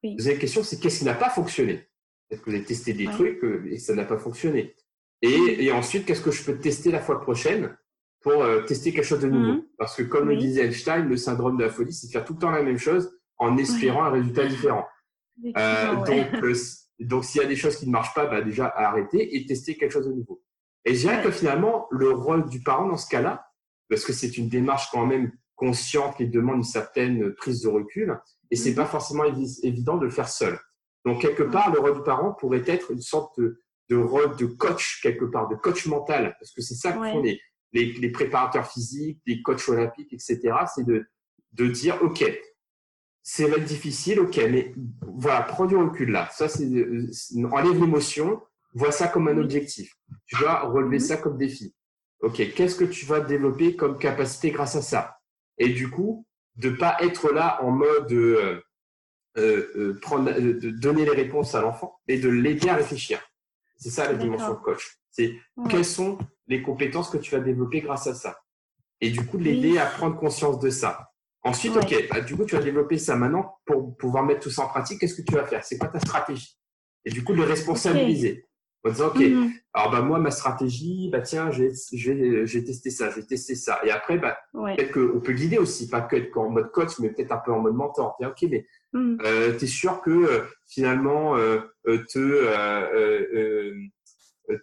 Oui. 0.03 0.15
Deuxième 0.15 0.39
question, 0.39 0.63
c'est 0.63 0.79
qu'est-ce 0.79 0.99
qui 0.99 1.05
n'a 1.05 1.13
pas 1.13 1.29
fonctionné? 1.29 1.87
Peut-être 2.27 2.41
que 2.41 2.49
vous 2.49 2.55
avez 2.55 2.65
testé 2.65 2.93
des 2.93 3.05
Ouais. 3.07 3.13
trucs 3.13 3.43
et 3.69 3.77
ça 3.77 3.93
n'a 3.93 4.05
pas 4.05 4.17
fonctionné. 4.17 4.75
Et, 5.21 5.65
et 5.65 5.71
ensuite, 5.71 6.05
qu'est-ce 6.05 6.21
que 6.21 6.31
je 6.31 6.43
peux 6.43 6.57
tester 6.57 6.89
la 6.91 7.01
fois 7.01 7.21
prochaine? 7.21 7.77
Pour 8.23 8.41
euh, 8.41 8.61
tester 8.61 8.91
quelque 8.93 9.03
chose 9.05 9.19
de 9.19 9.27
nouveau 9.29 9.53
Mhm. 9.53 9.65
Parce 9.77 9.95
que 9.95 10.03
comme 10.03 10.29
le 10.29 10.37
disait 10.37 10.65
Einstein, 10.65 11.07
le 11.07 11.17
syndrome 11.17 11.57
de 11.57 11.63
la 11.63 11.69
folie, 11.69 11.93
c'est 11.93 12.07
de 12.07 12.11
faire 12.11 12.23
tout 12.25 12.33
le 12.33 12.39
temps 12.39 12.51
la 12.51 12.63
même 12.63 12.77
chose 12.77 13.15
en 13.37 13.57
espérant 13.57 14.03
un 14.03 14.09
résultat 14.11 14.45
différent. 14.47 14.87
Euh, 15.57 15.95
ouais. 15.95 16.31
donc, 16.31 16.43
euh, 16.43 16.53
donc 16.99 17.25
s'il 17.25 17.41
y 17.41 17.43
a 17.43 17.47
des 17.47 17.55
choses 17.55 17.75
qui 17.77 17.85
ne 17.87 17.91
marchent 17.91 18.13
pas, 18.13 18.25
bah, 18.27 18.41
déjà 18.41 18.67
arrêter 18.67 19.35
et 19.35 19.45
tester 19.45 19.75
quelque 19.75 19.91
chose 19.91 20.07
de 20.07 20.13
nouveau. 20.13 20.41
Et 20.85 20.93
je 20.95 21.01
dirais 21.01 21.17
Ouais. 21.17 21.23
que 21.23 21.31
finalement, 21.31 21.87
le 21.91 22.11
rôle 22.11 22.47
du 22.49 22.61
parent 22.61 22.87
dans 22.87 22.97
ce 22.97 23.09
cas-là, 23.09 23.45
parce 23.89 24.05
que 24.05 24.13
c'est 24.13 24.37
une 24.37 24.47
démarche 24.49 24.89
quand 24.91 25.05
même 25.05 25.31
consciente 25.55 26.15
qui 26.17 26.27
demande 26.27 26.57
une 26.57 26.63
certaine 26.63 27.33
prise 27.33 27.61
de 27.61 27.67
recul, 27.69 28.17
et 28.51 28.55
c'est 28.55 28.69
Mhm. 28.71 28.75
pas 28.77 28.85
forcément 28.85 29.23
évi- 29.25 29.59
évident 29.63 29.97
de 29.97 30.05
le 30.05 30.11
faire 30.11 30.29
seul. 30.29 30.57
Donc 31.05 31.21
quelque 31.21 31.43
part, 31.43 31.73
le 31.73 31.79
rôle 31.79 31.95
du 31.95 32.03
parent 32.03 32.33
pourrait 32.33 32.63
être 32.67 32.91
une 32.91 33.01
sorte 33.01 33.37
de, 33.39 33.59
de 33.89 33.95
rôle 33.97 34.35
de 34.37 34.45
coach 34.45 35.01
quelque 35.01 35.25
part, 35.25 35.49
de 35.49 35.55
coach 35.55 35.85
mental, 35.87 36.35
parce 36.39 36.51
que 36.53 36.61
c'est 36.61 36.75
ça 36.75 36.93
que 36.93 36.99
Ouais. 36.99 37.11
font 37.11 37.21
les, 37.21 37.39
les, 37.73 37.93
les 37.93 38.11
préparateurs 38.11 38.69
physiques, 38.71 39.21
les 39.25 39.41
coachs 39.41 39.67
olympiques, 39.69 40.13
etc. 40.13 40.39
C'est 40.73 40.85
de, 40.85 41.05
de 41.53 41.67
dire, 41.67 42.01
ok, 42.01 42.23
c'est 43.21 43.45
va 43.47 43.57
être 43.57 43.65
difficile, 43.65 44.19
ok, 44.19 44.37
mais 44.51 44.73
voilà, 45.01 45.41
prends 45.43 45.65
du 45.65 45.75
recul 45.75 46.11
là. 46.11 46.29
Ça, 46.31 46.47
c'est 46.49 46.65
euh, 46.65 47.09
enlève 47.51 47.79
l'émotion, 47.79 48.41
vois 48.73 48.91
ça 48.91 49.07
comme 49.07 49.27
un 49.27 49.37
objectif. 49.37 49.95
Tu 50.25 50.35
dois 50.37 50.61
relever 50.61 50.99
ça 50.99 51.17
comme 51.17 51.37
défi. 51.37 51.73
Ok, 52.21 52.35
qu'est-ce 52.53 52.75
que 52.75 52.85
tu 52.85 53.05
vas 53.05 53.19
développer 53.19 53.75
comme 53.75 53.97
capacité 53.97 54.51
grâce 54.51 54.75
à 54.75 54.81
ça? 54.81 55.17
Et 55.57 55.69
du 55.69 55.89
coup, 55.89 56.25
de 56.55 56.69
pas 56.69 56.97
être 57.01 57.31
là 57.31 57.61
en 57.63 57.71
mode 57.71 58.11
euh, 58.11 58.61
euh, 59.37 59.99
prendre, 60.01 60.29
euh, 60.29 60.53
de 60.59 60.69
donner 60.69 61.05
les 61.05 61.11
réponses 61.11 61.55
à 61.55 61.61
l'enfant 61.61 61.99
et 62.07 62.19
de 62.19 62.29
l'aider 62.29 62.69
à 62.69 62.75
réfléchir. 62.75 63.19
C'est 63.77 63.89
ça 63.89 64.05
la 64.11 64.15
dimension 64.15 64.55
coach. 64.55 64.97
C'est 65.11 65.35
Ouais. 65.57 65.69
quelles 65.69 65.85
sont 65.85 66.17
les 66.47 66.61
compétences 66.61 67.09
que 67.09 67.17
tu 67.17 67.31
vas 67.31 67.39
développer 67.39 67.81
grâce 67.81 68.07
à 68.07 68.13
ça. 68.13 68.37
Et 69.01 69.09
du 69.09 69.25
coup, 69.25 69.37
de 69.37 69.43
l'aider 69.43 69.71
Oui. 69.71 69.77
à 69.77 69.85
prendre 69.85 70.17
conscience 70.17 70.59
de 70.59 70.69
ça. 70.69 71.09
Ensuite, 71.43 71.75
Ouais. 71.75 71.83
ok, 71.83 72.07
bah, 72.09 72.21
du 72.21 72.35
coup, 72.37 72.45
tu 72.45 72.55
vas 72.55 72.61
développer 72.61 72.97
ça 72.97 73.15
maintenant 73.15 73.57
pour 73.65 73.97
pouvoir 73.97 74.23
mettre 74.23 74.41
tout 74.41 74.49
ça 74.49 74.63
en 74.63 74.67
pratique. 74.67 74.99
Qu'est-ce 74.99 75.15
que 75.15 75.21
tu 75.23 75.33
vas 75.35 75.45
faire? 75.45 75.63
C'est 75.63 75.77
quoi 75.77 75.89
ta 75.89 75.99
stratégie? 75.99 76.57
Et 77.05 77.11
du 77.11 77.23
coup, 77.23 77.33
de 77.33 77.37
le 77.39 77.43
responsabiliser. 77.43 78.45
En 78.85 78.89
disant, 78.89 79.07
ok, 79.07 79.19
Mhm. 79.19 79.51
alors 79.73 79.91
bah, 79.91 80.01
moi, 80.01 80.19
ma 80.19 80.31
stratégie, 80.31 81.09
bah, 81.09 81.21
tiens, 81.21 81.51
vais 82.57 82.63
tester 82.65 82.89
ça, 82.89 83.09
je 83.09 83.15
vais 83.17 83.25
tester 83.25 83.55
ça. 83.55 83.79
Et 83.85 83.91
après, 83.91 84.17
bah, 84.17 84.37
Ouais. 84.53 84.75
peut-être 84.75 84.91
qu'on 84.93 85.19
peut 85.21 85.33
guider 85.33 85.57
aussi, 85.57 85.89
pas 85.89 86.01
que 86.01 86.15
en 86.37 86.49
mode 86.49 86.71
coach, 86.71 86.99
mais 86.99 87.09
peut-être 87.09 87.31
un 87.31 87.37
peu 87.37 87.51
en 87.51 87.59
mode 87.59 87.75
mentor. 87.75 88.15
Dire, 88.19 88.29
ok, 88.29 88.49
mais 88.49 88.65
Mhm. 88.93 89.17
euh, 89.25 89.57
tu 89.57 89.65
es 89.65 89.67
sûr 89.67 90.01
que 90.01 90.11
euh, 90.11 90.41
finalement 90.67 91.35
euh, 91.37 91.59
euh, 91.87 92.05
te, 92.09 92.19
euh, 92.19 92.51
euh, 92.93 93.27
euh, 93.33 93.73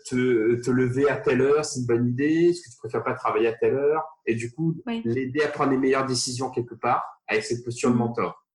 te, 0.08 0.54
te 0.62 0.70
lever 0.70 1.08
à 1.08 1.16
telle 1.16 1.40
heure, 1.40 1.64
c'est 1.64 1.80
une 1.80 1.86
bonne 1.86 2.08
idée 2.08 2.48
Est-ce 2.50 2.60
que 2.62 2.70
tu 2.70 2.76
préfères 2.78 3.02
pas 3.04 3.14
travailler 3.14 3.48
à 3.48 3.52
telle 3.54 3.74
heure? 3.74 4.02
Et 4.26 4.34
du 4.34 4.52
coup, 4.52 4.74
Oui. 4.86 5.02
l'aider 5.04 5.42
à 5.42 5.48
prendre 5.48 5.70
les 5.72 5.78
meilleures 5.78 6.06
décisions 6.06 6.50
quelque 6.50 6.74
part 6.74 7.02
avec 7.26 7.44
cette 7.44 7.64
posture 7.64 7.88
de 7.90 7.94
Mhm. 7.94 7.98
mentor. 8.00 8.46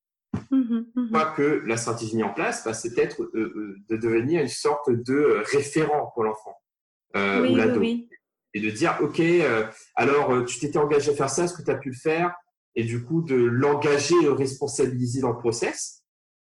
Mhm. 0.51 0.61
Mhm. 0.71 0.87
Une 0.95 1.09
fois 1.09 1.31
que 1.35 1.63
la 1.65 1.77
stratégie 1.77 2.15
mise 2.15 2.25
en 2.25 2.33
place, 2.33 2.63
bah, 2.65 2.73
c'est 2.73 2.93
peut-être 2.93 3.21
euh, 3.23 3.29
euh, 3.35 3.75
de 3.89 3.97
devenir 3.97 4.41
une 4.41 4.47
sorte 4.49 4.89
de 4.91 5.13
euh, 5.13 5.41
référent 5.45 6.11
pour 6.13 6.23
l'enfant 6.23 6.55
euh, 7.15 7.41
Oui, 7.41 7.53
ou 7.53 7.55
l'ado 7.55 7.79
oui. 7.79 8.09
et 8.53 8.59
de 8.59 8.69
dire 8.69 8.97
ok 9.01 9.19
euh, 9.21 9.65
alors 9.95 10.31
euh, 10.33 10.43
tu 10.43 10.59
t'étais 10.59 10.77
engagé 10.77 11.11
à 11.11 11.15
faire 11.15 11.29
ça 11.29 11.45
est-ce 11.45 11.53
que 11.53 11.63
tu 11.63 11.71
as 11.71 11.75
pu 11.77 11.89
le 11.89 11.95
faire? 11.95 12.35
Et 12.75 12.83
du 12.83 13.03
coup 13.05 13.21
de 13.21 13.35
l'engager 13.35 14.15
et 14.21 14.23
le 14.25 14.33
responsabiliser 14.33 15.21
dans 15.21 15.31
le 15.31 15.37
process 15.37 16.03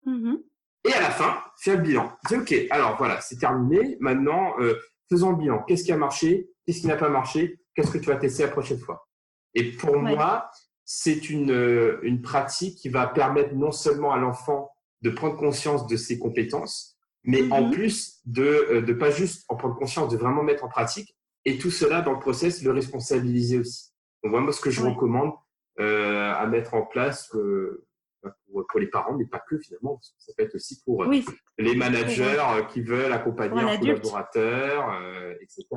Mhm. 0.05 0.39
Et 0.85 0.93
à 0.93 1.01
la 1.01 1.11
fin 1.11 1.37
faire 1.57 1.77
le 1.77 1.81
bilan. 1.83 2.11
Dire 2.27 2.39
ok 2.39 2.53
alors 2.69 2.97
voilà 2.97 3.21
c'est 3.21 3.37
terminé. 3.37 3.97
Maintenant 3.99 4.53
euh, 4.59 4.75
faisons 5.09 5.31
le 5.31 5.37
bilan. 5.37 5.63
Qu'est-ce 5.67 5.83
qui 5.83 5.91
a 5.91 5.97
marché? 5.97 6.49
Qu'est-ce 6.65 6.81
qui 6.81 6.87
n'a 6.87 6.95
pas 6.97 7.09
marché? 7.09 7.59
Qu'est-ce 7.75 7.91
que 7.91 7.97
tu 7.97 8.07
vas 8.09 8.15
tester 8.17 8.43
la 8.43 8.49
prochaine 8.49 8.79
fois? 8.79 9.07
Et 9.53 9.71
pour 9.71 9.91
Ouais. 9.95 10.15
moi 10.15 10.49
c'est 10.85 11.29
une 11.29 11.51
euh, 11.51 11.99
une 12.03 12.21
pratique 12.21 12.77
qui 12.77 12.89
va 12.89 13.07
permettre 13.07 13.53
non 13.55 13.71
seulement 13.71 14.11
à 14.11 14.17
l'enfant 14.17 14.69
de 15.01 15.09
prendre 15.09 15.37
conscience 15.37 15.87
de 15.87 15.95
ses 15.97 16.19
compétences 16.19 16.97
mais 17.25 17.49
en 17.51 17.61
Mhm. 17.63 17.71
plus 17.71 18.19
de 18.25 18.43
euh, 18.43 18.81
de 18.81 18.93
pas 18.93 19.09
juste 19.11 19.45
en 19.47 19.55
prendre 19.55 19.75
conscience 19.75 20.09
de 20.11 20.17
vraiment 20.17 20.43
mettre 20.43 20.65
en 20.65 20.69
pratique. 20.69 21.15
Et 21.45 21.57
tout 21.57 21.71
cela 21.71 22.01
dans 22.01 22.11
le 22.13 22.19
process 22.19 22.61
le 22.63 22.71
responsabiliser 22.71 23.59
aussi. 23.59 23.91
Donc 24.23 24.33
vraiment 24.33 24.51
ce 24.51 24.59
que 24.61 24.71
je 24.71 24.81
Ouais. 24.81 24.89
recommande 24.89 25.31
euh, 25.79 26.33
à 26.33 26.45
mettre 26.47 26.73
en 26.73 26.85
place 26.85 27.33
euh, 27.35 27.85
pour, 28.29 28.65
pour 28.67 28.79
les 28.79 28.87
parents 28.87 29.13
mais 29.13 29.25
pas 29.25 29.39
que 29.39 29.57
finalement 29.57 29.95
parce 29.95 30.09
que 30.09 30.15
ça 30.19 30.33
peut 30.37 30.43
être 30.43 30.55
aussi 30.55 30.81
pour 30.83 31.03
euh, 31.03 31.07
Oui, 31.07 31.25
les 31.57 31.75
managers 31.75 32.37
euh, 32.39 32.63
qui 32.63 32.81
veulent 32.81 33.13
accompagner 33.13 33.49
Pour 33.51 33.59
un 33.59 33.67
un 33.67 33.75
adulte. 33.75 34.01
collaborateur 34.01 34.89
euh, 35.01 35.33
etc 35.41 35.67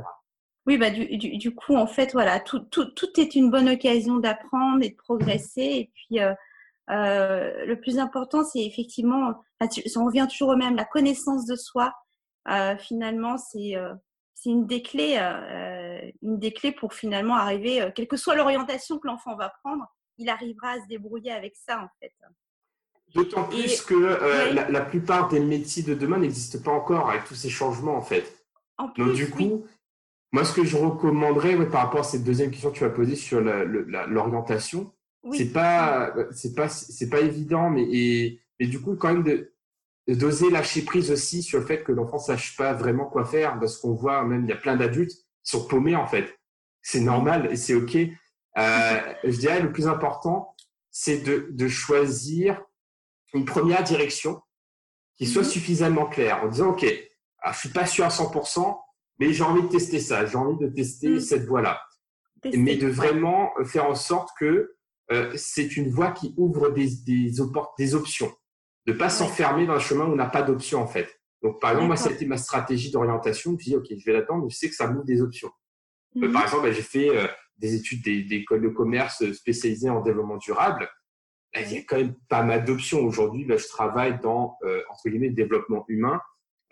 Oui, 0.67 0.79
bah, 0.79 0.91
du, 0.91 1.17
du, 1.17 1.37
du 1.37 1.55
coup, 1.55 1.77
en 1.77 1.87
fait, 1.87 2.13
voilà, 2.13 2.41
tout, 2.41 2.61
tout, 2.61 2.87
tout 2.87 3.21
est 3.21 3.35
une 3.35 3.51
bonne 3.51 3.69
occasion 3.69 4.17
d'apprendre 4.17 4.83
et 4.83 4.91
de 4.91 4.97
progresser. 4.97 5.63
Et 5.63 5.91
puis, 5.95 6.21
euh, 6.21 6.35
euh, 6.91 7.65
le 7.67 7.81
plus 7.81 7.99
important, 7.99 8.45
c'est 8.45 8.65
effectivement, 8.65 9.35
on 9.61 10.05
revient 10.05 10.27
toujours 10.29 10.51
au 10.51 10.57
même, 10.57 10.77
la 10.77 10.85
connaissance 10.85 11.47
de 11.47 11.57
soi. 11.57 11.93
Finalement, 12.79 13.39
c'est 13.39 13.75
c'est 14.37 14.51
une 14.51 14.67
des 14.67 14.83
clés, 14.83 15.17
euh, 15.19 16.11
une 16.23 16.39
des 16.39 16.53
clés 16.53 16.71
pour 16.71 16.93
finalement 16.93 17.37
arriver, 17.37 17.81
euh, 17.81 17.91
quelle 17.93 18.07
que 18.07 18.19
soit 18.19 18.35
l'orientation 18.37 18.99
que 18.99 19.07
l'enfant 19.09 19.35
va 19.35 19.49
prendre, 19.65 19.87
il 20.19 20.29
arrivera 20.29 20.71
à 20.73 20.81
se 20.81 20.87
débrouiller 20.87 21.33
avec 21.33 21.55
ça, 21.57 21.83
en 21.83 21.89
fait. 22.01 22.13
D'autant 23.15 23.45
plus 23.45 23.83
que 23.83 23.95
euh, 23.95 24.53
la, 24.53 24.69
la 24.71 24.81
plupart 24.81 25.29
des 25.29 25.41
métiers 25.41 25.83
de 25.83 25.95
demain 25.95 26.19
n'existent 26.19 26.59
pas 26.59 26.73
encore 26.73 27.09
avec 27.11 27.25
tous 27.25 27.37
ces 27.37 27.49
changements 27.49 27.97
en 27.97 28.03
fait. 28.03 28.45
En 28.79 28.89
plus, 28.89 29.05
Donc 29.05 29.15
du 29.15 29.25
oui. 29.25 29.31
coup, 29.31 29.67
moi 30.33 30.45
ce 30.45 30.53
que 30.53 30.65
je 30.65 30.77
recommanderais 30.77 31.55
ouais, 31.55 31.67
par 31.71 31.83
rapport 31.85 32.01
à 32.01 32.05
cette 32.05 32.25
deuxième 32.25 32.51
question 32.51 32.71
que 32.73 32.77
tu 32.79 32.85
as 32.85 32.91
posée 32.91 33.15
sur 33.15 33.41
l'orientation, 33.41 34.93
Oui. 35.23 35.39
c'est 35.39 35.53
pas 35.53 36.13
c'est 36.33 36.55
pas 36.55 36.69
c'est 36.69 37.09
pas 37.09 37.21
évident, 37.21 37.71
mais 37.71 37.85
et, 37.89 38.41
du 38.67 38.81
coup 38.81 38.97
quand 38.97 39.13
même 39.15 39.23
de 39.23 39.53
d'oser 40.09 40.51
lâcher 40.51 40.83
prise 40.83 41.11
aussi 41.11 41.43
sur 41.43 41.61
le 41.61 41.65
fait 41.67 41.83
que 41.85 41.93
l'enfant 41.93 42.19
sache 42.19 42.57
pas 42.57 42.73
vraiment 42.73 43.07
quoi 43.07 43.25
faire, 43.25 43.59
parce 43.59 43.79
qu'on 43.79 43.95
voit 43.95 44.25
même 44.25 44.45
il 44.45 44.49
y 44.51 44.53
a 44.53 44.57
plein 44.57 44.77
d'adultes 44.77 45.13
qui 45.13 45.25
sont 45.51 45.67
paumés 45.67 45.97
en 45.97 46.07
fait. 46.09 46.39
C'est 46.83 47.01
normal 47.01 47.49
et 47.53 47.57
c'est 47.57 47.75
ok. 47.75 47.97
Euh, 48.59 49.15
je 49.25 49.37
dirais 49.39 49.61
le 49.61 49.73
plus 49.73 49.87
important, 49.87 50.55
c'est 50.91 51.19
de, 51.19 51.49
de 51.51 51.69
choisir 51.69 52.63
une 53.35 53.45
première 53.45 53.83
direction 53.85 54.41
qui 55.17 55.27
soit 55.27 55.43
Mhm. 55.43 55.49
suffisamment 55.49 56.07
claire 56.07 56.43
en 56.45 56.49
disant 56.49 56.71
ok, 56.71 56.87
ah, 57.43 57.53
je 57.53 57.59
suis 57.59 57.69
pas 57.71 57.87
sûr 57.87 58.05
à 58.05 58.11
100%, 58.11 58.81
mais 59.19 59.33
j'ai 59.33 59.43
envie 59.45 59.63
de 59.63 59.69
tester 59.69 60.01
ça, 60.01 60.25
j'ai 60.27 60.37
envie 60.37 60.59
de 60.59 60.69
tester 60.73 61.09
Mhm. 61.09 61.21
cette 61.21 61.45
voie-là 61.45 61.81
mais 62.55 62.77
de 62.77 62.87
vraiment 62.87 63.51
faire 63.65 63.87
en 63.87 63.95
sorte 63.95 64.29
que 64.39 64.77
euh, 65.11 65.33
c'est 65.37 65.77
une 65.77 65.89
voie 65.91 66.13
qui 66.13 66.35
ouvre 66.37 66.71
des, 66.71 66.89
des, 67.05 67.33
des 67.79 67.95
options. 67.95 68.33
De 68.87 68.93
pas 68.93 69.09
s'enfermer 69.09 69.67
dans 69.67 69.75
un 69.75 69.79
chemin 69.81 70.05
où 70.05 70.13
on 70.13 70.17
n'a 70.17 70.27
pas 70.29 70.43
d'options 70.43 70.81
en 70.81 70.87
fait. 70.87 71.21
Donc 71.43 71.61
par 71.61 71.71
exemple, 71.71 71.89
moi, 71.89 71.97
ça 71.97 72.11
a 72.11 72.13
été 72.13 72.25
ma 72.27 72.37
stratégie 72.37 72.91
d'orientation. 72.91 73.51
Je 73.51 73.55
me 73.57 73.61
suis 73.61 73.71
dit, 73.73 73.77
OK, 73.77 73.87
je 73.99 74.05
vais 74.11 74.19
mais 74.19 74.49
je 74.49 74.57
sais 74.57 74.69
que 74.69 74.75
ça 74.75 74.87
m'ouvre 74.89 75.05
des 75.05 75.23
options. 75.23 75.51
Euh, 76.17 76.27
Mhm. 76.29 76.33
par 76.33 76.43
exemple, 76.45 76.63
bah, 76.65 76.73
j'ai 76.73 76.83
fait 76.83 77.09
euh, 77.09 77.27
des 77.59 77.75
études 77.75 78.03
des, 78.03 78.23
des 78.23 78.37
écoles 78.37 78.63
de 78.63 78.69
commerce 78.69 79.31
spécialisées 79.33 79.91
en 79.91 80.03
développement 80.03 80.37
durable. 80.37 80.89
Il 81.59 81.73
y 81.73 81.79
a 81.79 81.83
quand 81.83 81.97
même 81.97 82.15
pas 82.29 82.43
mal 82.43 82.65
d'options. 82.65 83.01
Aujourd'hui, 83.01 83.47
je 83.49 83.69
travaille 83.69 84.19
dans, 84.21 84.59
euh, 84.65 84.83
entre 84.91 85.09
guillemets, 85.09 85.29
le 85.29 85.35
développement 85.35 85.85
humain, 85.89 86.21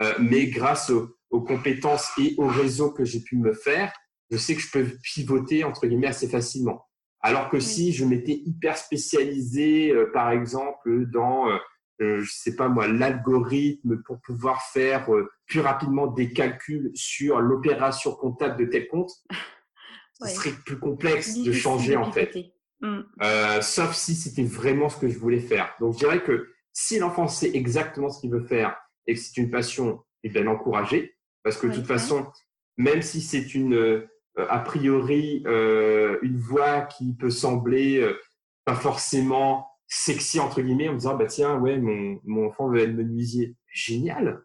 euh, 0.03 0.13
mais 0.19 0.47
grâce 0.47 0.91
au, 0.91 1.17
aux 1.31 1.41
compétences 1.41 2.11
et 2.19 2.35
au 2.37 2.47
réseau 2.47 2.91
que 2.91 3.05
j'ai 3.05 3.21
pu 3.21 3.37
me 3.37 3.55
faire, 3.55 3.93
je 4.31 4.37
sais 4.37 4.55
que 4.55 4.61
je 4.61 4.71
peux 4.71 4.85
pivoter 5.03 5.65
entre 5.65 5.87
guillemets 5.87 6.09
assez 6.09 6.29
facilement. 6.29 6.87
Alors 7.21 7.49
que 7.49 7.61
si 7.61 7.93
je 7.93 8.05
m'étais 8.05 8.43
hyper 8.45 8.77
spécialisé, 8.77 9.91
euh, 9.91 10.11
par 10.13 10.31
exemple, 10.31 11.07
dans, 11.11 11.49
euh, 11.49 12.21
je 12.21 12.31
sais 12.31 12.55
pas 12.55 12.69
moi, 12.69 12.87
l'algorithme 12.87 14.03
pour 14.03 14.21
pouvoir 14.21 14.61
faire 14.63 15.09
plus 15.47 15.61
rapidement 15.61 16.09
des 16.09 16.31
calculs 16.33 16.91
sur 16.95 17.41
l'opération 17.41 18.15
comptable 18.15 18.59
de 18.59 18.71
tel 18.71 18.89
compte, 18.89 19.13
ce 20.21 20.29
serait 20.29 20.53
plus 20.65 20.79
complexe 20.79 21.39
de 21.39 21.53
changer 21.53 21.97
en 21.97 22.11
fait. 22.13 22.33
Mm. 22.81 23.01
sauf 23.63 23.95
si 23.95 24.15
c'était 24.15 24.45
vraiment 24.45 24.89
ce 24.89 24.99
que 24.99 25.09
je 25.09 25.19
voulais 25.19 25.41
faire. 25.41 25.75
Donc 25.81 25.95
je 25.95 25.99
dirais 25.99 26.23
que 26.23 26.49
si 26.73 26.99
l'enfant 26.99 27.29
sait 27.29 27.51
exactement 27.55 28.11
ce 28.11 28.21
qu'il 28.21 28.31
veut 28.31 28.45
faire 28.45 28.77
et 29.07 29.15
que 29.15 29.21
c'est 29.21 29.37
une 29.37 29.51
passion, 29.51 30.05
et 30.23 30.29
eh 30.29 30.31
bien 30.31 30.43
l'encourager. 30.43 31.17
Parce 31.43 31.57
que 31.59 31.67
de 31.67 31.75
toute 31.75 31.87
façon, 31.87 32.27
même 32.77 33.03
si 33.03 33.21
c'est 33.21 33.55
une, 33.55 33.75
euh, 33.75 34.09
a 34.37 34.59
priori, 34.59 35.43
euh, 35.47 36.19
une 36.23 36.39
voix 36.39 36.83
qui 36.83 37.15
peut 37.15 37.31
sembler 37.31 37.99
euh, 37.99 38.19
pas 38.65 38.75
forcément 38.75 39.69
sexy, 39.87 40.41
entre 40.41 40.63
guillemets, 40.63 40.89
en 40.89 40.95
disant, 40.95 41.17
bah 41.17 41.27
tiens, 41.27 41.59
ouais, 41.59 41.79
mon, 41.79 42.19
mon 42.25 42.49
enfant 42.49 42.69
veut 42.69 42.81
être 42.81 42.95
menuisier. 42.95 43.57
Génial! 43.69 44.43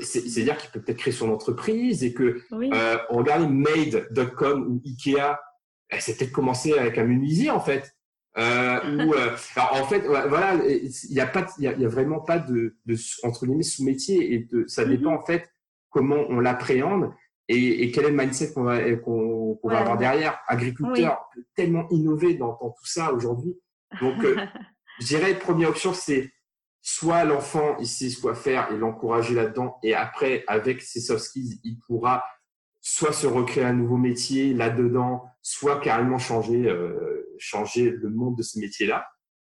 C'est-à-dire 0.00 0.56
qu'il 0.56 0.70
peut 0.70 0.80
peut-être 0.80 0.98
créer 0.98 1.12
son 1.12 1.30
entreprise 1.30 2.02
et 2.02 2.14
que, 2.14 2.40
oui. 2.50 2.70
euh, 2.72 2.96
regardez 3.10 3.46
Made.com 3.46 4.66
ou 4.68 4.82
Ikea, 4.86 5.38
eh, 5.90 6.00
c'est 6.00 6.16
peut-être 6.16 6.32
commencé 6.32 6.72
avec 6.72 6.96
un 6.96 7.04
menuisier, 7.04 7.50
en 7.50 7.60
fait. 7.60 7.94
Euh, 8.38 9.06
ou 9.06 9.12
euh, 9.14 9.36
alors 9.56 9.82
en 9.82 9.84
fait 9.84 10.06
voilà 10.06 10.54
il 10.64 10.90
y 11.12 11.20
a 11.20 11.26
pas 11.26 11.46
il 11.58 11.64
y, 11.64 11.84
a, 11.84 11.88
vraiment 11.88 12.20
pas 12.20 12.38
de, 12.38 12.78
de 12.86 12.96
entre 13.24 13.44
guillemets 13.44 13.62
sous 13.62 13.84
métier 13.84 14.32
et 14.32 14.38
de, 14.38 14.64
ça 14.68 14.86
dépend 14.86 15.12
mm-hmm. 15.12 15.18
en 15.18 15.26
fait 15.26 15.52
comment 15.90 16.24
on 16.30 16.40
l'appréhende 16.40 17.12
et, 17.48 17.82
et, 17.82 17.90
quel 17.90 18.06
est 18.06 18.10
le 18.10 18.16
mindset 18.16 18.54
qu'on 18.54 18.62
va 18.62 18.90
qu'on 18.96 19.58
va 19.64 19.80
avoir 19.80 19.98
derrière 19.98 20.38
agriculteur 20.46 21.18
tellement 21.54 21.86
innover 21.90 22.32
dans, 22.32 22.58
dans, 22.58 22.70
tout 22.70 22.86
ça 22.86 23.12
aujourd'hui 23.12 23.54
donc 24.00 24.24
euh, 24.24 24.36
je 25.00 25.08
dirais 25.08 25.38
première 25.38 25.68
option 25.68 25.92
c'est 25.92 26.32
soit 26.82 27.24
l'enfant 27.24 27.76
il 27.78 27.86
sait 27.86 28.12
quoi 28.20 28.34
faire 28.34 28.70
et 28.72 28.76
l'encourager 28.76 29.34
là-dedans 29.34 29.78
et 29.82 29.94
après 29.94 30.44
avec 30.48 30.82
ses 30.82 31.00
soft 31.00 31.24
skills 31.24 31.60
il 31.64 31.78
pourra 31.78 32.24
soit 32.82 33.12
se 33.12 33.28
recréer 33.28 33.64
un 33.64 33.72
nouveau 33.72 33.96
métier 33.96 34.52
là-dedans, 34.52 35.24
soit 35.40 35.80
carrément 35.80 36.18
changer, 36.18 36.68
euh, 36.68 37.32
changer 37.38 37.90
le 37.90 38.10
monde 38.10 38.36
de 38.36 38.42
ce 38.42 38.58
métier-là. 38.58 39.06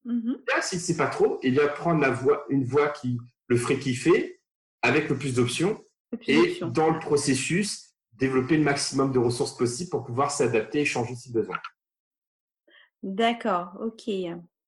Mm-hmm. 0.06 0.38
Là, 0.48 0.62
s'il 0.62 0.80
ne 0.80 0.84
sait 0.84 0.96
pas 0.96 1.08
trop, 1.08 1.38
il 1.44 1.56
va 1.56 1.68
prendre 1.68 2.00
la 2.00 2.10
voie, 2.10 2.46
une 2.50 2.64
voie 2.64 2.88
qui 2.88 3.20
le 3.48 3.58
ferait 3.58 3.78
kiffer, 3.78 4.40
avec 4.82 5.10
le 5.10 5.18
plus 5.18 5.36
d'options, 5.36 5.84
et 6.26 6.60
dans 6.72 6.90
le 6.90 7.00
processus, 7.00 7.96
développer 8.14 8.56
le 8.56 8.64
maximum 8.64 9.12
de 9.12 9.20
ressources 9.20 9.58
possibles 9.58 9.90
pour 9.90 10.06
pouvoir 10.06 10.32
s'adapter 10.32 10.80
et 10.80 10.86
changer 10.86 11.16
si 11.16 11.32
besoin. 11.34 11.58
D'accord, 13.04 13.78
ok. 13.82 14.10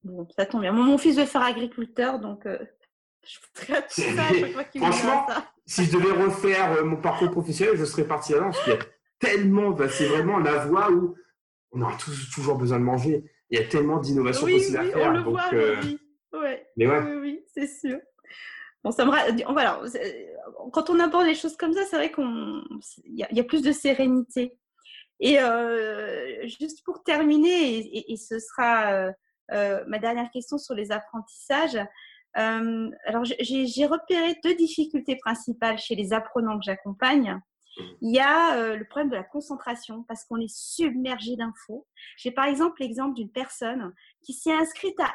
Bon, 0.04 0.28
ça 0.36 0.45
tombe 0.45 0.62
bien. 0.62 0.72
Mon, 0.72 0.97
fils 0.97 1.18
veut 1.18 1.26
faire 1.26 1.43
agriculteur, 1.43 2.20
donc 2.20 2.45
euh, 2.45 2.58
je 3.24 3.39
voudrais 3.39 3.82
tout 3.88 4.02
ça 4.02 4.24
à 4.24 4.34
chaque 4.34 4.54
fois 4.54 4.64
qu'il 4.64 4.82
Franchement, 4.82 5.28
si 5.66 5.86
je 5.86 5.91
devais 5.91 6.12
refaire 6.12 6.72
euh, 6.74 6.84
mon 6.84 6.97
parcours 6.97 7.32
professionnel, 7.32 7.76
je 7.76 7.86
serais 7.86 8.06
parti 8.06 8.32
là-dedans. 8.32 8.52
Parce 8.52 8.64
qu'il 8.64 8.74
y 8.74 8.78
a 8.78 8.80
tellement, 9.20 9.72
bah, 9.72 9.89
c'est 9.89 10.08
vraiment 10.08 10.39
la 10.39 10.66
voie 10.66 10.91
où 10.91 11.16
on 11.72 11.82
aura 11.82 11.95
toujours 12.34 12.58
besoin 12.58 12.80
de 12.80 12.84
manger. 12.84 13.24
Il 13.50 13.60
y 13.60 13.62
a 13.62 13.68
tellement 13.68 13.97
d'innovations 13.97 14.47
possibles 14.47 14.78
à 14.78 14.84
faire. 14.84 15.08
On 15.08 15.12
le 15.12 15.20
voit, 15.22 15.50
euh, 15.54 15.76
oui. 15.84 16.00
Mais 16.78 16.88
ouais. 16.88 17.02
Oui, 17.02 17.16
oui, 17.22 17.45
c'est 17.54 17.68
sûr. 17.68 18.00
Bon, 18.84 18.91
ça 18.91 19.06
me... 19.06 19.12
voilà. 19.52 19.82
Quand 20.72 20.89
on 20.89 21.00
aborde 21.00 21.26
les 21.26 21.36
choses 21.36 21.58
comme 21.58 21.74
ça, 21.74 21.84
c'est 21.86 21.97
vrai 21.97 22.12
qu'on 22.12 22.62
il 23.04 23.28
y, 23.32 23.39
a 23.39 23.43
plus 23.43 23.62
de 23.62 23.72
sérénité. 23.72 24.58
Et 25.20 25.39
euh, 25.39 26.47
juste 26.47 26.84
pour 26.86 27.04
terminer, 27.04 28.12
et, 28.12 28.16
ce 28.16 28.39
sera 28.39 29.12
ma 29.52 30.00
dernière 30.00 30.30
question 30.32 30.58
sur 30.58 30.76
les 30.76 30.91
apprentissages, 30.91 31.80
euh, 32.38 32.89
alors, 33.06 33.24
j'ai 33.26 33.86
repéré 33.86 34.38
deux 34.43 34.56
difficultés 34.56 35.16
principales 35.16 35.78
chez 35.78 35.95
les 35.95 36.14
apprenants 36.14 36.58
que 36.58 36.66
j'accompagne. 36.66 37.39
Il 38.02 38.14
y 38.14 38.20
a 38.20 38.58
euh, 38.58 38.76
le 38.76 38.86
problème 38.86 39.10
de 39.10 39.16
la 39.16 39.24
concentration 39.24 40.04
parce 40.04 40.26
qu'on 40.26 40.39
est 40.39 40.54
submergé 40.54 41.38
d'infos. 41.38 41.88
J'ai 42.18 42.32
par 42.32 42.45
exemple 42.45 42.82
l'exemple 42.82 43.16
d'une 43.16 43.32
personne 43.32 43.93
qui 44.22 44.34
s'est 44.34 44.52
inscrite 44.52 45.00
à, 45.00 45.06
à 45.06 45.12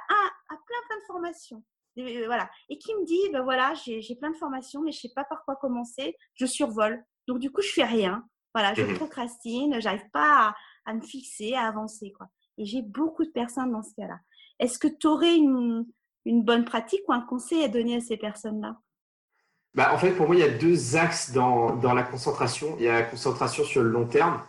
plein 0.49 0.79
plein 0.89 0.97
de 0.97 1.05
formations. 1.07 1.63
Et, 1.97 2.19
euh, 2.19 2.27
voilà. 2.27 2.51
Et 2.71 2.79
qui 2.79 2.95
me 2.95 3.05
dit, 3.05 3.21
ben 3.33 3.43
voilà, 3.43 3.75
j'ai 3.75 4.17
plein 4.17 4.31
de 4.31 4.37
formations, 4.37 4.81
mais 4.81 4.93
je 4.93 5.01
sais 5.01 5.13
pas 5.15 5.25
par 5.25 5.45
quoi 5.45 5.57
commencer. 5.57 6.17
Je 6.35 6.47
survole. 6.47 7.05
Donc 7.29 7.39
du 7.39 7.51
coup, 7.51 7.61
je 7.61 7.71
fais 7.71 7.85
rien. 7.85 8.27
Voilà, 8.55 8.73
je 8.75 8.83
mmh. 8.83 8.95
procrastine. 8.95 9.81
J'arrive 9.81 10.09
pas 10.13 10.49
à, 10.49 10.55
à, 10.87 10.95
me 10.95 11.03
fixer, 11.03 11.55
à 11.55 11.67
avancer, 11.67 12.13
quoi. 12.13 12.29
Et 12.59 12.67
j'ai 12.67 12.83
beaucoup 12.83 13.25
de 13.25 13.31
personnes 13.31 13.73
dans 13.73 13.83
ce 13.83 13.95
cas-là. 13.95 14.19
Est-ce 14.59 14.79
que 14.79 14.89
tu 14.89 15.07
aurais 15.07 15.37
une, 15.37 15.87
une 16.25 16.43
bonne 16.43 16.65
pratique 16.65 17.03
ou 17.09 17.13
un 17.13 17.21
conseil 17.21 17.65
à 17.65 17.69
donner 17.69 17.97
à 17.97 18.01
ces 18.01 18.17
personnes-là? 18.17 18.79
Bah, 19.75 19.93
En 19.93 19.99
fait, 19.99 20.13
pour 20.13 20.27
moi, 20.27 20.37
il 20.37 20.41
y 20.41 20.45
a 20.45 20.49
deux 20.49 20.97
axes 20.97 21.33
dans, 21.33 21.75
dans, 21.77 21.95
la 21.95 22.05
concentration. 22.05 22.77
Il 22.79 22.85
y 22.85 22.89
a 22.89 23.01
la 23.01 23.03
concentration 23.03 23.65
sur 23.65 23.83
le 23.83 23.91
long 23.91 24.07
terme. 24.07 24.41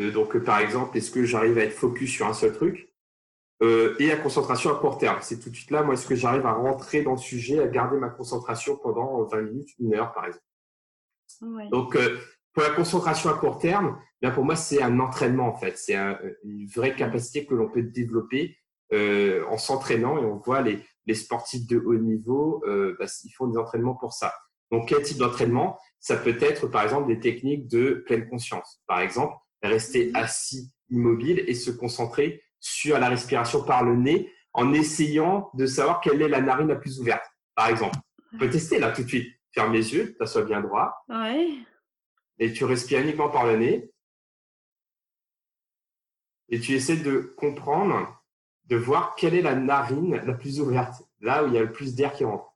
Euh, 0.00 0.12
donc, 0.12 0.36
euh, 0.36 0.44
par 0.44 0.58
exemple, 0.58 0.96
est-ce 0.96 1.10
que 1.10 1.24
j'arrive 1.24 1.58
à 1.58 1.62
être 1.62 1.72
focus 1.72 2.10
sur 2.10 2.26
un 2.26 2.34
seul 2.34 2.52
truc? 2.52 2.92
Euh, 3.62 3.96
Et 3.98 4.06
la 4.06 4.16
concentration 4.16 4.70
à 4.70 4.78
court 4.78 4.98
terme. 4.98 5.18
C'est 5.22 5.38
tout 5.40 5.50
de 5.50 5.56
suite 5.56 5.70
là, 5.70 5.82
moi, 5.82 5.94
est-ce 5.94 6.06
que 6.06 6.14
j'arrive 6.14 6.46
à 6.46 6.52
rentrer 6.52 7.02
dans 7.02 7.12
le 7.12 7.18
sujet, 7.18 7.58
à 7.60 7.66
garder 7.68 7.96
ma 7.96 8.10
concentration 8.10 8.76
pendant 8.76 9.22
20 9.24 9.42
minutes, 9.42 9.70
une 9.78 9.94
heure, 9.94 10.12
par 10.12 10.26
exemple? 10.26 10.44
Donc, 11.70 11.96
pour 12.52 12.62
la 12.62 12.70
concentration 12.70 13.30
à 13.30 13.34
court 13.34 13.58
terme, 13.58 13.98
bien 14.20 14.30
pour 14.30 14.44
moi, 14.44 14.56
c'est 14.56 14.82
un 14.82 14.98
entraînement, 15.00 15.48
en 15.48 15.56
fait. 15.56 15.78
C'est 15.78 15.94
une 15.94 16.66
vraie 16.74 16.94
capacité 16.94 17.46
que 17.46 17.54
l'on 17.54 17.70
peut 17.70 17.82
développer 17.82 18.56
en 18.92 19.56
s'entraînant 19.56 20.18
et 20.18 20.24
on 20.24 20.38
voit 20.38 20.62
les, 20.62 20.82
les 21.06 21.14
sportifs 21.14 21.66
de 21.66 21.78
haut 21.78 21.96
niveau, 21.96 22.62
euh, 22.66 22.96
bah, 22.98 23.06
ils 23.24 23.32
font 23.32 23.48
des 23.48 23.58
entraînements 23.58 23.94
pour 23.94 24.12
ça. 24.12 24.32
Donc, 24.70 24.88
quel 24.88 25.02
type 25.02 25.18
d'entraînement? 25.18 25.78
Ça 25.98 26.16
peut 26.16 26.36
être, 26.40 26.68
par 26.68 26.84
exemple, 26.84 27.08
des 27.08 27.18
techniques 27.18 27.66
de 27.66 28.04
pleine 28.06 28.28
conscience. 28.28 28.80
Par 28.86 29.00
exemple, 29.00 29.34
rester 29.62 30.08
mhm. 30.08 30.16
assis 30.16 30.72
immobile 30.88 31.44
et 31.46 31.54
se 31.54 31.70
concentrer 31.70 32.42
sur 32.60 32.98
la 32.98 33.08
respiration 33.08 33.64
par 33.64 33.84
le 33.84 33.96
nez 33.96 34.32
en 34.52 34.72
essayant 34.72 35.50
de 35.54 35.66
savoir 35.66 36.00
quelle 36.00 36.22
est 36.22 36.28
la 36.28 36.40
narine 36.40 36.68
la 36.68 36.76
plus 36.76 37.00
ouverte. 37.00 37.24
Par 37.54 37.68
exemple, 37.68 37.96
on 38.32 38.38
peut 38.38 38.50
tester 38.50 38.78
là 38.78 38.92
tout 38.92 39.02
de 39.02 39.08
suite. 39.08 39.28
Ferme 39.52 39.72
les 39.72 39.92
yeux, 39.92 40.14
t'assois 40.18 40.42
bien 40.42 40.60
droit. 40.60 40.92
Ouais. 41.08 41.48
Et 42.40 42.52
tu 42.52 42.64
respires 42.64 43.00
uniquement 43.00 43.28
par 43.28 43.46
le 43.46 43.56
nez. 43.56 43.92
Et 46.48 46.58
tu 46.58 46.74
essaies 46.74 46.96
de 46.96 47.18
comprendre 47.36 48.20
de 48.64 48.76
voir 48.76 49.14
quelle 49.14 49.34
est 49.34 49.42
la 49.42 49.54
narine 49.54 50.16
la 50.24 50.32
plus 50.32 50.60
ouverte, 50.60 51.02
là 51.20 51.44
où 51.44 51.48
il 51.48 51.54
y 51.54 51.58
a 51.58 51.62
le 51.62 51.72
plus 51.72 51.94
d'air 51.94 52.12
qui 52.12 52.24
rentre. 52.24 52.54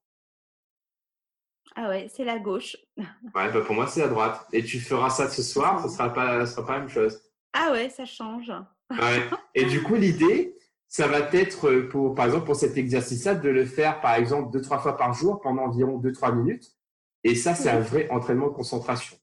Ah 1.77 1.89
ouais, 1.89 2.09
c'est 2.09 2.25
la 2.25 2.39
gauche. 2.39 2.77
Ouais, 3.35 3.53
bah 3.53 3.61
pour 3.63 3.75
moi, 3.75 3.87
c'est 3.87 4.01
la 4.01 4.09
droite. 4.09 4.47
Et 4.53 4.63
tu 4.63 4.79
feras 4.79 5.11
ça 5.11 5.29
ce 5.29 5.43
soir, 5.43 5.81
ce 5.81 5.87
ne 5.87 5.93
sera 5.93 6.13
pas, 6.13 6.47
sera 6.47 6.65
pas 6.65 6.75
la 6.75 6.79
même 6.81 6.89
chose. 6.89 7.21
Ah 7.53 7.73
ouais, 7.73 7.91
ça 7.91 8.05
change. 8.05 8.53
Ouais. 8.91 9.29
Et 9.55 9.65
du 9.65 9.83
coup, 9.83 9.97
l'idée, 9.97 10.57
ça 10.89 11.09
va 11.09 11.19
être, 11.33 11.89
pour, 11.89 12.15
par 12.15 12.27
exemple, 12.27 12.47
pour 12.47 12.57
cet 12.57 12.77
exercice-là, 12.77 13.35
de 13.35 13.49
le 13.49 13.65
faire, 13.65 14.01
par 14.01 14.15
exemple, 14.15 14.53
deux, 14.53 14.61
trois 14.61 14.79
fois 14.79 14.97
par 14.97 15.13
jour 15.15 15.41
pendant 15.41 15.65
environ 15.65 15.99
deux, 15.99 16.13
trois 16.13 16.33
minutes. 16.33 16.73
Et 17.25 17.35
ça, 17.35 17.55
c'est 17.55 17.71
un 17.71 17.81
vrai 17.81 18.09
entraînement 18.11 18.49
de 18.49 18.55
concentration. 18.55 19.17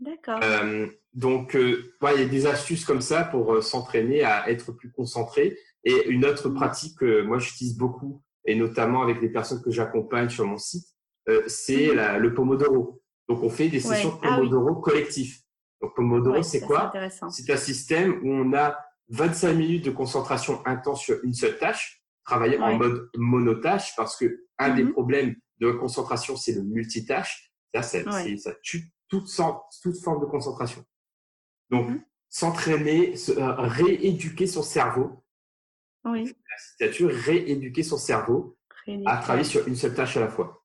D'accord. 0.00 0.40
Euh, 0.42 0.86
donc, 1.14 1.56
euh, 1.56 1.94
il 2.14 2.20
y 2.20 2.22
a 2.22 2.28
des 2.28 2.46
astuces 2.46 2.84
comme 2.84 3.00
ça 3.00 3.24
pour 3.24 3.54
euh, 3.54 3.60
s'entraîner 3.60 4.22
à 4.22 4.48
être 4.50 4.72
plus 4.72 4.92
concentré. 4.92 5.58
Et 5.82 6.08
une 6.08 6.24
autre 6.24 6.48
pratique 6.48 6.98
que 6.98 7.22
moi 7.22 7.38
j'utilise 7.38 7.76
beaucoup, 7.76 8.22
et 8.44 8.54
notamment 8.54 9.02
avec 9.02 9.20
les 9.20 9.28
personnes 9.28 9.62
que 9.62 9.70
j'accompagne 9.70 10.28
sur 10.28 10.46
mon 10.46 10.58
site, 10.58 10.86
euh, 11.28 11.42
c'est 11.46 11.88
mhm. 11.88 12.18
le 12.18 12.34
Pomodoro. 12.34 13.02
Donc 13.28 13.42
on 13.42 13.50
fait 13.50 13.68
des 13.68 13.80
sessions 13.80 14.10
de 14.10 14.18
ah 14.22 14.36
Pomodoro 14.36 14.76
collectif. 14.76 15.40
Donc 15.80 15.94
Pomodoro, 15.94 16.42
c'est 16.42 16.60
quoi? 16.60 16.92
C'est 17.30 17.50
un 17.50 17.56
système 17.56 18.20
où 18.22 18.32
on 18.32 18.54
a 18.54 18.78
25 19.08 19.52
minutes 19.54 19.84
de 19.86 19.90
concentration 19.90 20.64
intense 20.66 21.00
sur 21.00 21.18
une 21.24 21.34
seule 21.34 21.58
tâche, 21.58 22.02
travailler 22.24 22.58
en 22.58 22.76
mode 22.76 23.08
monotâche, 23.16 23.94
parce 23.96 24.16
que 24.16 24.44
un 24.58 24.74
des 24.74 24.84
mhm. 24.84 24.92
problèmes 24.92 25.34
de 25.60 25.68
la 25.68 25.74
concentration, 25.74 26.36
c'est 26.36 26.52
le 26.52 26.62
multitâche. 26.62 27.52
Ça, 27.74 27.82
ça, 27.82 27.98
ça 28.38 28.52
tue 28.62 28.92
toute, 29.08 29.30
toute, 29.82 29.96
forme 29.98 30.20
de 30.20 30.26
concentration. 30.26 30.84
Donc, 31.70 31.88
mhm. 31.88 32.02
s'entraîner, 32.28 33.14
euh, 33.30 33.54
rééduquer 33.56 34.46
son 34.46 34.62
cerveau 34.62 35.24
oui. 36.04 36.34
La 36.80 36.88
rééduquer 36.90 37.82
son 37.82 37.98
cerveau 37.98 38.56
à 39.04 39.18
travailler 39.18 39.44
sur 39.44 39.66
une 39.68 39.76
seule 39.76 39.94
tâche 39.94 40.16
à 40.16 40.20
la 40.20 40.28
fois. 40.28 40.64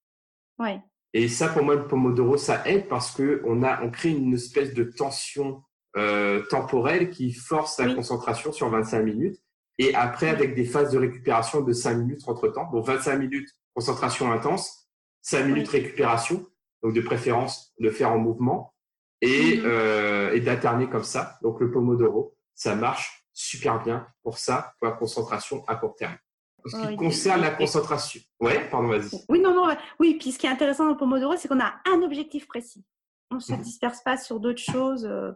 Oui. 0.60 0.80
Et 1.14 1.28
ça, 1.28 1.50
pour 1.50 1.64
moi, 1.64 1.76
le 1.76 1.88
Pomodoro, 1.88 2.38
ça 2.38 2.68
aide 2.68 2.88
parce 2.88 3.12
que 3.12 3.42
on 3.46 3.64
a, 3.64 3.84
on 3.84 3.92
crée 3.92 4.10
une 4.10 4.34
espèce 4.34 4.74
de 4.74 4.84
tension 4.84 5.64
euh, 5.96 6.44
temporelle 6.50 7.10
qui 7.10 7.34
force 7.34 7.78
la 7.80 7.94
concentration 7.94 8.52
sur 8.52 8.70
25 8.70 9.02
minutes. 9.04 9.40
Et 9.78 9.94
après, 9.94 10.30
avec 10.30 10.56
des 10.56 10.66
phases 10.66 10.92
de 10.92 10.98
récupération 10.98 11.62
de 11.62 11.74
5 11.74 11.96
minutes 11.96 12.22
entre 12.28 12.48
temps. 12.48 12.70
Donc, 12.72 12.86
25 12.86 13.18
minutes 13.18 13.50
concentration 13.76 14.32
intense, 14.32 14.88
5 15.22 15.46
minutes 15.46 15.68
récupération. 15.68 16.46
Donc 16.84 16.94
de 16.94 17.02
préférence 17.02 17.74
de 17.80 17.90
faire 17.90 18.12
en 18.12 18.18
mouvement 18.20 18.74
et, 19.22 19.62
euh, 19.64 20.34
et 20.34 20.42
d'alterner 20.42 20.90
comme 20.90 21.04
ça. 21.04 21.38
Donc 21.42 21.60
le 21.62 21.72
Pomodoro, 21.72 22.36
ça 22.56 22.76
marche 22.76 23.26
super 23.32 23.82
bien 23.82 24.06
pour 24.22 24.38
ça, 24.38 24.74
pour 24.80 24.90
la 24.90 24.94
concentration 24.96 25.64
à 25.68 25.76
court 25.78 25.96
terme. 25.96 26.18
En 26.66 26.70
ce 26.70 26.88
qui 26.90 26.96
concerne 26.96 27.42
la 27.42 27.52
concentration, 27.52 28.22
ouais, 28.40 28.70
pardon, 28.70 28.88
vas-y. 28.90 29.10
Oui, 29.30 29.40
non, 29.40 29.54
non, 29.54 29.76
oui. 30.00 30.16
Puis 30.20 30.32
ce 30.32 30.40
qui 30.40 30.46
est 30.46 30.50
intéressant 30.50 30.86
dans 30.86 30.92
le 30.92 30.98
Pomodoro, 30.98 31.36
c'est 31.38 31.48
qu'on 31.48 31.60
a 31.60 31.74
un 31.92 32.02
objectif 32.04 32.48
précis. 32.48 32.86
On 33.32 33.36
ne 33.36 33.40
se 33.42 33.54
Mhm. 33.54 33.62
disperse 33.62 34.02
pas 34.04 34.18
sur 34.18 34.40
d'autres 34.40 34.62
choses. 34.62 35.06
euh, 35.06 35.32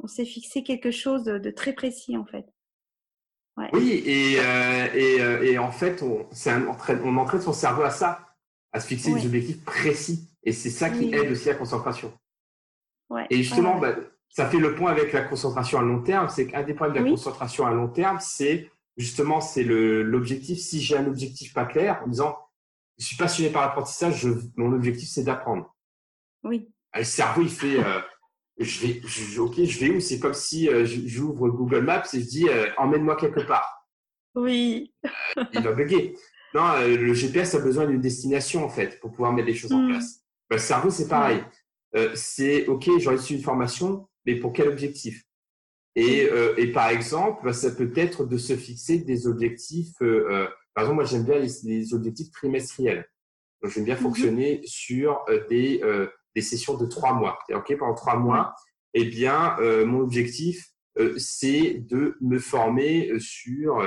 on 0.00 0.08
s'est 0.08 0.24
fixé 0.24 0.64
quelque 0.64 0.90
chose 0.90 1.22
de, 1.22 1.50
très 1.50 1.72
précis, 1.72 2.16
en 2.16 2.24
fait. 2.24 2.46
Oui, 3.72 4.02
et, 4.04 4.36
euh, 4.40 4.88
et, 4.92 5.52
et 5.52 5.58
en 5.58 5.70
fait, 5.70 6.02
on, 6.02 6.26
un 6.46 6.66
on 7.04 7.16
entraîne 7.16 7.40
son 7.40 7.52
cerveau 7.52 7.82
à 7.82 7.90
ça, 7.90 8.33
à 8.74 8.80
se 8.80 8.86
fixer 8.88 9.14
des 9.14 9.24
objectifs 9.26 9.64
précis. 9.64 10.28
Et 10.42 10.52
c'est 10.52 10.68
ça 10.70 10.90
qui 10.90 11.04
Oui. 11.06 11.14
aide 11.14 11.30
aussi 11.30 11.46
la 11.48 11.54
concentration. 11.54 12.12
Ouais, 13.08 13.26
Et 13.30 13.36
justement, 13.42 13.78
ouais, 13.78 13.88
ouais. 13.88 13.94
bah, 13.96 14.02
ça 14.28 14.46
fait 14.50 14.58
le 14.58 14.74
point 14.74 14.90
avec 14.90 15.12
la 15.12 15.22
concentration 15.22 15.78
à 15.78 15.82
long 15.82 16.02
terme. 16.02 16.28
C'est 16.28 16.46
qu'un 16.48 16.62
des 16.64 16.74
problèmes 16.74 16.94
de 16.94 16.98
la 16.98 17.04
Oui. 17.04 17.10
concentration 17.12 17.66
à 17.66 17.72
long 17.72 17.88
terme, 17.88 18.18
c'est 18.20 18.70
justement 18.96 19.40
c'est 19.40 19.62
l'objectif. 19.64 20.58
Si 20.58 20.80
j'ai 20.82 20.96
un 20.96 21.06
objectif 21.06 21.54
pas 21.54 21.64
clair, 21.64 22.02
en 22.04 22.08
disant 22.08 22.36
je 22.98 23.06
suis 23.06 23.16
passionné 23.16 23.50
par 23.50 23.62
l'apprentissage, 23.62 24.26
mon 24.56 24.72
objectif 24.72 25.08
c'est 25.08 25.24
d'apprendre. 25.24 25.74
oui, 26.42 26.70
Ah, 26.92 26.98
Le 26.98 27.04
cerveau 27.04 27.42
il 27.42 27.50
fait 27.50 27.78
euh, 27.78 28.00
je 28.58 28.86
vais 28.86 29.00
je- 29.06 29.40
ok 29.40 29.54
je 29.64 29.78
vais 29.80 29.90
où? 29.90 30.00
C'est 30.00 30.18
comme 30.18 30.34
si 30.34 30.68
euh, 30.68 30.84
j'ouvre 30.84 31.48
Google 31.48 31.82
Maps 31.82 32.04
et 32.12 32.20
je 32.20 32.26
dis 32.26 32.48
euh, 32.48 32.66
emmène-moi 32.76 33.16
quelque 33.16 33.40
part. 33.46 33.88
oui, 34.34 34.92
Il 35.52 35.60
va 35.62 35.72
bugger. 35.72 36.16
Non, 36.54 36.66
euh, 36.76 36.96
le 36.96 37.14
GPS 37.14 37.54
a 37.54 37.58
besoin 37.58 37.86
d'une 37.86 38.00
destination 38.00 38.64
en 38.64 38.68
fait 38.68 39.00
pour 39.00 39.10
pouvoir 39.10 39.32
mettre 39.32 39.48
les 39.48 39.54
choses 39.54 39.72
en 39.72 39.82
Mm. 39.82 39.88
place. 39.90 40.20
Bah, 40.48 40.56
le 40.56 40.62
cerveau 40.62 40.90
c'est 40.90 41.08
pareil. 41.08 41.42
Euh, 41.96 42.12
c'est 42.14 42.66
ok, 42.66 42.88
j'aurais 42.98 43.16
reçu 43.16 43.34
une 43.34 43.42
formation, 43.42 44.08
mais 44.26 44.36
pour 44.36 44.52
quel 44.52 44.68
objectif? 44.68 45.24
Et, 45.96 46.28
euh, 46.30 46.54
et 46.56 46.72
par 46.72 46.88
exemple, 46.90 47.44
bah, 47.44 47.52
ça 47.52 47.70
peut 47.70 47.92
être 47.96 48.24
de 48.24 48.36
se 48.36 48.56
fixer 48.56 48.98
des 48.98 49.26
objectifs. 49.26 49.94
euh, 50.02 50.26
euh, 50.30 50.48
par 50.74 50.84
exemple, 50.84 50.96
moi 50.96 51.04
j'aime 51.04 51.24
bien 51.24 51.38
les, 51.38 51.50
les 51.64 51.94
objectifs 51.94 52.30
trimestriels. 52.32 53.06
Donc 53.62 53.72
j'aime 53.72 53.84
bien 53.84 53.94
Mhm. 53.96 54.00
fonctionner 54.02 54.60
sur 54.64 55.24
euh, 55.28 55.46
des, 55.48 55.80
euh, 55.84 56.08
des 56.34 56.42
sessions 56.42 56.76
de 56.76 56.86
trois 56.86 57.12
mois. 57.14 57.38
Ok, 57.52 57.76
pendant 57.78 57.94
trois 57.94 58.16
mois, 58.16 58.54
eh 58.92 59.04
bien, 59.04 59.56
euh, 59.60 59.86
mon 59.86 60.00
objectif 60.00 60.68
euh, 60.98 61.14
c'est 61.18 61.74
de 61.88 62.16
me 62.20 62.38
former 62.38 63.10
sur 63.18 63.82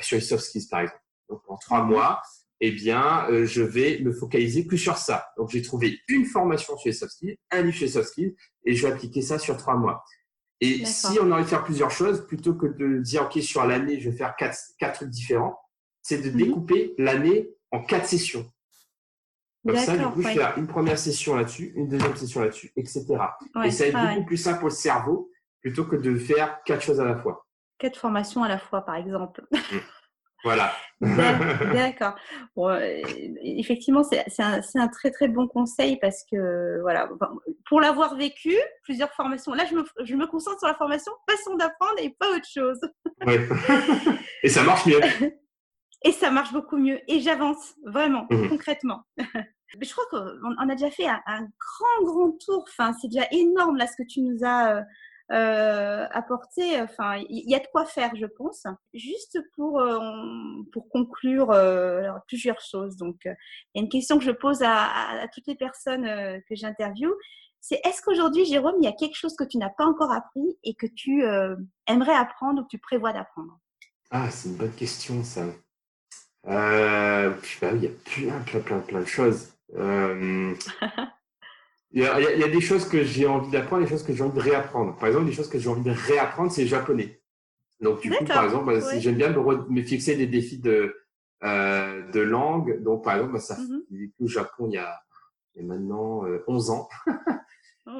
sur 0.00 0.16
les 0.16 0.22
soft 0.22 0.44
skills 0.44 0.68
par 0.70 0.80
exemple. 0.80 1.00
Donc 1.28 1.42
en 1.48 1.56
trois 1.56 1.82
mois, 1.82 2.22
eh 2.60 2.72
bien, 2.72 3.26
euh, 3.30 3.44
je 3.46 3.62
vais 3.62 4.00
me 4.00 4.12
focaliser 4.12 4.64
plus 4.64 4.78
sur 4.78 4.96
ça. 4.96 5.28
Donc, 5.36 5.50
j'ai 5.50 5.62
trouvé 5.62 6.00
une 6.08 6.24
formation 6.24 6.76
sur 6.76 6.88
les 6.88 6.92
soft 6.92 7.12
skills, 7.12 7.36
un 7.52 7.62
livre 7.62 7.76
sur 7.76 7.86
les 7.86 7.92
soft 7.92 8.08
skills, 8.08 8.34
et 8.64 8.74
je 8.74 8.86
vais 8.86 8.92
appliquer 8.92 9.22
ça 9.22 9.38
sur 9.38 9.56
trois 9.56 9.76
mois. 9.76 10.02
Et 10.60 10.84
si 10.84 11.20
on 11.20 11.30
a 11.30 11.36
envie 11.36 11.44
de 11.44 11.48
faire 11.48 11.62
plusieurs 11.62 11.92
choses, 11.92 12.26
plutôt 12.26 12.54
que 12.54 12.66
de 12.66 12.98
dire, 12.98 13.26
OK, 13.26 13.40
sur 13.42 13.64
l'année, 13.64 14.00
je 14.00 14.10
vais 14.10 14.16
faire 14.16 14.34
quatre, 14.34 14.58
quatre 14.76 14.96
trucs 14.96 15.10
différents, 15.10 15.56
c'est 16.02 16.18
de 16.20 16.30
Mhm. 16.30 16.36
découper 16.36 16.94
l'année 16.98 17.48
en 17.70 17.84
quatre 17.84 18.06
sessions. 18.06 18.50
Comme 19.64 19.76
ça, 19.76 19.96
du 19.96 20.04
coup, 20.06 20.20
je 20.22 20.26
ouais. 20.26 20.34
vais 20.34 20.40
faire 20.40 20.58
une 20.58 20.66
première 20.66 20.98
session 20.98 21.36
là-dessus, 21.36 21.72
une 21.76 21.88
deuxième 21.88 22.16
session 22.16 22.40
là-dessus, 22.40 22.72
etc. 22.74 23.04
Ouais, 23.54 23.68
et 23.68 23.70
ça 23.70 23.84
va 23.84 23.88
être 23.90 24.08
beaucoup 24.08 24.20
ouais. 24.20 24.24
plus 24.26 24.36
simple 24.36 24.58
pour 24.60 24.68
le 24.68 24.74
cerveau 24.74 25.30
plutôt 25.60 25.84
que 25.84 25.94
de 25.96 26.16
faire 26.16 26.60
quatre 26.64 26.82
choses 26.82 27.00
à 27.00 27.04
la 27.04 27.16
fois. 27.16 27.46
Quatre 27.78 27.98
formations 28.00 28.42
à 28.42 28.48
la 28.48 28.58
fois, 28.58 28.80
par 28.82 28.96
exemple. 28.96 29.46
Voilà. 30.44 30.72
D'ac- 31.00 31.72
D'accord. 31.74 32.14
Bon, 32.54 32.68
euh, 32.68 33.00
effectivement, 33.42 34.02
c'est 34.04 34.24
un, 34.40 34.88
très 34.88 35.10
très 35.10 35.28
bon 35.28 35.48
conseil 35.48 35.98
parce 36.00 36.24
que 36.30 36.80
voilà, 36.82 37.08
pour 37.68 37.80
l'avoir 37.80 38.16
vécu, 38.16 38.54
plusieurs 38.84 39.12
formations. 39.12 39.52
Là, 39.52 39.64
je 39.68 39.74
me, 39.74 39.84
je 40.04 40.14
me 40.14 40.26
concentre 40.26 40.58
sur 40.60 40.68
la 40.68 40.74
formation 40.74 41.12
façon 41.28 41.56
d'apprendre 41.56 41.94
et 42.00 42.10
pas 42.18 42.30
autre 42.36 42.48
chose. 42.48 42.80
Ouais. 43.26 43.40
et 44.42 44.48
ça 44.48 44.62
marche 44.62 44.86
mieux. 44.86 45.00
Et 46.04 46.12
ça 46.12 46.30
marche 46.30 46.52
beaucoup 46.52 46.76
mieux. 46.76 47.00
Et 47.08 47.20
j'avance 47.20 47.74
vraiment, 47.84 48.26
Mhm. 48.30 48.48
concrètement. 48.48 49.02
Je 49.82 49.92
crois 49.92 50.04
qu'on 50.10 50.24
on 50.60 50.68
a 50.70 50.74
déjà 50.74 50.90
fait 50.90 51.06
un, 51.06 51.20
un 51.26 51.40
grand 51.42 52.04
grand 52.04 52.32
tour. 52.42 52.64
Enfin, 52.68 52.92
c'est 53.00 53.08
déjà 53.08 53.26
énorme 53.32 53.76
là 53.76 53.86
ce 53.86 53.96
que 54.02 54.06
tu 54.08 54.22
nous 54.22 54.38
as 54.42 54.82
euh, 55.30 56.06
apporté. 56.10 56.80
Enfin, 56.80 57.16
il 57.28 57.50
y, 57.50 57.54
a 57.54 57.58
de 57.58 57.66
quoi 57.70 57.84
faire, 57.84 58.14
je 58.16 58.26
pense. 58.26 58.64
Juste 58.94 59.38
pour 59.54 59.80
euh, 59.80 59.98
pour 60.72 60.88
conclure, 60.88 61.50
euh, 61.50 61.98
alors, 61.98 62.20
plusieurs 62.26 62.60
choses. 62.60 62.96
Donc, 62.96 63.16
il 63.24 63.34
y 63.74 63.78
a 63.78 63.82
une 63.82 63.88
question 63.90 64.18
que 64.18 64.24
je 64.24 64.30
pose 64.30 64.62
à, 64.62 64.84
à- 64.84 65.20
à 65.22 65.28
toutes 65.28 65.46
les 65.46 65.54
personnes 65.54 66.04
que 66.48 66.54
j'interviewe. 66.54 67.12
C'est 67.60 67.80
est-ce 67.84 68.00
qu'aujourd'hui, 68.02 68.44
Jérôme, 68.46 68.76
il 68.80 68.84
y 68.84 68.88
a 68.88 68.92
quelque 68.92 69.16
chose 69.16 69.34
que 69.36 69.44
tu 69.44 69.58
n'as 69.58 69.68
pas 69.70 69.84
encore 69.84 70.12
appris 70.12 70.56
et 70.64 70.74
que 70.74 70.86
tu 70.86 71.22
aimerais 71.86 72.14
apprendre 72.14 72.60
ou 72.60 72.64
que 72.64 72.70
tu 72.70 72.78
prévois 72.78 73.12
d'apprendre? 73.12 73.58
Ah, 74.10 74.30
c'est 74.30 74.48
une 74.48 74.56
bonne 74.56 74.72
question, 74.72 75.22
ça. 75.24 75.44
Puis, 76.42 77.58
bah 77.60 77.72
il 77.74 77.82
y 77.82 77.86
a 77.86 77.90
plein, 78.04 78.40
plein, 78.44 78.60
plein, 78.60 78.78
plein 78.80 79.00
de 79.00 79.04
choses. 79.04 79.52
Il 81.92 82.02
y, 82.02 82.06
a, 82.06 82.20
il 82.20 82.24
y 82.24 82.26
a- 82.26 82.32
il 82.34 82.40
y 82.40 82.44
a 82.44 82.48
des 82.48 82.60
choses 82.60 82.86
que 82.86 83.02
j'ai 83.02 83.26
envie 83.26 83.50
d'apprendre, 83.50 83.82
des 83.82 83.88
choses 83.88 84.02
que 84.02 84.12
j'ai 84.12 84.22
envie 84.22 84.36
de 84.36 84.42
réapprendre. 84.42 84.96
Par 84.98 85.08
exemple, 85.08 85.26
des 85.26 85.32
choses 85.32 85.48
que 85.48 85.58
j'ai 85.58 85.68
envie 85.70 85.82
de 85.82 85.90
réapprendre, 85.90 86.50
c'est 86.52 86.62
le 86.62 86.68
japonais. 86.68 87.22
Donc, 87.80 88.00
du 88.00 88.10
coup, 88.10 88.24
par 88.24 88.44
exemple, 88.44 88.66
bah, 88.66 88.80
si 88.80 88.86
ouais. 88.96 89.00
j'aime 89.00 89.14
bien 89.16 89.30
me, 89.30 89.82
fixer 89.82 90.14
des 90.16 90.26
défis 90.26 90.58
de, 90.58 90.94
euh, 91.44 92.10
de 92.10 92.20
langue. 92.20 92.82
Donc, 92.82 93.04
par 93.04 93.14
exemple, 93.16 93.32
bah, 93.34 93.40
ça, 93.40 93.56
j'ai 93.90 93.96
vécu 93.98 94.14
au 94.20 94.26
Japon 94.26 94.66
il 94.68 94.74
y 94.74 94.78
a, 94.78 95.00
il 95.54 95.62
y 95.62 95.64
a 95.64 95.68
maintenant 95.68 96.26
euh, 96.26 96.44
11 96.46 96.70
ans. 96.70 96.88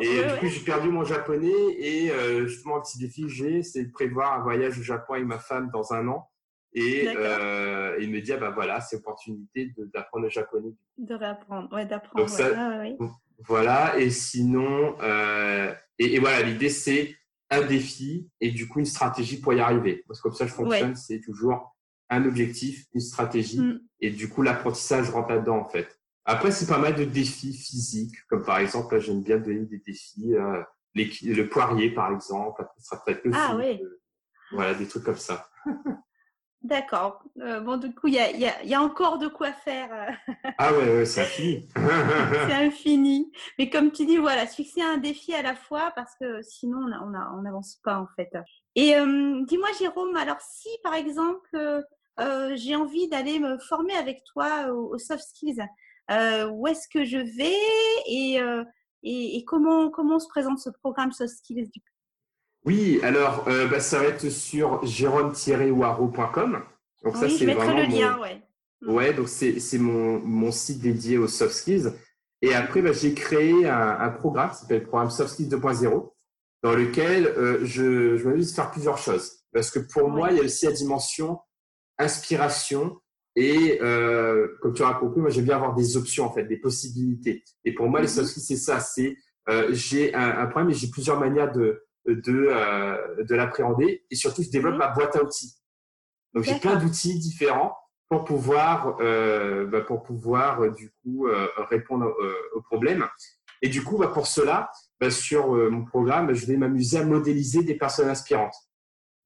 Et 0.01 0.07
Ouais, 0.21 0.27
du 0.27 0.33
ouais. 0.35 0.39
coup, 0.41 0.47
j'ai 0.49 0.65
perdu 0.65 0.91
mon 0.91 1.03
japonais 1.05 1.51
et 1.79 2.11
euh, 2.11 2.47
justement, 2.47 2.77
un 2.77 2.81
petit 2.83 2.99
défi 2.99 3.23
que 3.23 3.29
j'ai, 3.29 3.63
c'est 3.63 3.85
de 3.85 3.91
prévoir 3.91 4.35
un 4.39 4.43
voyage 4.43 4.79
au 4.79 4.83
Japon 4.83 5.15
avec 5.15 5.25
ma 5.25 5.39
femme 5.39 5.71
dans 5.73 5.93
un 5.95 6.07
an. 6.09 6.29
Et 6.75 7.09
euh, 7.17 7.97
il 8.01 8.11
me 8.11 8.21
dit, 8.21 8.33
ah 8.33 8.37
bah 8.37 8.51
voilà, 8.51 8.81
c'est 8.83 8.97
opportunité 8.97 9.73
de- 9.79 9.87
d'apprendre 9.87 10.25
le 10.25 10.31
japonais. 10.31 10.75
De 10.99 11.15
réapprendre, 11.15 11.73
ouais, 11.73 11.87
d'apprendre. 11.87 12.31
Ouais. 12.31 12.53
Ah, 12.55 12.69
ouais, 12.69 12.97
ouais. 13.01 13.09
Voilà, 13.47 13.99
et 13.99 14.11
sinon, 14.11 14.97
euh, 15.01 15.73
et, 15.99 16.15
et 16.15 16.19
voilà, 16.19 16.43
l'idée 16.43 16.71
c'est 16.71 17.15
un 17.51 17.63
défi 17.63 18.29
et 18.41 18.51
du 18.51 18.69
coup 18.69 18.79
une 18.81 18.85
stratégie 18.87 19.41
pour 19.41 19.55
y 19.55 19.61
arriver. 19.61 20.05
Parce 20.07 20.21
que 20.21 20.25
comme 20.29 20.37
ça, 20.37 20.47
je 20.47 20.53
fonctionne, 20.53 20.97
c'est 20.97 21.21
toujours 21.21 21.77
un 22.11 22.25
objectif, 22.25 22.87
une 22.95 23.01
stratégie, 23.01 23.61
Mm. 23.61 23.81
et 24.01 24.11
du 24.11 24.29
coup 24.29 24.43
l'apprentissage 24.43 25.11
rentre 25.11 25.31
là-dedans 25.31 25.59
en 25.59 25.69
fait. 25.69 25.99
Après, 26.25 26.51
c'est 26.51 26.67
pas 26.67 26.79
mal 26.79 26.95
de 26.95 27.05
défis 27.05 27.55
physiques, 27.55 28.17
comme 28.29 28.45
par 28.45 28.59
exemple, 28.59 28.95
là, 28.95 29.01
j'aime 29.01 29.23
bien 29.23 29.39
donner 29.39 29.65
des 29.65 29.79
défis, 29.79 30.35
euh, 30.35 30.63
le 30.95 31.43
poirier 31.45 31.91
par 31.91 32.13
exemple, 32.13 32.61
après, 32.61 32.81
ça 32.81 33.03
le 33.07 33.31
Ah, 33.35 33.57
euh, 33.57 34.01
voilà, 34.53 34.75
des 34.75 34.87
trucs 34.87 35.05
comme 35.05 35.17
ça. 35.17 35.49
D'accord. 36.63 37.23
Euh, 37.41 37.61
bon, 37.61 37.77
du 37.77 37.95
coup, 37.95 38.09
il 38.09 38.15
y 38.15 38.19
a, 38.19 38.33
y 38.33 38.45
a- 38.45 38.63
il 38.65 38.69
y 38.69 38.75
a 38.75 38.83
encore 38.83 39.19
de 39.19 39.29
quoi 39.29 39.53
faire. 39.53 39.89
euh, 39.93 40.33
Ah 40.59 40.73
ouais, 40.73 40.93
ouais, 40.93 41.05
c'est 41.07 41.21
infini. 41.23 41.69
c'est 42.49 42.53
infini. 42.53 43.33
Mais 43.59 43.71
comme 43.71 43.93
tu 43.93 44.05
dis, 44.07 44.17
voilà, 44.17 44.47
se 44.47 44.57
fixer 44.57 44.83
un 44.83 44.97
défi 44.99 45.33
à 45.35 45.43
la 45.43 45.55
fois 45.55 45.93
parce 45.95 46.15
que 46.21 46.43
sinon, 46.43 46.79
on 47.05 47.43
n'avance 47.43 47.77
pas 47.85 47.99
en 48.01 48.09
fait. 48.17 48.31
Et 48.75 48.97
euh, 48.97 49.43
dis-moi, 49.47 49.69
Jérôme, 49.79 50.17
alors 50.17 50.41
si 50.41 50.69
par 50.83 50.95
exemple, 50.95 51.85
euh, 52.21 52.53
j'ai 52.57 52.75
envie 52.75 53.09
d'aller 53.09 53.39
me 53.39 53.57
former 53.59 53.95
avec 53.95 54.25
toi 54.25 54.73
aux, 54.73 54.95
aux 54.95 54.99
soft 54.99 55.23
skills, 55.23 55.63
euh, 56.11 56.49
où 56.49 56.67
est-ce 56.67 56.89
que 56.89 57.05
je 57.05 57.19
vais 57.19 57.57
et, 58.09 58.41
euh, 58.43 58.65
et, 59.05 59.37
et 59.37 59.45
comment, 59.45 59.91
comment 59.91 60.19
se 60.19 60.27
présente 60.29 60.59
ce 60.59 60.71
programme 60.71 61.13
soft 61.13 61.37
skills 61.37 61.71
du 61.71 61.81
coup? 61.81 61.87
Oui, 62.69 63.01
alors 63.03 63.49
euh, 63.49 63.67
bah, 63.67 63.81
ça 63.81 63.99
va 63.99 64.05
être 64.05 64.29
sur 64.29 64.85
jérôme-waro.com. 64.85 66.63
Donc 67.03 67.17
ça, 67.17 67.25
Oui, 67.25 67.31
c'est 67.33 67.39
je 67.39 67.45
mettrai 67.47 67.75
le 67.75 67.87
mon- 67.89 67.99
lien, 67.99 68.19
ouais. 68.21 68.43
Ouais, 68.87 69.15
donc 69.15 69.29
c'est 69.29 69.59
c'est 69.59 69.79
mon, 69.79 70.19
mon 70.21 70.53
site 70.53 70.81
dédié 70.81 71.17
aux 71.17 71.29
soft 71.29 71.55
skills. 71.55 71.93
Et 72.43 72.55
après, 72.55 72.83
bah, 72.83 72.93
j'ai 72.93 73.15
créé 73.15 73.67
un, 73.67 73.97
un 73.99 74.11
programme 74.11 74.51
qui 74.51 74.57
s'appelle 74.57 74.83
le 74.83 74.87
programme 74.87 75.11
Soft 75.11 75.31
Skills 75.33 75.49
2.0, 75.49 76.13
dans 76.63 76.75
lequel 76.75 77.27
euh, 77.27 77.61
je, 77.65 78.17
je 78.19 78.29
m'amuse 78.29 78.53
à 78.53 78.55
faire 78.63 78.71
plusieurs 78.71 78.99
choses. 78.99 79.33
Parce 79.53 79.71
que 79.71 79.79
pour 79.79 80.11
moi, 80.11 80.31
il 80.31 80.37
y 80.37 80.41
a 80.41 80.45
aussi 80.45 80.67
la 80.67 80.73
dimension 80.73 81.41
inspiration. 81.99 82.99
Et 83.35 83.79
euh, 83.83 84.49
comme 84.61 84.75
tu 84.75 84.83
as 84.83 84.93
compris, 84.95 85.21
moi, 85.21 85.31
j'aime 85.31 85.45
bien 85.45 85.57
avoir 85.57 85.75
des 85.75 85.97
options, 85.97 86.27
en 86.27 86.33
fait, 86.33 86.45
des 86.45 86.59
possibilités. 86.59 87.43
Et 87.65 87.73
pour 87.73 87.89
moi, 87.89 88.01
les 88.01 88.07
Mhm. 88.09 88.13
soft 88.13 88.29
skills, 88.29 88.43
c'est 88.45 88.57
ça. 88.57 88.79
C'est 88.81 89.17
euh, 89.49 89.69
j'ai 89.73 90.15
un, 90.15 90.39
un 90.41 90.47
problème 90.47 90.71
et 90.71 90.75
j'ai 90.75 90.89
plusieurs 90.91 91.19
manières 91.19 91.51
de, 91.53 91.83
de, 92.15 92.49
euh, 92.51 93.25
de 93.25 93.35
l'appréhender. 93.35 94.05
Et 94.11 94.15
surtout, 94.15 94.43
je 94.43 94.51
développe 94.51 94.75
Oui. 94.75 94.79
ma 94.79 94.89
boîte 94.89 95.17
à 95.17 95.23
outils. 95.23 95.55
Donc, 96.35 96.45
j'ai 96.45 96.59
plein 96.59 96.77
d'outils 96.77 97.19
différents 97.19 97.77
pour 98.09 98.25
pouvoir, 98.25 98.97
euh, 99.01 99.67
bah, 99.67 99.83
pour 99.83 100.03
pouvoir 100.03 100.63
euh, 100.63 100.71
du 100.71 100.91
coup 101.03 101.27
euh, 101.27 101.47
répondre 101.69 102.15
aux 102.55 102.63
problèmes. 102.63 103.07
Et 103.61 103.69
du 103.69 103.83
coup, 103.83 103.99
bah, 103.99 104.09
pour 104.09 104.27
cela, 104.27 104.71
bah, 105.01 105.11
sur 105.11 105.49
mon 105.49 105.85
programme, 105.85 106.33
je 106.33 106.47
vais 106.47 106.57
m'amuser 106.57 106.99
à 106.99 107.05
modéliser 107.05 107.63
des 107.65 107.75
personnes 107.75 108.09
inspirantes. 108.09 108.55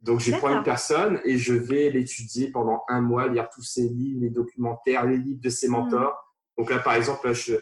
Donc, 0.01 0.18
je 0.20 0.35
prends 0.35 0.57
une 0.57 0.64
personne 0.64 1.20
et 1.24 1.39
je 1.39 1.55
vais 1.55 1.91
l'étudier 1.91 2.51
pendant 2.51 2.83
un 2.89 3.01
mois, 3.01 3.28
lire 3.28 3.49
tous 3.55 3.62
ses 3.62 3.89
livres, 3.89 4.20
les 4.22 4.30
documentaires, 4.30 5.07
les 5.07 5.16
livres 5.16 5.41
de 5.41 5.49
ses 5.49 5.68
mentors. 5.68 6.18
Donc 6.59 6.70
là, 6.70 6.80
par 6.80 6.95
exemple, 6.95 7.26
là, 7.28 7.33
je, 7.33 7.55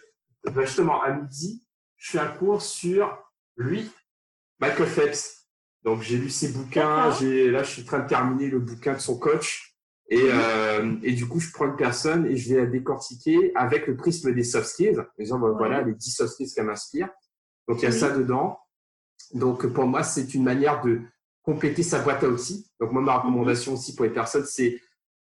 bah, 0.44 0.64
justement, 0.64 1.02
à 1.02 1.12
midi, 1.12 1.64
je 1.96 2.12
fais 2.12 2.18
un 2.18 2.28
cours 2.28 2.62
sur 2.62 3.18
lui, 3.56 3.90
Michael 4.60 4.86
Phelps. 4.86 5.46
Donc, 5.82 6.02
j'ai 6.02 6.18
lu 6.18 6.28
ses 6.28 6.48
bouquins. 6.48 7.10
J'ai, 7.12 7.50
là, 7.50 7.62
je 7.62 7.70
suis 7.70 7.82
en 7.82 7.86
train 7.86 7.98
de 8.00 8.08
terminer 8.08 8.48
le 8.48 8.60
bouquin 8.60 8.94
de 8.94 8.98
son 8.98 9.18
coach. 9.18 9.74
Et, 10.08 10.22
mhm. 10.22 10.30
euh, 10.32 10.96
et 11.02 11.12
du 11.12 11.26
coup, 11.26 11.40
je 11.40 11.50
prends 11.52 11.66
une 11.66 11.76
personne 11.76 12.26
et 12.26 12.36
je 12.36 12.54
vais 12.54 12.60
la 12.60 12.66
décortiquer 12.66 13.52
avec 13.54 13.86
le 13.86 13.96
prisme 13.96 14.34
des 14.34 14.44
soft 14.44 14.66
skills. 14.66 14.96
Par 14.96 15.06
exemple, 15.18 15.50
voilà 15.56 15.82
les 15.82 15.94
10 15.94 16.10
soft 16.10 16.34
skills 16.34 16.52
qui 16.52 16.60
m'inspirent. 16.60 17.10
Donc, 17.68 17.80
il 17.80 17.84
y 17.84 17.88
a 17.88 17.92
ça 17.92 18.10
dedans. 18.10 18.58
Donc, 19.32 19.66
pour 19.68 19.86
moi, 19.86 20.02
c'est 20.02 20.34
une 20.34 20.42
manière 20.42 20.82
de 20.82 21.00
compléter 21.42 21.82
sa 21.82 22.00
boîte 22.00 22.22
à 22.24 22.28
outils. 22.28 22.70
Donc, 22.80 22.92
moi, 22.92 23.00
ma 23.00 23.16
recommandation 23.16 23.74
aussi 23.74 23.94
pour 23.94 24.04
les 24.04 24.12
personnes, 24.12 24.44
c'est 24.44 24.80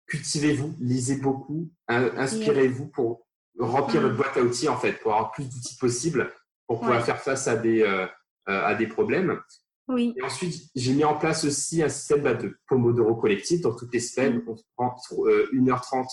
cultivez-vous, 0.06 0.74
lisez 0.80 1.16
beaucoup, 1.16 1.68
inspirez-vous 1.88 2.86
pour 2.86 3.26
remplir 3.58 4.02
votre 4.02 4.16
boîte 4.16 4.36
à 4.36 4.42
outils, 4.42 4.68
en 4.68 4.78
fait, 4.78 4.92
pour 5.00 5.12
avoir 5.12 5.32
plus 5.32 5.48
d'outils 5.48 5.76
possibles 5.76 6.32
pour 6.66 6.80
pouvoir 6.80 7.04
faire 7.04 7.20
face 7.20 7.46
à 7.48 7.56
des, 7.56 7.82
euh, 7.82 8.06
à 8.46 8.74
des 8.74 8.86
problèmes. 8.86 9.40
Oui. 9.88 10.14
Et 10.16 10.22
ensuite, 10.22 10.68
j'ai 10.74 10.92
mis 10.92 11.04
en 11.04 11.16
place 11.16 11.44
aussi 11.44 11.82
un 11.82 11.88
système 11.88 12.22
bah, 12.22 12.34
de 12.34 12.58
Pomodoro 12.68 13.14
collectif. 13.14 13.60
Donc, 13.60 13.78
toutes 13.78 13.92
les 13.94 14.00
semaines, 14.00 14.42
on 14.46 14.56
se 14.56 14.64
prend 14.76 14.96
1h30 15.10 16.00
euh, 16.00 16.04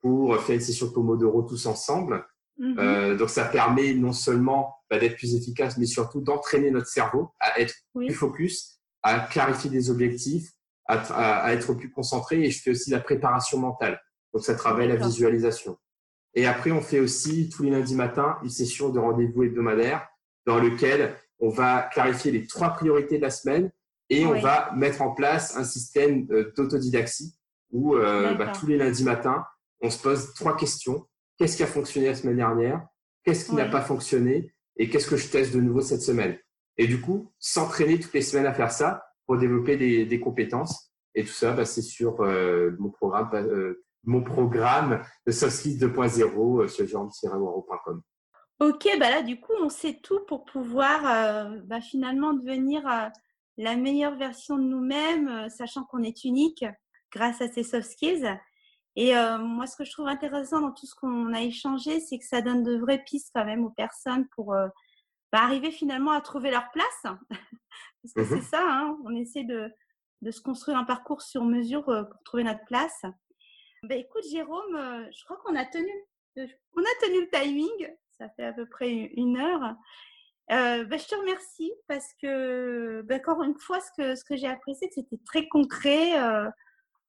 pour 0.00 0.36
faire 0.40 0.54
une 0.54 0.60
session 0.60 0.90
Pomodoro 0.92 1.42
tous 1.42 1.66
ensemble. 1.66 2.24
Mhm. 2.58 2.76
Euh, 2.78 3.16
donc, 3.16 3.30
ça 3.30 3.44
permet 3.44 3.94
non 3.94 4.12
seulement 4.12 4.76
bah, 4.88 4.98
d'être 4.98 5.16
plus 5.16 5.34
efficace, 5.34 5.76
mais 5.76 5.86
surtout 5.86 6.20
d'entraîner 6.20 6.70
notre 6.70 6.86
cerveau 6.86 7.30
à 7.40 7.60
être 7.60 7.74
plus 7.94 8.14
focus, 8.14 8.78
à 9.02 9.20
clarifier 9.20 9.70
des 9.70 9.90
objectifs, 9.90 10.52
à, 10.86 10.98
à, 11.42 11.52
être 11.52 11.74
plus 11.74 11.90
concentré. 11.90 12.44
Et 12.44 12.50
je 12.52 12.62
fais 12.62 12.70
aussi 12.70 12.90
la 12.90 13.00
préparation 13.00 13.58
mentale. 13.58 14.00
Donc, 14.32 14.44
ça 14.44 14.54
travaille 14.54 14.86
la 14.86 14.96
visualisation. 14.96 15.76
Et 16.34 16.46
après, 16.46 16.70
on 16.70 16.80
fait 16.80 17.00
aussi 17.00 17.48
tous 17.48 17.64
les 17.64 17.70
lundis 17.70 17.96
matins 17.96 18.38
une 18.44 18.50
session 18.50 18.90
de 18.90 19.00
rendez-vous 19.00 19.44
hebdomadaire 19.44 20.06
dans 20.44 20.60
lequel 20.60 21.16
on 21.38 21.48
va 21.48 21.82
clarifier 21.92 22.32
les 22.32 22.46
trois 22.46 22.70
priorités 22.70 23.18
de 23.18 23.22
la 23.22 23.30
semaine 23.30 23.70
et 24.08 24.24
on 24.24 24.40
va 24.40 24.70
mettre 24.74 25.02
en 25.02 25.12
place 25.12 25.56
un 25.56 25.64
système 25.64 26.26
euh, 26.30 26.52
d'autodidaxie 26.56 27.36
où 27.70 27.96
euh, 27.96 28.34
bah, 28.34 28.52
tous 28.52 28.66
les 28.66 28.76
lundis 28.76 29.04
matins, 29.04 29.44
on 29.80 29.90
se 29.90 30.00
pose 30.00 30.32
trois 30.34 30.56
questions. 30.56 31.06
Qu'est-ce 31.36 31.56
qui 31.56 31.62
a 31.62 31.66
fonctionné 31.66 32.06
la 32.06 32.14
semaine 32.14 32.36
dernière? 32.36 32.86
Qu'est-ce 33.24 33.46
qui 33.46 33.54
n'a 33.54 33.66
pas 33.66 33.82
fonctionné? 33.82 34.54
Et 34.76 34.88
qu'est-ce 34.88 35.08
que 35.08 35.16
je 35.16 35.28
teste 35.28 35.52
de 35.54 35.60
nouveau 35.60 35.80
cette 35.80 36.02
semaine? 36.02 36.38
Et 36.78 36.86
du 36.86 37.00
coup, 37.00 37.32
s'entraîner 37.38 37.98
toutes 37.98 38.12
les 38.12 38.22
semaines 38.22 38.46
à 38.46 38.54
faire 38.54 38.70
ça 38.70 39.04
pour 39.26 39.36
développer 39.36 39.76
des, 39.76 40.20
compétences. 40.20 40.92
Et 41.14 41.24
tout 41.24 41.32
ça, 41.32 41.52
bah, 41.52 41.64
c'est 41.64 41.82
sur 41.82 42.20
euh, 42.20 42.70
mon 42.78 42.90
programme, 42.90 43.74
mon 44.04 44.22
programme 44.22 45.02
de 45.26 45.32
Soft 45.32 45.56
Skills 45.56 45.78
2.0 45.78 46.68
sur 46.68 46.86
jean-waro.com. 46.86 48.02
Ok, 48.58 48.88
bah 48.98 49.10
là, 49.10 49.22
du 49.22 49.38
coup, 49.38 49.52
on 49.60 49.68
sait 49.68 50.00
tout 50.02 50.20
pour 50.20 50.46
pouvoir 50.46 51.04
euh, 51.04 51.60
bah, 51.64 51.82
finalement 51.82 52.32
devenir 52.32 52.88
euh, 52.88 53.08
la 53.58 53.76
meilleure 53.76 54.16
version 54.16 54.56
de 54.56 54.62
nous-mêmes, 54.62 55.28
euh, 55.28 55.48
sachant 55.50 55.84
qu'on 55.84 56.02
est 56.02 56.24
unique 56.24 56.64
grâce 57.12 57.42
à 57.42 57.48
ces 57.48 57.62
soft 57.62 57.90
skills. 57.90 58.26
Et 58.98 59.12
moi, 59.12 59.66
ce 59.66 59.76
que 59.76 59.84
je 59.84 59.92
trouve 59.92 60.08
intéressant 60.08 60.62
dans 60.62 60.72
tout 60.72 60.86
ce 60.86 60.94
qu'on 60.94 61.34
a 61.34 61.42
échangé, 61.42 62.00
c'est 62.00 62.18
que 62.18 62.24
ça 62.24 62.40
donne 62.40 62.62
de 62.62 62.78
vraies 62.78 63.04
pistes 63.04 63.30
quand 63.34 63.44
même 63.44 63.62
aux 63.62 63.70
personnes 63.70 64.26
pour 64.34 64.54
bah, 64.54 65.42
arriver 65.42 65.70
finalement 65.70 66.12
à 66.12 66.22
trouver 66.22 66.50
leur 66.50 66.70
place. 66.70 67.02
Parce 68.02 68.14
que 68.14 68.24
c'est 68.24 68.36
mmh 68.36 68.42
ça, 68.42 68.64
hein, 68.66 68.96
on 69.04 69.14
essaie 69.14 69.44
de, 69.44 69.70
de, 70.22 70.30
se 70.30 70.40
construire 70.40 70.78
un 70.78 70.84
parcours 70.84 71.20
sur 71.20 71.44
mesure 71.44 71.84
pour 71.84 72.22
trouver 72.24 72.44
notre 72.44 72.64
place. 72.64 73.02
Bah, 73.82 73.96
écoute, 73.96 74.24
Jérôme, 74.30 75.06
je 75.14 75.24
crois 75.24 75.36
qu'on 75.44 75.56
a 75.56 75.66
tenu, 75.66 75.92
on 76.38 76.80
a 76.80 77.06
tenu 77.06 77.20
le 77.20 77.28
timing 77.30 77.96
ça 78.18 78.28
fait 78.30 78.44
à 78.44 78.52
peu 78.52 78.66
près 78.66 78.90
une 78.90 79.36
heure. 79.38 79.76
Euh, 80.52 80.84
bah, 80.84 80.96
je 80.96 81.06
te 81.06 81.14
remercie 81.16 81.72
parce 81.88 82.08
que, 82.22 83.02
bah, 83.02 83.16
encore 83.16 83.42
une 83.42 83.58
fois, 83.58 83.80
ce 83.80 83.90
que, 83.96 84.14
ce 84.14 84.24
que 84.24 84.36
j'ai 84.36 84.46
apprécié, 84.46 84.88
c'était 84.94 85.18
très 85.24 85.48
concret. 85.48 86.18
Euh, 86.20 86.48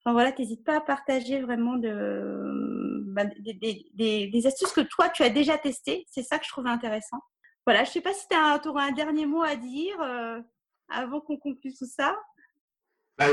enfin 0.03 0.13
voilà, 0.13 0.31
n'hésites 0.37 0.63
pas 0.63 0.77
à 0.77 0.81
partager 0.81 1.41
vraiment 1.41 1.75
bah, 1.77 3.25
des, 3.25 4.47
astuces 4.47 4.71
que 4.71 4.81
toi, 4.81 5.09
tu 5.09 5.23
as 5.23 5.29
déjà 5.29 5.57
testées. 5.57 6.05
C'est 6.09 6.23
ça 6.23 6.39
que 6.39 6.45
je 6.45 6.49
trouvais 6.49 6.69
intéressant. 6.69 7.19
Voilà, 7.65 7.83
je 7.83 7.89
ne 7.89 7.93
sais 7.93 8.01
pas 8.01 8.13
si 8.13 8.25
tu 8.29 8.69
auras 8.69 8.85
un 8.85 8.91
dernier 8.91 9.25
mot 9.25 9.43
à 9.43 9.55
dire 9.55 10.01
euh, 10.01 10.39
avant 10.89 11.19
qu'on 11.21 11.37
conclue 11.37 11.73
tout 11.73 11.85
ça. 11.85 12.17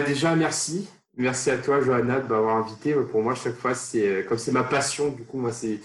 déjà, 0.06 0.36
merci. 0.36 0.88
Merci 1.16 1.50
à 1.52 1.58
toi, 1.58 1.80
Johanna, 1.80 2.18
de 2.20 2.26
m'avoir 2.26 2.56
invité. 2.56 2.94
Pour 3.10 3.22
moi, 3.22 3.36
chaque 3.36 3.54
fois, 3.54 3.74
c'est 3.74 4.26
comme 4.28 4.36
c'est 4.36 4.50
ma 4.50 4.64
passion, 4.64 5.10
du 5.10 5.24
coup, 5.24 5.38
moi, 5.38 5.52
c'est 5.52 5.78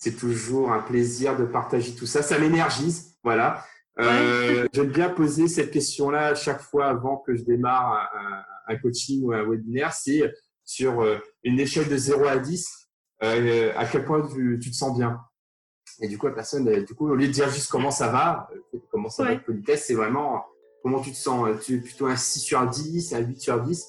c'est 0.00 0.16
toujours 0.16 0.72
un 0.72 0.80
plaisir 0.80 1.36
de 1.36 1.44
partager 1.44 1.94
tout 1.94 2.06
ça. 2.06 2.22
Ça 2.22 2.38
m'énergise, 2.38 3.14
voilà. 3.22 3.64
Euh, 4.00 4.66
J'aime 4.72 4.88
bien 4.88 5.10
poser 5.10 5.46
cette 5.46 5.70
question-là 5.70 6.28
à 6.28 6.34
chaque 6.34 6.62
fois 6.62 6.86
avant 6.86 7.18
que 7.18 7.36
je 7.36 7.42
démarre 7.42 8.10
un, 8.66 8.76
coaching 8.76 9.22
ou 9.24 9.32
un 9.32 9.44
webinaire. 9.44 9.92
C'est 9.92 10.22
sur 10.64 11.02
euh, 11.02 11.18
une 11.44 11.60
échelle 11.60 11.88
de 11.88 11.96
0 11.96 12.24
à 12.24 12.38
10, 12.38 12.88
euh, 13.24 13.72
à 13.76 13.84
quel 13.84 14.04
point 14.06 14.26
tu, 14.26 14.58
te 14.58 14.74
sens 14.74 14.96
bien. 14.96 15.20
Et 16.00 16.08
du 16.08 16.16
coup, 16.16 16.28
la 16.28 16.32
personne, 16.32 16.84
du 16.84 16.94
coup, 16.94 17.10
au 17.10 17.14
lieu 17.14 17.26
de 17.26 17.32
dire 17.32 17.50
juste 17.50 17.70
comment 17.70 17.90
ça 17.90 18.08
va, 18.08 18.48
euh, 18.74 18.78
comment 18.90 19.10
ça 19.10 19.24
va 19.24 19.32
être 19.32 19.44
politesse, 19.44 19.84
c'est 19.86 19.94
vraiment 19.94 20.46
comment 20.82 21.00
tu 21.00 21.10
te 21.10 21.16
sens. 21.16 21.46
Tu 21.62 21.74
es 21.74 21.78
plutôt 21.78 22.06
un 22.06 22.16
6 22.16 22.40
sur 22.40 22.66
10, 22.66 23.12
un 23.12 23.18
8 23.18 23.38
sur 23.38 23.60
10. 23.60 23.86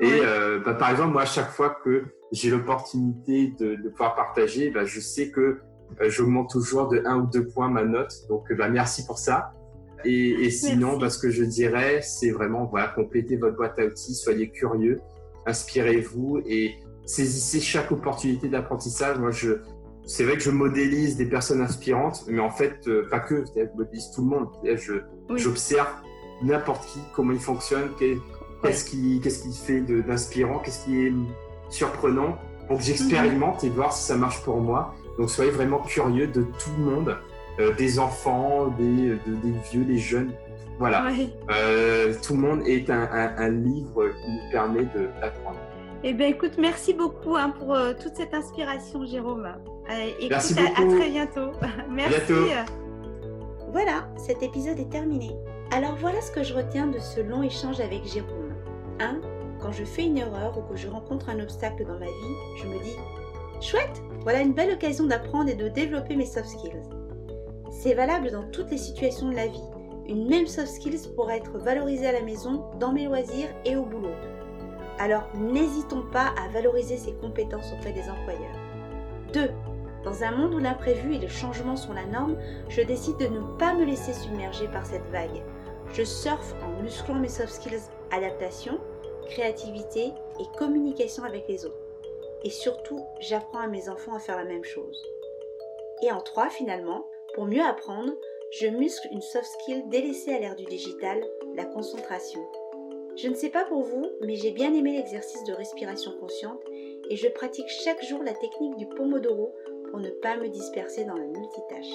Et 0.00 0.20
bah, 0.64 0.72
par 0.72 0.90
exemple, 0.90 1.12
moi, 1.12 1.22
à 1.22 1.26
chaque 1.26 1.50
fois 1.50 1.76
que 1.84 2.06
j'ai 2.32 2.50
l'opportunité 2.50 3.54
de, 3.58 3.74
de, 3.76 3.88
pouvoir 3.88 4.14
partager, 4.14 4.70
bah, 4.70 4.84
je 4.84 5.00
sais 5.00 5.30
que 5.30 5.58
euh, 6.00 6.08
j'augmente 6.08 6.50
toujours 6.50 6.88
de 6.88 7.02
un 7.04 7.20
ou 7.20 7.26
deux 7.26 7.46
points 7.46 7.68
ma 7.68 7.84
note. 7.84 8.12
Donc, 8.28 8.52
bah, 8.56 8.68
merci 8.68 9.04
pour 9.06 9.18
ça. 9.18 9.52
Et, 10.04 10.30
et 10.44 10.50
sinon, 10.50 10.96
bah, 10.98 11.10
ce 11.10 11.18
que 11.18 11.30
je 11.30 11.44
dirais, 11.44 12.00
c'est 12.02 12.30
vraiment 12.30 12.66
voilà, 12.66 12.88
complétez 12.88 13.36
votre 13.36 13.56
boîte 13.56 13.78
à 13.78 13.84
outils, 13.84 14.14
soyez 14.14 14.50
curieux, 14.50 15.00
inspirez-vous 15.46 16.40
et 16.46 16.76
saisissez 17.04 17.60
chaque 17.60 17.90
opportunité 17.90 18.48
d'apprentissage. 18.48 19.18
Moi, 19.18 19.30
je, 19.30 19.54
c'est 20.06 20.24
vrai 20.24 20.34
que 20.34 20.42
je 20.42 20.50
modélise 20.50 21.16
des 21.16 21.26
personnes 21.26 21.60
inspirantes, 21.60 22.24
mais 22.28 22.40
en 22.40 22.50
fait, 22.50 22.86
euh, 22.86 23.06
pas 23.10 23.20
que, 23.20 23.44
je 23.54 23.76
modélise 23.76 24.10
tout 24.14 24.22
le 24.22 24.28
monde. 24.28 24.48
Je, 24.64 24.94
J'observe 25.36 25.88
n'importe 26.42 26.86
qui, 26.86 27.00
comment 27.14 27.32
il 27.32 27.40
fonctionne, 27.40 27.90
qu'est-ce 27.98 28.84
qui, 28.84 29.20
qu'est-ce 29.22 29.42
qui 29.42 29.52
fait 29.52 29.80
d'inspirant, 29.80 30.60
qu'est-ce 30.60 30.84
qui 30.84 31.06
est 31.06 31.12
surprenant 31.70 32.36
pour 32.68 32.78
que 32.78 32.84
j'expérimente 32.84 33.64
et 33.64 33.68
voir 33.68 33.92
si 33.92 34.04
ça 34.04 34.16
marche 34.16 34.42
pour 34.42 34.60
moi. 34.60 34.94
Donc 35.18 35.30
soyez 35.30 35.50
vraiment 35.50 35.78
curieux 35.78 36.26
de 36.26 36.42
tout 36.42 36.70
le 36.78 36.84
monde, 36.84 37.16
euh, 37.58 37.74
des 37.74 37.98
enfants, 37.98 38.68
des, 38.78 39.16
des, 39.26 39.52
vieux, 39.70 39.84
des 39.84 39.98
jeunes. 39.98 40.32
Voilà. 40.78 41.08
Euh, 41.50 42.14
tout 42.22 42.34
le 42.34 42.40
monde 42.40 42.62
est 42.66 42.88
un, 42.88 43.08
un, 43.36 43.50
livre 43.50 44.08
qui 44.08 44.30
nous 44.30 44.50
permet 44.50 44.84
d'apprendre. 44.84 45.58
Eh 46.02 46.14
bien, 46.14 46.28
écoute, 46.28 46.52
merci 46.58 46.94
beaucoup 46.94 47.36
hein, 47.36 47.50
pour 47.50 47.74
euh, 47.74 47.92
toute 47.92 48.16
cette 48.16 48.32
inspiration, 48.32 49.04
Jérôme. 49.04 49.46
merci 50.30 50.54
beaucoup. 50.54 50.82
À, 50.82 50.96
très 50.96 51.10
bientôt. 51.10 51.50
merci. 51.90 52.32
Bientôt. 52.32 52.46
Voilà, 53.72 54.08
cet 54.16 54.42
épisode 54.42 54.78
est 54.78 54.90
terminé. 54.90 55.30
Alors 55.72 55.96
voilà 56.00 56.20
ce 56.22 56.32
que 56.32 56.42
je 56.42 56.54
retiens 56.54 56.86
de 56.86 56.98
ce 56.98 57.20
long 57.20 57.42
échange 57.42 57.78
avec 57.80 58.04
Jérôme. 58.06 58.54
1. 59.00 59.20
Quand 59.60 59.72
je 59.72 59.84
fais 59.84 60.04
une 60.04 60.16
erreur 60.16 60.56
ou 60.56 60.62
que 60.62 60.76
je 60.76 60.88
rencontre 60.88 61.28
un 61.28 61.40
obstacle 61.40 61.84
dans 61.84 61.98
ma 61.98 62.06
vie, 62.06 62.36
je 62.56 62.66
me 62.66 62.82
dis 62.82 62.96
Chouette, 63.60 64.02
voilà 64.22 64.40
une 64.40 64.54
belle 64.54 64.72
occasion 64.72 65.06
d'apprendre 65.06 65.50
et 65.50 65.54
de 65.54 65.68
développer 65.68 66.16
mes 66.16 66.24
soft 66.24 66.48
skills. 66.48 66.82
C'est 67.70 67.92
valable 67.92 68.30
dans 68.30 68.50
toutes 68.50 68.70
les 68.70 68.78
situations 68.78 69.28
de 69.28 69.36
la 69.36 69.48
vie. 69.48 69.70
Une 70.08 70.28
même 70.28 70.46
soft 70.46 70.68
skills 70.68 71.12
pourra 71.14 71.36
être 71.36 71.58
valorisée 71.58 72.06
à 72.06 72.12
la 72.12 72.22
maison, 72.22 72.64
dans 72.78 72.92
mes 72.92 73.04
loisirs 73.04 73.50
et 73.66 73.76
au 73.76 73.84
boulot. 73.84 74.14
Alors 74.98 75.28
n'hésitons 75.34 76.04
pas 76.10 76.32
à 76.42 76.48
valoriser 76.48 76.96
ces 76.96 77.12
compétences 77.12 77.72
auprès 77.74 77.92
des 77.92 78.08
employeurs. 78.08 78.58
2. 79.34 79.50
Dans 80.04 80.24
un 80.24 80.30
monde 80.30 80.54
où 80.54 80.58
l'imprévu 80.58 81.14
et 81.14 81.18
le 81.18 81.28
changement 81.28 81.76
sont 81.76 81.92
la 81.92 82.06
norme, 82.06 82.36
je 82.70 82.80
décide 82.80 83.18
de 83.18 83.26
ne 83.26 83.40
pas 83.58 83.74
me 83.74 83.84
laisser 83.84 84.14
submerger 84.14 84.68
par 84.68 84.86
cette 84.86 85.06
vague. 85.12 85.42
Je 85.92 86.02
surfe 86.02 86.54
en 86.64 86.82
musclant 86.82 87.16
mes 87.16 87.28
soft 87.28 87.52
skills 87.52 87.90
adaptation, 88.10 88.78
créativité 89.30 90.12
et 90.40 90.58
communication 90.58 91.24
avec 91.24 91.48
les 91.48 91.64
autres. 91.64 91.86
Et 92.44 92.50
surtout, 92.50 93.00
j'apprends 93.20 93.60
à 93.60 93.68
mes 93.68 93.88
enfants 93.88 94.14
à 94.14 94.20
faire 94.20 94.36
la 94.36 94.44
même 94.44 94.64
chose. 94.64 95.02
Et 96.02 96.10
en 96.10 96.20
trois, 96.20 96.48
finalement, 96.48 97.06
pour 97.34 97.44
mieux 97.44 97.62
apprendre, 97.62 98.12
je 98.50 98.66
muscle 98.66 99.08
une 99.12 99.20
soft 99.20 99.46
skill 99.46 99.88
délaissée 99.88 100.34
à 100.34 100.38
l'ère 100.38 100.56
du 100.56 100.64
digital, 100.64 101.22
la 101.54 101.64
concentration. 101.64 102.40
Je 103.16 103.28
ne 103.28 103.34
sais 103.34 103.50
pas 103.50 103.64
pour 103.64 103.82
vous, 103.82 104.06
mais 104.22 104.36
j'ai 104.36 104.50
bien 104.50 104.72
aimé 104.74 104.92
l'exercice 104.96 105.44
de 105.44 105.52
respiration 105.52 106.12
consciente 106.18 106.62
et 107.10 107.16
je 107.16 107.28
pratique 107.28 107.68
chaque 107.68 108.02
jour 108.04 108.22
la 108.22 108.32
technique 108.32 108.76
du 108.76 108.86
Pomodoro 108.86 109.54
pour 109.90 110.00
ne 110.00 110.10
pas 110.10 110.36
me 110.36 110.48
disperser 110.48 111.04
dans 111.04 111.16
la 111.16 111.26
multitâche. 111.26 111.92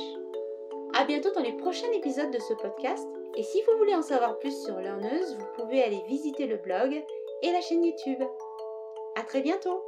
A 0.94 1.04
bientôt 1.06 1.32
dans 1.34 1.42
les 1.42 1.58
prochains 1.58 1.92
épisodes 1.94 2.32
de 2.32 2.40
ce 2.40 2.54
podcast 2.54 3.08
et 3.36 3.44
si 3.44 3.62
vous 3.64 3.78
voulez 3.78 3.96
en 3.96 4.02
savoir 4.02 4.38
plus 4.40 4.64
sur 4.64 4.80
Learneuse, 4.80 5.36
vous 5.38 5.64
pouvez 5.64 5.84
aller 5.84 6.02
visiter 6.08 6.48
le 6.48 6.58
blog 6.58 7.04
et 7.46 7.52
la 7.52 7.62
chaîne 7.62 7.86
YouTube. 7.86 8.24
À 9.16 9.24
très 9.24 9.42
bientôt 9.42 9.84